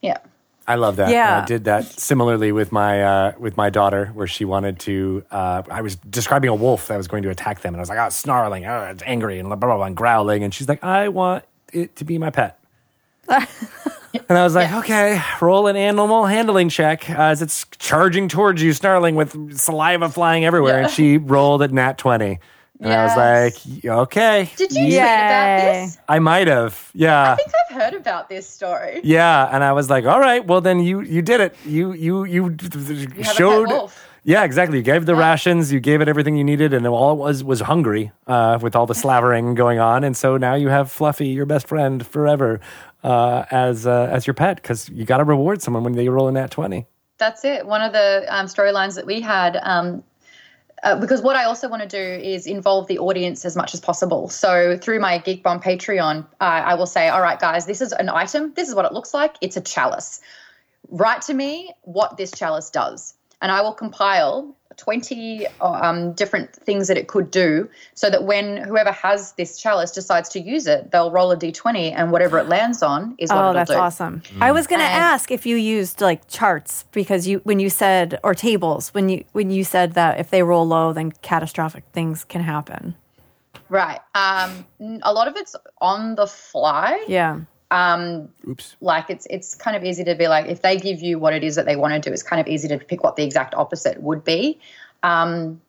[0.00, 0.18] Yeah.
[0.68, 1.10] I love that.
[1.10, 1.38] Yeah.
[1.38, 5.24] And I did that similarly with my uh, with my daughter, where she wanted to.
[5.28, 7.88] Uh, I was describing a wolf that was going to attack them, and I was
[7.88, 10.68] like, "Oh, snarling, oh, it's angry, and blah, blah blah blah, and growling." And she's
[10.68, 12.60] like, "I want it to be my pet."
[14.28, 18.62] And I was like, okay, roll an animal handling check uh, as it's charging towards
[18.62, 20.82] you, snarling with saliva flying everywhere.
[20.82, 22.38] And she rolled at nat 20.
[22.80, 24.50] And I was like, okay.
[24.56, 24.88] Did you Yay.
[24.88, 25.98] tweet about this?
[26.08, 26.90] I might have.
[26.94, 27.32] Yeah.
[27.32, 29.00] I think I've heard about this story.
[29.04, 31.54] Yeah, and I was like, "All right, well then you you did it.
[31.64, 33.90] You you you, have a showed."
[34.24, 34.78] Yeah, exactly.
[34.78, 37.60] You gave the rations, you gave it everything you needed, and all it was was
[37.60, 40.04] hungry uh, with all the slavering going on.
[40.04, 42.60] And so now you have Fluffy, your best friend forever,
[43.02, 46.28] uh, as uh, as your pet because you got to reward someone when they roll
[46.28, 46.86] in that twenty.
[47.18, 47.66] That's it.
[47.66, 49.58] One of the um, storylines that we had.
[49.62, 50.02] Um,
[50.82, 53.78] uh, because what I also want to do is involve the audience as much as
[53.80, 54.28] possible.
[54.28, 58.08] So through my Geek Bomb Patreon, I will say, all right, guys, this is an
[58.08, 58.52] item.
[58.54, 59.36] This is what it looks like.
[59.40, 60.20] It's a chalice.
[60.88, 66.88] Write to me what this chalice does, and I will compile 20 um, different things
[66.88, 70.90] that it could do so that when whoever has this chalice decides to use it,
[70.90, 73.76] they'll roll a d20 and whatever it lands on is what Oh, it'll that's do.
[73.76, 74.22] awesome.
[74.40, 78.18] I was going to ask if you used like charts because you when you said
[78.24, 82.24] or tables when you when you said that if they roll low then catastrophic things
[82.24, 82.96] can happen.
[83.68, 84.00] Right.
[84.16, 87.04] Um, n- a lot of it's on the fly.
[87.06, 87.40] Yeah.
[87.72, 88.76] Um, Oops.
[88.82, 91.42] like it's it's kind of easy to be like if they give you what it
[91.42, 93.54] is that they want to do, it's kind of easy to pick what the exact
[93.54, 94.60] opposite would be.
[95.02, 95.60] Um,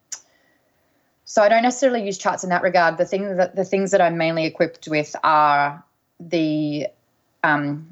[1.24, 2.98] so I don't necessarily use charts in that regard.
[2.98, 5.82] The thing that the things that I'm mainly equipped with are
[6.20, 6.88] the
[7.42, 7.90] um,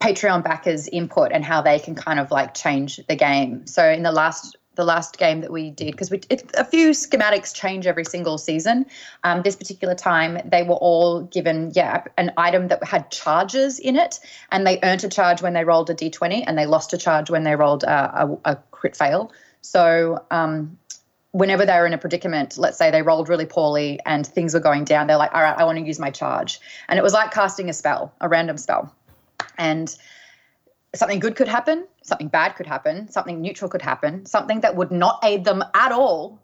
[0.00, 3.66] Patreon backers' input and how they can kind of like change the game.
[3.66, 7.86] So in the last the last game that we did, because a few schematics change
[7.86, 8.86] every single season.
[9.24, 13.96] Um, this particular time, they were all given yeah an item that had charges in
[13.96, 14.20] it,
[14.52, 17.30] and they earned a charge when they rolled a d20, and they lost a charge
[17.30, 19.32] when they rolled a, a, a crit fail.
[19.62, 20.78] So um,
[21.32, 24.60] whenever they were in a predicament, let's say they rolled really poorly and things were
[24.60, 26.60] going down, they're like, all right, I want to use my charge.
[26.88, 28.94] And it was like casting a spell, a random spell.
[29.58, 29.94] And
[30.94, 34.90] something good could happen, something bad could happen, something neutral could happen, something that would
[34.90, 36.40] not aid them at all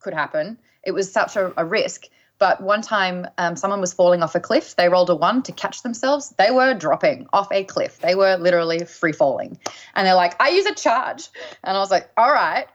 [0.00, 0.58] could happen.
[0.82, 2.06] It was such a, a risk.
[2.38, 4.74] But one time, um, someone was falling off a cliff.
[4.74, 6.30] They rolled a one to catch themselves.
[6.38, 7.98] They were dropping off a cliff.
[7.98, 9.58] They were literally free falling.
[9.94, 11.28] And they're like, I use a charge.
[11.62, 12.66] And I was like, all right.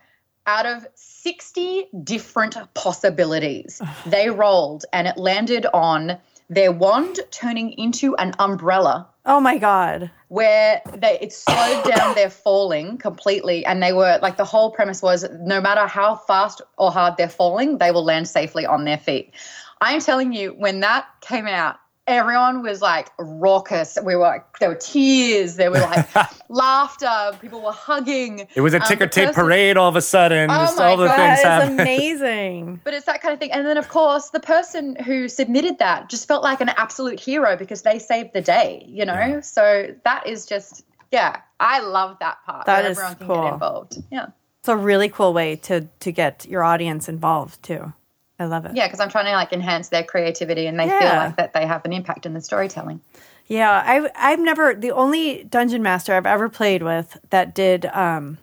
[0.48, 6.20] Out of 60 different possibilities, they rolled and it landed on
[6.50, 10.12] their wand turning into an umbrella Oh my god.
[10.28, 15.02] where they it slowed down their falling completely and they were like the whole premise
[15.02, 18.98] was no matter how fast or hard they're falling they will land safely on their
[18.98, 19.34] feet
[19.82, 21.78] i'm telling you when that came out
[22.08, 26.08] everyone was like raucous we were there were tears there were like
[26.50, 29.96] laughter people were hugging It was a Um, ticker the tape person- parade all of
[29.96, 30.50] a sudden.
[30.52, 31.80] Oh just my all the God, things That is happening.
[31.80, 32.82] amazing.
[32.84, 33.52] But it's that kind of thing.
[33.52, 37.56] And then, of course, the person who submitted that just felt like an absolute hero
[37.58, 39.42] because they saved the day, you know?
[39.42, 42.66] So that is just, yeah, I love that part.
[42.68, 43.44] That is everyone can cool.
[43.44, 43.98] get involved.
[44.12, 44.26] Yeah.
[44.60, 47.94] It's a really cool way to to get your audience involved too.
[48.38, 48.76] I love it.
[48.76, 51.66] Yeah, because I'm trying to like enhance their creativity and they feel like that they
[51.66, 53.00] have an impact in the storytelling.
[53.48, 58.38] Yeah, I I've never the only dungeon master I've ever played with that did um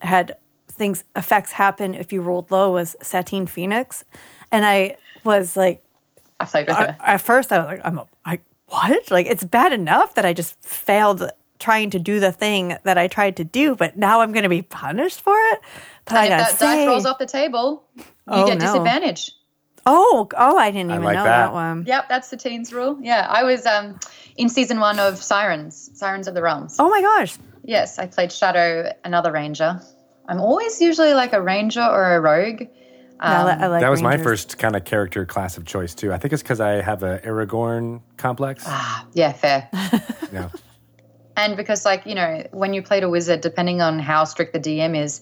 [0.00, 0.36] had
[0.68, 4.04] things effects happen if you rolled low was Satine Phoenix,
[4.50, 5.84] and I was like
[6.40, 6.96] I played with her.
[7.00, 10.32] at first I was like I'm a, I what like it's bad enough that I
[10.32, 14.32] just failed trying to do the thing that I tried to do, but now I'm
[14.32, 15.60] going to be punished for it.
[16.04, 18.64] But I if gotta that say, dice rolls off the table, you Oh, get no.
[18.66, 19.32] disadvantage.
[19.86, 21.46] oh oh I didn't even like know that.
[21.46, 21.84] that one.
[21.86, 22.98] Yep, that's the teens rule.
[23.00, 23.98] Yeah, I was um,
[24.36, 26.76] in season one of Sirens, Sirens of the Realms.
[26.78, 29.80] Oh my gosh, Yes, I played Shadow, another ranger.
[30.28, 32.62] I'm always usually like a ranger or a rogue.
[33.18, 36.12] Yeah, I like that was my first kind of character class of choice too.
[36.12, 38.62] I think it's because I have a Aragorn complex.
[38.66, 39.68] Ah, yeah, fair.
[40.32, 40.50] yeah.
[41.36, 44.60] And because, like, you know, when you played a wizard, depending on how strict the
[44.60, 45.20] DM is,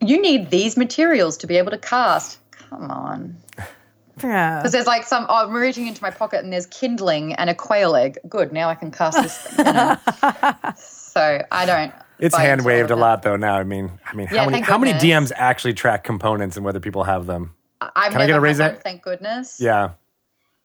[0.00, 2.38] you need these materials to be able to cast.
[2.70, 3.36] Come on.
[4.22, 4.60] Yeah.
[4.60, 7.54] Because there's like some, oh, I'm reaching into my pocket and there's kindling and a
[7.54, 8.18] quail egg.
[8.26, 9.66] Good, now I can cast this thing.
[9.66, 9.98] you know?
[10.78, 11.92] so I don't.
[12.18, 13.56] It's hand waved a lot though now.
[13.56, 14.92] I mean, I mean, how Yeah, many thank how many.
[14.94, 17.54] DMs actually track components and whether people have them?
[17.82, 18.82] I've Can I never get a raise them, it?
[18.82, 19.60] Thank goodness.
[19.60, 19.90] Yeah.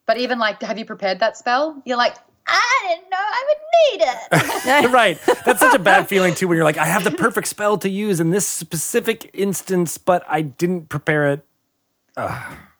[0.06, 1.82] But even like, have you prepared that spell?
[1.86, 2.16] You're like,
[2.48, 3.58] I didn't know I would
[4.00, 4.92] need it.
[4.92, 5.18] right.
[5.46, 7.90] That's such a bad feeling too when you're like, I have the perfect spell to
[7.90, 11.46] use in this specific instance, but I didn't prepare it.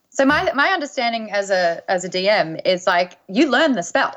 [0.10, 4.14] So my my understanding as a as a DM is like you learn the spell.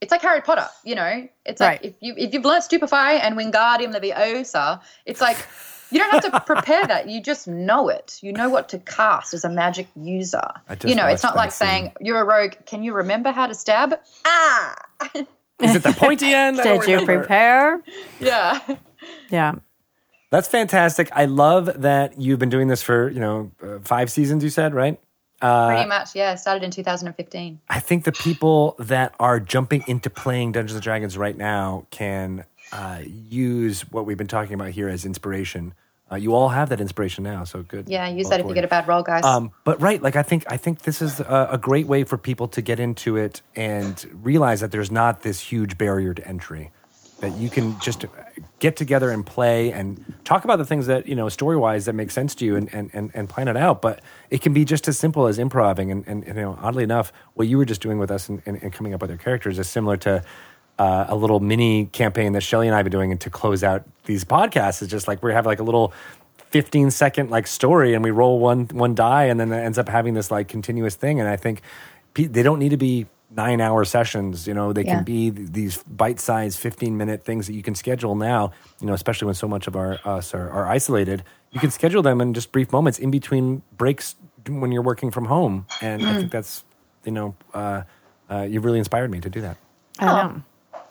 [0.00, 1.28] It's like Harry Potter, you know.
[1.44, 1.84] It's like Right.
[1.84, 5.36] if you if you've learned Stupefy and Wingardium Leviosa, it's like
[5.90, 7.08] you don't have to prepare that.
[7.08, 8.18] You just know it.
[8.22, 10.42] You know what to cast as a magic user.
[10.68, 11.66] I just You know, it's not like scene.
[11.68, 12.54] saying you're a rogue.
[12.66, 13.98] Can you remember how to stab?
[14.24, 14.74] Ah,
[15.60, 16.56] Is it the pointy end?
[16.58, 17.82] Did you prepare?
[18.20, 18.58] Yeah.
[19.30, 19.54] Yeah.
[20.30, 21.10] That's fantastic.
[21.12, 24.42] I love that you've been doing this for you know uh, five seasons.
[24.42, 24.98] You said right.
[25.40, 26.14] Pretty much.
[26.16, 26.36] Yeah.
[26.36, 27.60] Started in 2015.
[27.68, 32.46] I think the people that are jumping into playing Dungeons and Dragons right now can
[32.74, 35.74] uh, use what we've been talking about here as inspiration.
[36.10, 37.88] Uh, you all have that inspiration now, so good.
[37.88, 38.06] Yeah.
[38.08, 39.24] Use that if you get a bad roll, guys.
[39.24, 42.18] Um, but right, like I think I think this is a, a great way for
[42.18, 46.72] people to get into it and realize that there's not this huge barrier to entry.
[47.20, 48.04] That you can just
[48.58, 51.94] get together and play and talk about the things that you know story wise that
[51.94, 53.80] make sense to you and, and, and, and plan it out.
[53.80, 56.82] But it can be just as simple as improving and, and, and you know oddly
[56.82, 59.18] enough, what you were just doing with us and, and, and coming up with your
[59.18, 60.22] characters is similar to
[60.78, 63.62] uh, a little mini campaign that Shelly and I have been doing and to close
[63.62, 64.82] out these podcasts.
[64.82, 65.92] Is just like we have like a little
[66.50, 69.88] 15 second like story and we roll one one die and then it ends up
[69.88, 71.60] having this like continuous thing and i think
[72.14, 74.96] pe- they don't need to be nine hour sessions you know they Yeah.
[74.96, 78.92] can be th- these bite-sized 15 minute things that you can schedule now you know
[78.94, 82.32] especially when so much of our us are, are isolated you can schedule them in
[82.34, 84.14] just brief moments in between breaks
[84.48, 86.62] when you're working from home and i think that's
[87.04, 87.82] you know uh,
[88.30, 89.56] uh, you've really inspired me to do that
[89.98, 90.42] I know.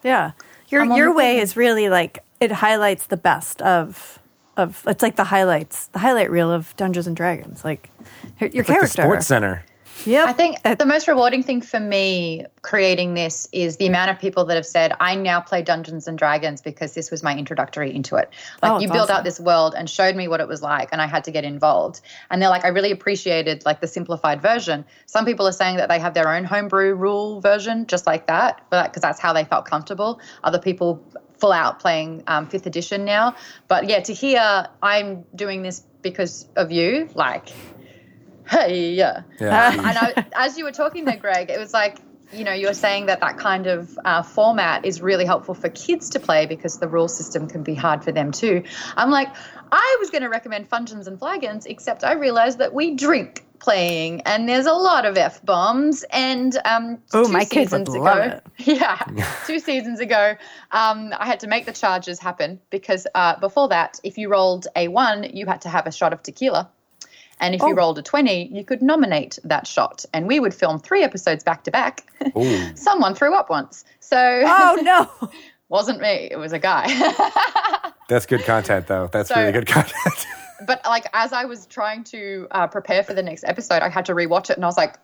[0.03, 0.31] Yeah.
[0.69, 4.19] Your I'm your way is really like it highlights the best of
[4.57, 7.63] of it's like the highlights, the highlight reel of Dungeons and Dragons.
[7.65, 7.89] Like
[8.39, 8.85] your, your It's like character.
[8.97, 9.63] the sports center
[10.05, 10.27] Yep.
[10.27, 14.45] I think the most rewarding thing for me creating this is the amount of people
[14.45, 18.17] that have said, I now play Dungeons and Dragons because this was my introductory into
[18.17, 18.29] it.
[18.61, 19.17] Like Oh, you built awesome.
[19.17, 21.45] out this world and showed me what it was like, and I had to get
[21.45, 22.01] involved.
[22.29, 24.83] And they're like, I really appreciated like the simplified version.
[25.05, 28.65] Some people are saying that they have their own homebrew rule version, just like that,
[28.69, 30.19] but because that's how they felt comfortable.
[30.43, 31.01] Other people
[31.37, 33.35] full out playing um, fifth edition now.
[33.67, 37.49] But yeah, to hear I'm doing this because of you, like,
[38.49, 39.23] hey, yeah.
[39.39, 41.99] yeah Um, and I, as you were talking there, Greg, it was like,
[42.31, 45.69] you know, you were saying that that kind of uh, format is really helpful for
[45.69, 48.63] kids to play because the rule system can be hard for them too.
[48.97, 49.27] I'm like,
[49.71, 54.21] I was going to recommend Fungeons and Flagons, except I realized that we drink playing
[54.21, 56.03] and there's a lot of F bombs.
[56.11, 58.67] And um, Oh, two my kids would seasons love ago, it.
[58.79, 58.97] yeah,
[59.47, 60.35] two seasons ago,
[60.71, 64.67] um, I had to make the charges happen because uh, before that, if you rolled
[64.75, 66.69] a one, you had to have a shot of tequila.
[67.43, 67.73] And if you Oh.
[67.75, 70.05] rolled a 20, you could nominate that shot.
[70.13, 72.07] And we would film three episodes back to back.
[72.75, 73.83] Someone threw up once.
[73.99, 75.29] So oh no.
[75.69, 76.87] wasn't me, it was a guy.
[78.09, 80.27] that's good content though that's So- really good content
[80.65, 84.05] but like as I was trying to uh, prepare for the next episode, I had
[84.05, 84.95] to rewatch it and I was like,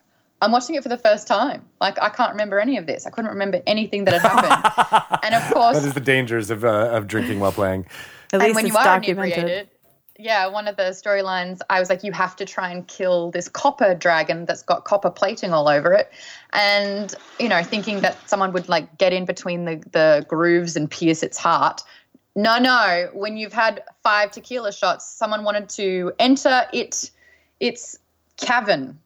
[0.42, 1.66] I'm watching it for the first time.
[1.82, 3.06] Like I can't remember any of this.
[3.06, 5.20] I couldn't remember anything that had happened.
[5.24, 7.88] and of course, that is the dangers of, uh, of drinking while playing
[8.32, 9.38] At and least when it's you are documented.
[9.38, 9.70] inebriated,
[10.20, 13.48] yeah, one of the storylines, I was like, you have to try and kill this
[13.48, 16.12] copper dragon that's got copper plating all over it,
[16.52, 20.92] and you know, thinking that someone would like get in between the the grooves and
[20.92, 21.82] pierce its heart.
[22.36, 23.10] No, no.
[23.14, 27.12] When you've had five tequila shots, someone wanted to enter it,
[27.62, 27.98] its
[28.36, 29.00] cavern.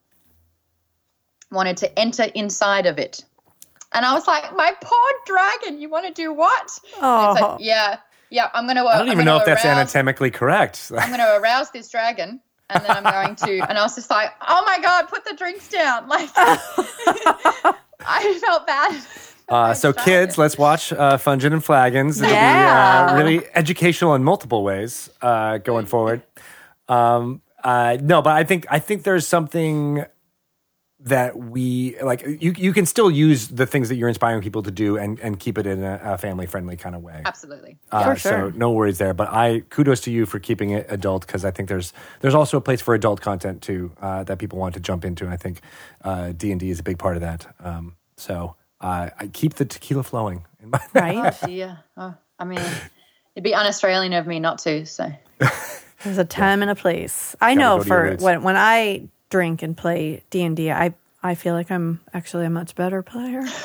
[1.51, 3.23] Wanted to enter inside of it.
[3.93, 6.79] And I was like, my poor dragon, you want to do what?
[6.99, 7.37] Oh.
[7.39, 7.97] like, yeah,
[8.33, 8.83] yeah, I'm going to.
[8.85, 10.91] I don't even know if that's arouse, anatomically correct.
[10.97, 12.41] I'm going to arouse this dragon,
[12.71, 13.59] and then I'm going to.
[13.69, 16.07] And I was just like, oh my god, put the drinks down!
[16.09, 16.29] Like,
[18.05, 19.01] I felt bad.
[19.47, 20.03] Uh, so, Dragon.
[20.27, 22.19] kids, let's watch uh, Fungeons and Flagons.
[22.21, 23.05] It'll Yeah.
[23.05, 26.23] be uh, really educational in multiple ways uh, going forward.
[26.89, 30.05] Um, uh, no, but I think I think there's something
[31.03, 32.25] that we like.
[32.25, 35.39] You you can still use the things that you're inspiring people to do and and
[35.39, 37.21] keep it in a, a family friendly kind of way.
[37.25, 37.77] Absolutely.
[37.91, 38.51] Uh, For sure.
[38.51, 39.13] So no worries there.
[39.13, 42.57] But I kudos to you for keeping it adult because I think there's there's also
[42.57, 45.25] a place for adult content too uh, that people want to jump into.
[45.25, 45.61] And I think
[46.03, 47.53] uh, D and D is a big part of that.
[47.59, 50.45] Um, so uh, I keep the tequila flowing.
[50.61, 51.35] In my, Right?
[51.49, 51.77] Yeah.
[51.97, 52.59] Oh, I mean,
[53.35, 54.85] it'd be un-Australian of me not to.
[54.85, 55.11] So
[56.03, 57.35] There's a time and a place.
[57.39, 60.55] I Gotta know go to your for when when I drink and play D and
[60.55, 60.93] D, I
[61.23, 63.41] I feel like I'm actually a much better player.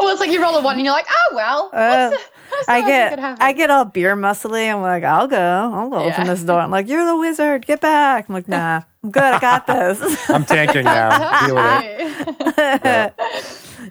[0.00, 1.70] Oh, it's like you roll a one and you're like, oh well.
[1.72, 3.18] Uh, what's the- what's the I get?
[3.40, 4.72] I get all beer muscly.
[4.72, 5.36] I'm like, I'll go,
[5.74, 6.60] I'll go open this door.
[6.60, 7.66] I'm like, you're the wizard.
[7.66, 8.28] Get back.
[8.28, 9.24] I'm like, nah, I'm good.
[9.24, 10.30] I got this.
[10.30, 11.46] I'm tanking now.
[11.46, 13.14] Deal with it.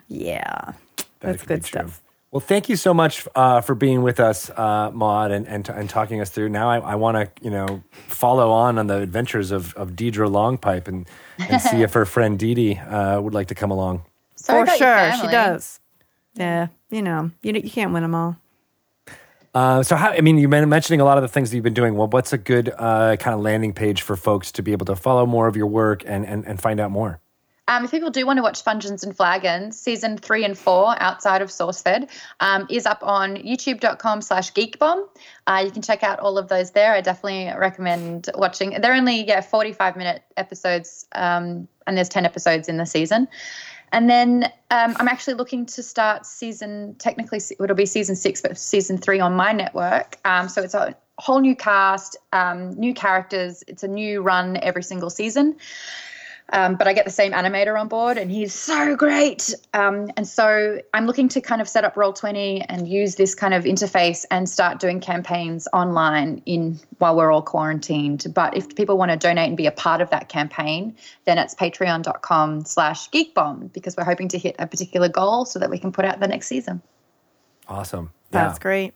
[0.07, 0.76] yeah, That
[1.19, 1.81] that's could be good true.
[1.81, 2.02] stuff.
[2.38, 5.89] Well, thank you so much uh, for being with us, uh, Maude, and, and and
[5.89, 6.49] talking us through.
[6.49, 10.30] Now, I, I want to you know follow on on the adventures of of Deirdre
[10.30, 11.09] Longpipe and
[11.39, 14.03] and see if her friend Dee Dee uh, would like to come along.
[14.35, 15.80] Sorry For sure, she does.
[16.35, 18.38] Yeah, you know, you you can't win them all.
[19.55, 20.11] Uh, so, how?
[20.11, 21.95] I mean, you've been mentioning a lot of the things that you've been doing.
[21.95, 24.95] Well, what's a good uh, kind of landing page for folks to be able to
[24.95, 27.19] follow more of your work and and, and find out more?
[27.68, 31.41] Um, if people do want to watch Fungeons and Flagons, season three and four, outside
[31.41, 35.07] of SourceFed, um, is up on youtube.com slash geekbomb.
[35.45, 36.94] Uh, you can check out all of those there.
[36.94, 38.80] I definitely recommend watching.
[38.81, 43.27] They're only, yeah, 45 minute episodes, um, and there's 10 episodes in the season.
[43.91, 48.57] And then um, I'm actually looking to start season, technically, it'll be season six, but
[48.57, 50.18] season three on my network.
[50.26, 53.64] Um, so it's a whole new cast, um, new characters.
[53.68, 55.57] It's a new run every single season.
[56.53, 59.53] Um, but I get the same animator on board, and he's so great.
[59.74, 63.53] Um, and so I'm looking to kind of set up Roll20 and use this kind
[63.53, 68.28] of interface and start doing campaigns online in while we're all quarantined.
[68.34, 70.95] But if people want to donate and be a part of that campaign,
[71.26, 75.69] then it's patreon.com slash geekbomb because we're hoping to hit a particular goal so that
[75.69, 76.82] we can put out the next season.
[77.68, 78.11] Awesome.
[78.32, 78.61] That's Yeah.
[78.61, 78.94] great.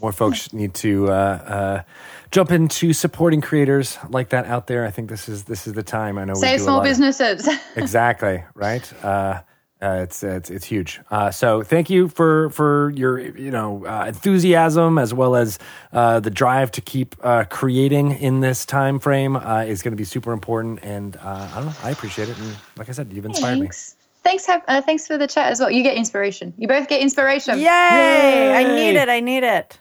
[0.00, 1.82] More folks need to uh, uh,
[2.30, 4.86] jump into supporting creators like that out there.
[4.86, 6.16] I think this is this is the time.
[6.16, 7.48] I know we Save do small lot of- businesses.
[7.76, 9.04] exactly right.
[9.04, 9.40] Uh,
[9.82, 11.00] uh, it's it's it's huge.
[11.10, 15.58] Uh, so thank you for for your you know uh, enthusiasm as well as
[15.92, 19.96] uh, the drive to keep uh, creating in this time frame uh, is going to
[19.96, 20.80] be super important.
[20.82, 22.38] And uh, I don't know, I appreciate it.
[22.38, 23.96] And like I said, you've inspired thanks.
[24.22, 25.70] Thanks, have, uh, thanks for the chat as well.
[25.70, 26.52] You get inspiration.
[26.58, 27.58] You both get inspiration.
[27.58, 28.52] Yay!
[28.54, 29.08] I need it.
[29.08, 29.78] I need it.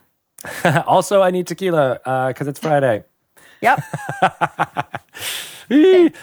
[0.63, 0.71] Me.
[0.87, 1.99] also, I need tequila
[2.29, 3.03] because it's Friday.
[3.61, 3.83] Yep.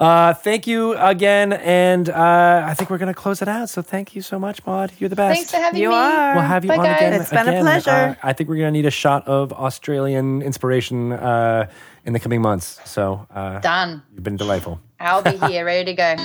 [0.00, 3.70] Uh, thank you again, and uh, I think we're going to close it out.
[3.70, 4.92] So thank you so much, Maude.
[4.98, 5.36] You're the best.
[5.36, 5.94] Thanks for having You me.
[5.94, 6.34] are.
[6.34, 6.96] We'll have you Bye, on guys.
[6.96, 7.12] again.
[7.20, 7.90] It's been a pleasure.
[7.90, 11.70] Uh, I think we're going to need a shot of Australian inspiration uh,
[12.04, 12.80] in the coming months.
[12.84, 14.02] So uh, Done.
[14.12, 14.80] you've been delightful.
[14.98, 16.16] I'll be here, ready to go.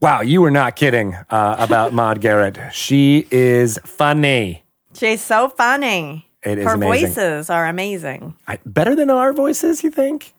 [0.00, 2.58] Wow, you were not kidding uh, about Maude Garrett.
[2.72, 4.62] She is funny.
[4.94, 6.26] She's so funny.
[6.42, 7.06] It is Her amazing.
[7.08, 8.34] voices are amazing.
[8.48, 10.32] I, better than our voices, you think?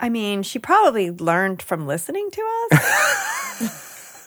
[0.00, 3.78] I mean, she probably learned from listening to us.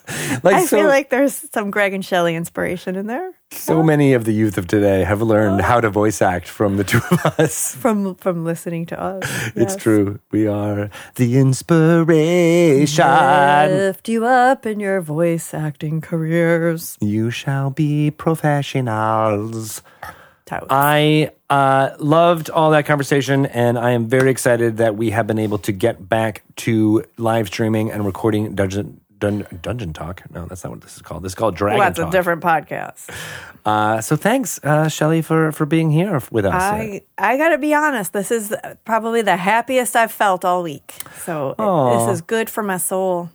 [0.44, 4.14] Like I so, feel like there's some Greg and Shelly inspiration in there so many
[4.14, 7.26] of the youth of today have learned how to voice act from the two of
[7.40, 7.76] us.
[7.80, 9.23] from from listening to us.
[9.56, 9.76] It's Yes.
[9.77, 10.19] true.
[10.32, 13.06] We are the inspiration.
[13.06, 16.98] Lift you up in your voice acting careers.
[17.02, 19.82] You shall be professionals.
[20.69, 25.40] I uh, loved all that conversation, and I am very excited that we have been
[25.40, 30.23] able to get back to live streaming and recording Dungeon Dun, Dungeon Talk.
[30.31, 31.23] No, that's not what this is called.
[31.23, 32.09] This is called Dragon well, that's Talk.
[32.09, 33.09] a different podcast.
[33.65, 36.53] uh, so thanks, uh, Shelly, for for being here with us.
[36.53, 38.13] I I got to be honest.
[38.13, 40.93] This is probably the happiest I've felt all week.
[41.23, 43.29] So it- this is good for my soul.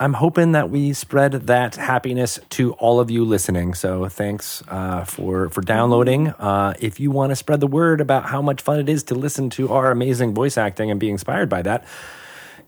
[0.00, 3.74] I'm hoping that we spread that happiness to all of you listening.
[3.74, 6.28] So thanks uh, for for downloading.
[6.28, 9.14] Uh, if you want to spread the word about how much fun it is to
[9.16, 11.84] listen to our amazing voice acting and be inspired by that,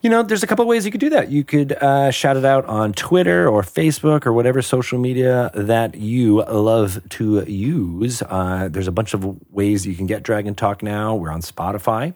[0.03, 1.31] you know, there's a couple ways you could do that.
[1.31, 5.95] You could uh, shout it out on Twitter or Facebook or whatever social media that
[5.95, 8.23] you love to use.
[8.23, 11.15] Uh, there's a bunch of ways you can get Dragon Talk now.
[11.15, 12.15] We're on Spotify.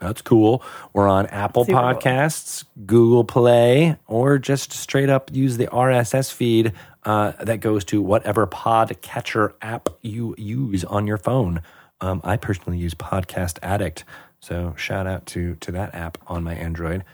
[0.00, 0.62] That's cool.
[0.92, 1.82] We're on Apple Super cool.
[1.88, 6.72] Podcasts, Google Play, or just straight up use the RSS feed
[7.04, 11.62] uh, that goes to whatever podcatcher app you use on your phone.
[12.00, 14.04] Um, I personally use Podcast Addict,
[14.40, 17.04] so shout out to to that app on my Android.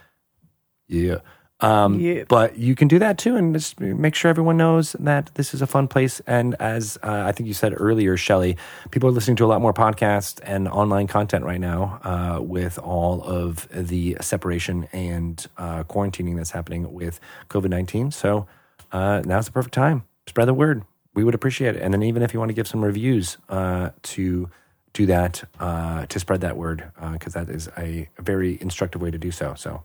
[0.89, 1.19] Yeah.
[1.61, 2.25] Um, Yeah.
[2.29, 5.63] But you can do that too, and just make sure everyone knows that this is
[5.63, 6.21] a fun place.
[6.27, 8.57] And as uh, I think you said earlier, Shelly,
[8.91, 12.79] people are listening to a lot more podcasts and online content right now uh, with
[12.79, 18.11] all of the separation and uh, quarantining that's happening with COVID 19.
[18.11, 18.47] So
[18.93, 20.05] uh, now's the perfect time.
[20.27, 20.83] Spread the word.
[21.15, 21.83] We would appreciate it.
[21.83, 24.51] And then even if you want to give some reviews uh, to
[24.95, 29.11] do that, uh, to spread that word, because that is a, a very instructive way
[29.11, 29.55] to do so.
[29.55, 29.83] So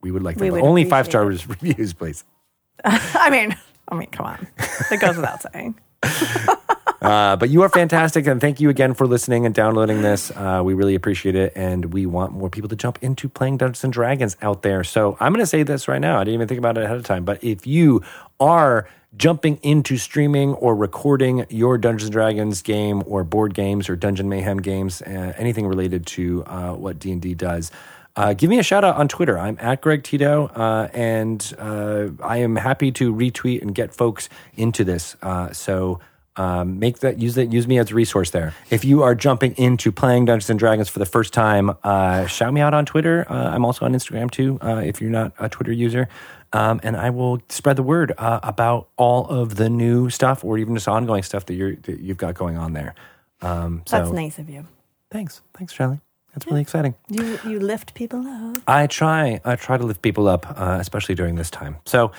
[0.00, 2.24] we would like We would Only five star reviews, please.
[2.84, 3.56] I mean,
[3.88, 4.48] I mean, come on.
[4.90, 5.78] It goes without saying.
[7.00, 10.32] Uh, but you are fantastic, and thank you again for listening and downloading this.
[10.32, 13.84] Uh, we really appreciate it, and we want more people to jump into playing Dungeons
[13.84, 14.82] and Dragons out there.
[14.82, 16.16] So I'm going to say this right now.
[16.16, 18.02] I didn't even think about it ahead of time, but if you
[18.40, 23.96] are jumping into streaming or recording your Dungeons and Dragons game or board games or
[23.96, 27.70] Dungeon Mayhem games, uh, anything related to uh, what D and D does.
[28.16, 29.38] Uh, give me a shout out on Twitter.
[29.38, 34.28] I'm at Greg Tito, uh, and uh, I am happy to retweet and get folks
[34.56, 35.16] into this.
[35.22, 36.00] Uh, so
[36.38, 38.54] um, make that use that use me as a resource there.
[38.70, 42.52] If you are jumping into playing Dungeons and Dragons for the first time, uh, shout
[42.52, 43.26] me out on Twitter.
[43.30, 44.58] Uh, I'm also on Instagram too.
[44.62, 46.08] Uh, if you're not a Twitter user,
[46.52, 50.58] um, and I will spread the word uh, about all of the new stuff or
[50.58, 52.94] even just ongoing stuff that you're that you've got going on there.
[53.42, 54.66] Um, so That's nice of you.
[55.10, 56.00] thanks, thanks, Charlie.
[56.34, 56.94] That's really exciting.
[57.08, 58.58] You you lift people up.
[58.66, 59.40] I try.
[59.44, 61.76] I try to lift people up, uh, especially during this time.
[61.84, 62.12] So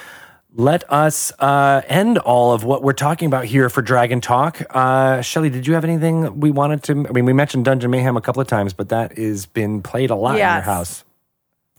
[0.55, 4.61] let us uh, end all of what we're talking about here for Dragon Talk.
[4.71, 7.05] Uh, Shelly, did you have anything we wanted to?
[7.07, 10.09] I mean, we mentioned Dungeon Mayhem a couple of times, but that has been played
[10.09, 11.03] a lot in your house.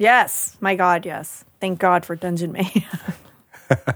[0.01, 1.45] Yes, my God, yes.
[1.61, 2.83] Thank God for Dungeon Mayhem.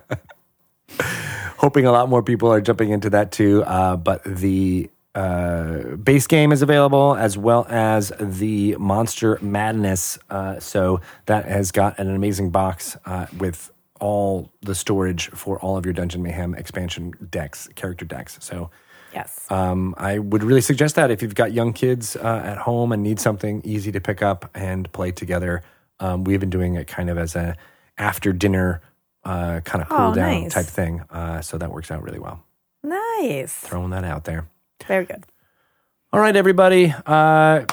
[1.64, 3.64] hoping a lot more people are jumping into that too.
[3.64, 10.18] Uh, but the uh, base game is available as well as the Monster Madness.
[10.28, 15.78] Uh, so that has got an amazing box uh, with all the storage for all
[15.78, 18.36] of your Dungeon Mayhem expansion decks, character decks.
[18.42, 18.70] So.
[19.14, 19.50] yes.
[19.50, 23.02] Um, I would really suggest that if you've got young kids uh, at home and
[23.02, 25.62] need something easy to pick up and play together.
[26.00, 27.56] Um, we've been doing it kind of as a
[27.98, 28.80] after dinner
[29.24, 30.54] uh, kind of cool Oh, down nice.
[30.54, 31.02] type thing.
[31.10, 32.44] Uh, so that works out really well.
[32.82, 33.54] nice.
[33.54, 34.46] Throwing that out there.
[34.86, 35.24] Very good.
[36.12, 36.92] All right, everybody.
[37.06, 37.64] Uh,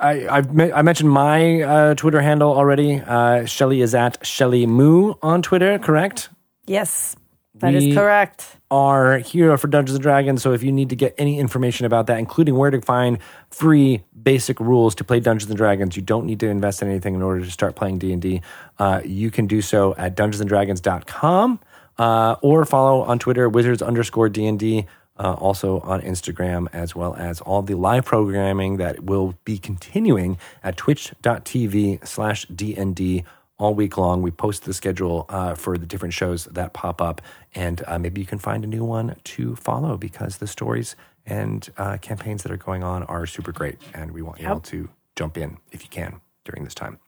[0.00, 3.00] I, I've me- I mentioned my uh, Twitter handle already.
[3.00, 6.28] Uh, Shelly is at Shelly Moo on Twitter, correct?
[6.66, 7.16] Yes,
[7.60, 8.56] that is We- correct.
[8.70, 10.42] are here for Dungeons and Dragons.
[10.42, 13.18] So if you need to get any information about that, including where to find
[13.50, 17.14] free basic rules to play Dungeons and Dragons, you don't need to invest in anything
[17.14, 18.42] in order to start playing D and D.
[18.78, 21.60] Uh, you can do so at DungeonsandDragons.com
[21.98, 24.86] uh, or follow on Twitter Wizards underscore D and D.
[25.18, 30.36] Uh, also on Instagram, as well as all the live programming that will be continuing
[30.62, 33.24] at twitch.tv slash DND
[33.58, 34.22] all week long.
[34.22, 37.20] We post the schedule uh, for the different shows that pop up,
[37.54, 41.68] and uh, maybe you can find a new one to follow because the stories and
[41.78, 44.88] uh, campaigns that are going on are super great, and we want you all to
[45.16, 46.98] jump in if you can during this time.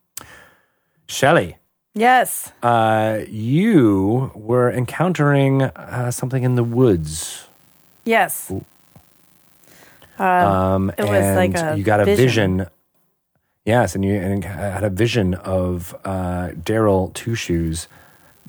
[1.06, 1.56] Shelly,
[1.94, 2.52] Yes.
[2.62, 7.46] uh, you were encountering uh, something in the woods.
[8.04, 8.50] Yes.
[10.18, 12.58] Um, it was like you got a vision.
[12.58, 12.70] vision.
[13.68, 17.86] Yes, and you and had a vision of uh, Daryl Two Shoes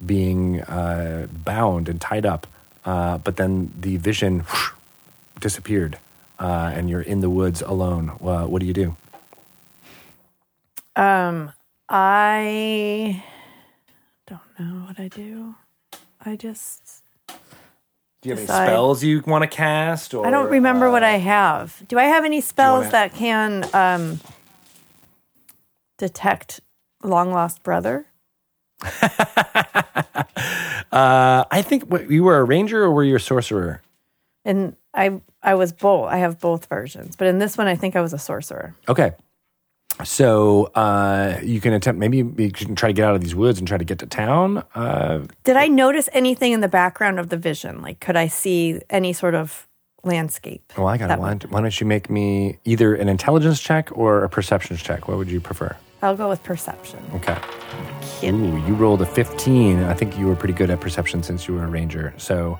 [0.05, 2.47] being uh, bound and tied up,
[2.85, 4.69] uh, but then the vision whoosh,
[5.41, 5.97] disappeared,
[6.39, 8.11] uh, and you're in the woods alone.
[8.23, 8.95] Uh, what do you do?
[10.95, 11.51] Um,
[11.89, 13.21] I
[14.25, 15.55] don't know what I do.
[16.25, 17.03] I just
[18.21, 20.13] Do you have any spells you want to cast?
[20.13, 21.83] Or I don't remember what uh, I have.
[21.89, 24.21] Do I have any spells wanna- that can um
[25.99, 26.61] detect
[27.03, 28.07] long lost brother?
[30.91, 33.81] Uh, I think what, you were a ranger or were you a sorcerer?
[34.43, 36.07] And I I was both.
[36.09, 38.73] I have both versions, but in this one, I think I was a sorcerer.
[38.87, 39.11] Okay.
[40.03, 41.99] So uh, you can attempt.
[41.99, 44.07] Maybe you can try to get out of these woods and try to get to
[44.07, 44.63] town.
[44.73, 47.83] Uh, Did I notice anything in the background of the vision?
[47.83, 49.67] Like, could I see any sort of
[50.03, 50.73] landscape?
[50.75, 51.19] well, I got it.
[51.19, 55.07] Why, don't- why don't you make me either an intelligence check or a perception check?
[55.07, 55.75] What would you prefer?
[56.01, 56.99] I'll go with perception.
[57.15, 57.37] Okay.
[58.23, 59.83] Ooh, you rolled a 15.
[59.83, 62.13] I think you were pretty good at perception since you were a ranger.
[62.17, 62.59] So,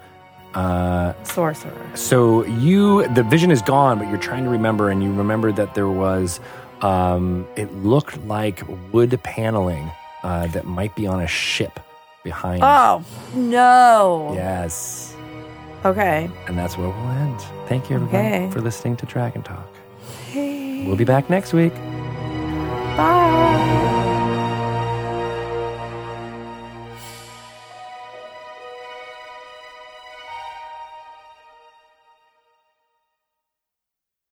[0.53, 1.71] uh, Sorcerer.
[1.95, 5.75] so you the vision is gone, but you're trying to remember, and you remember that
[5.75, 6.39] there was.
[6.81, 8.61] Um, it looked like
[8.93, 9.91] wood paneling
[10.23, 11.77] uh, that might be on a ship
[12.23, 12.61] behind.
[12.63, 13.03] Oh
[13.35, 14.31] no.
[14.33, 15.13] Yes.
[15.85, 16.29] Okay.
[16.47, 17.39] And that's where we'll end.
[17.67, 18.49] Thank you, everybody, Okay.
[18.51, 19.67] for listening to Dragon Talk.
[20.33, 21.73] We'll be back next week.
[22.99, 23.98] Bye.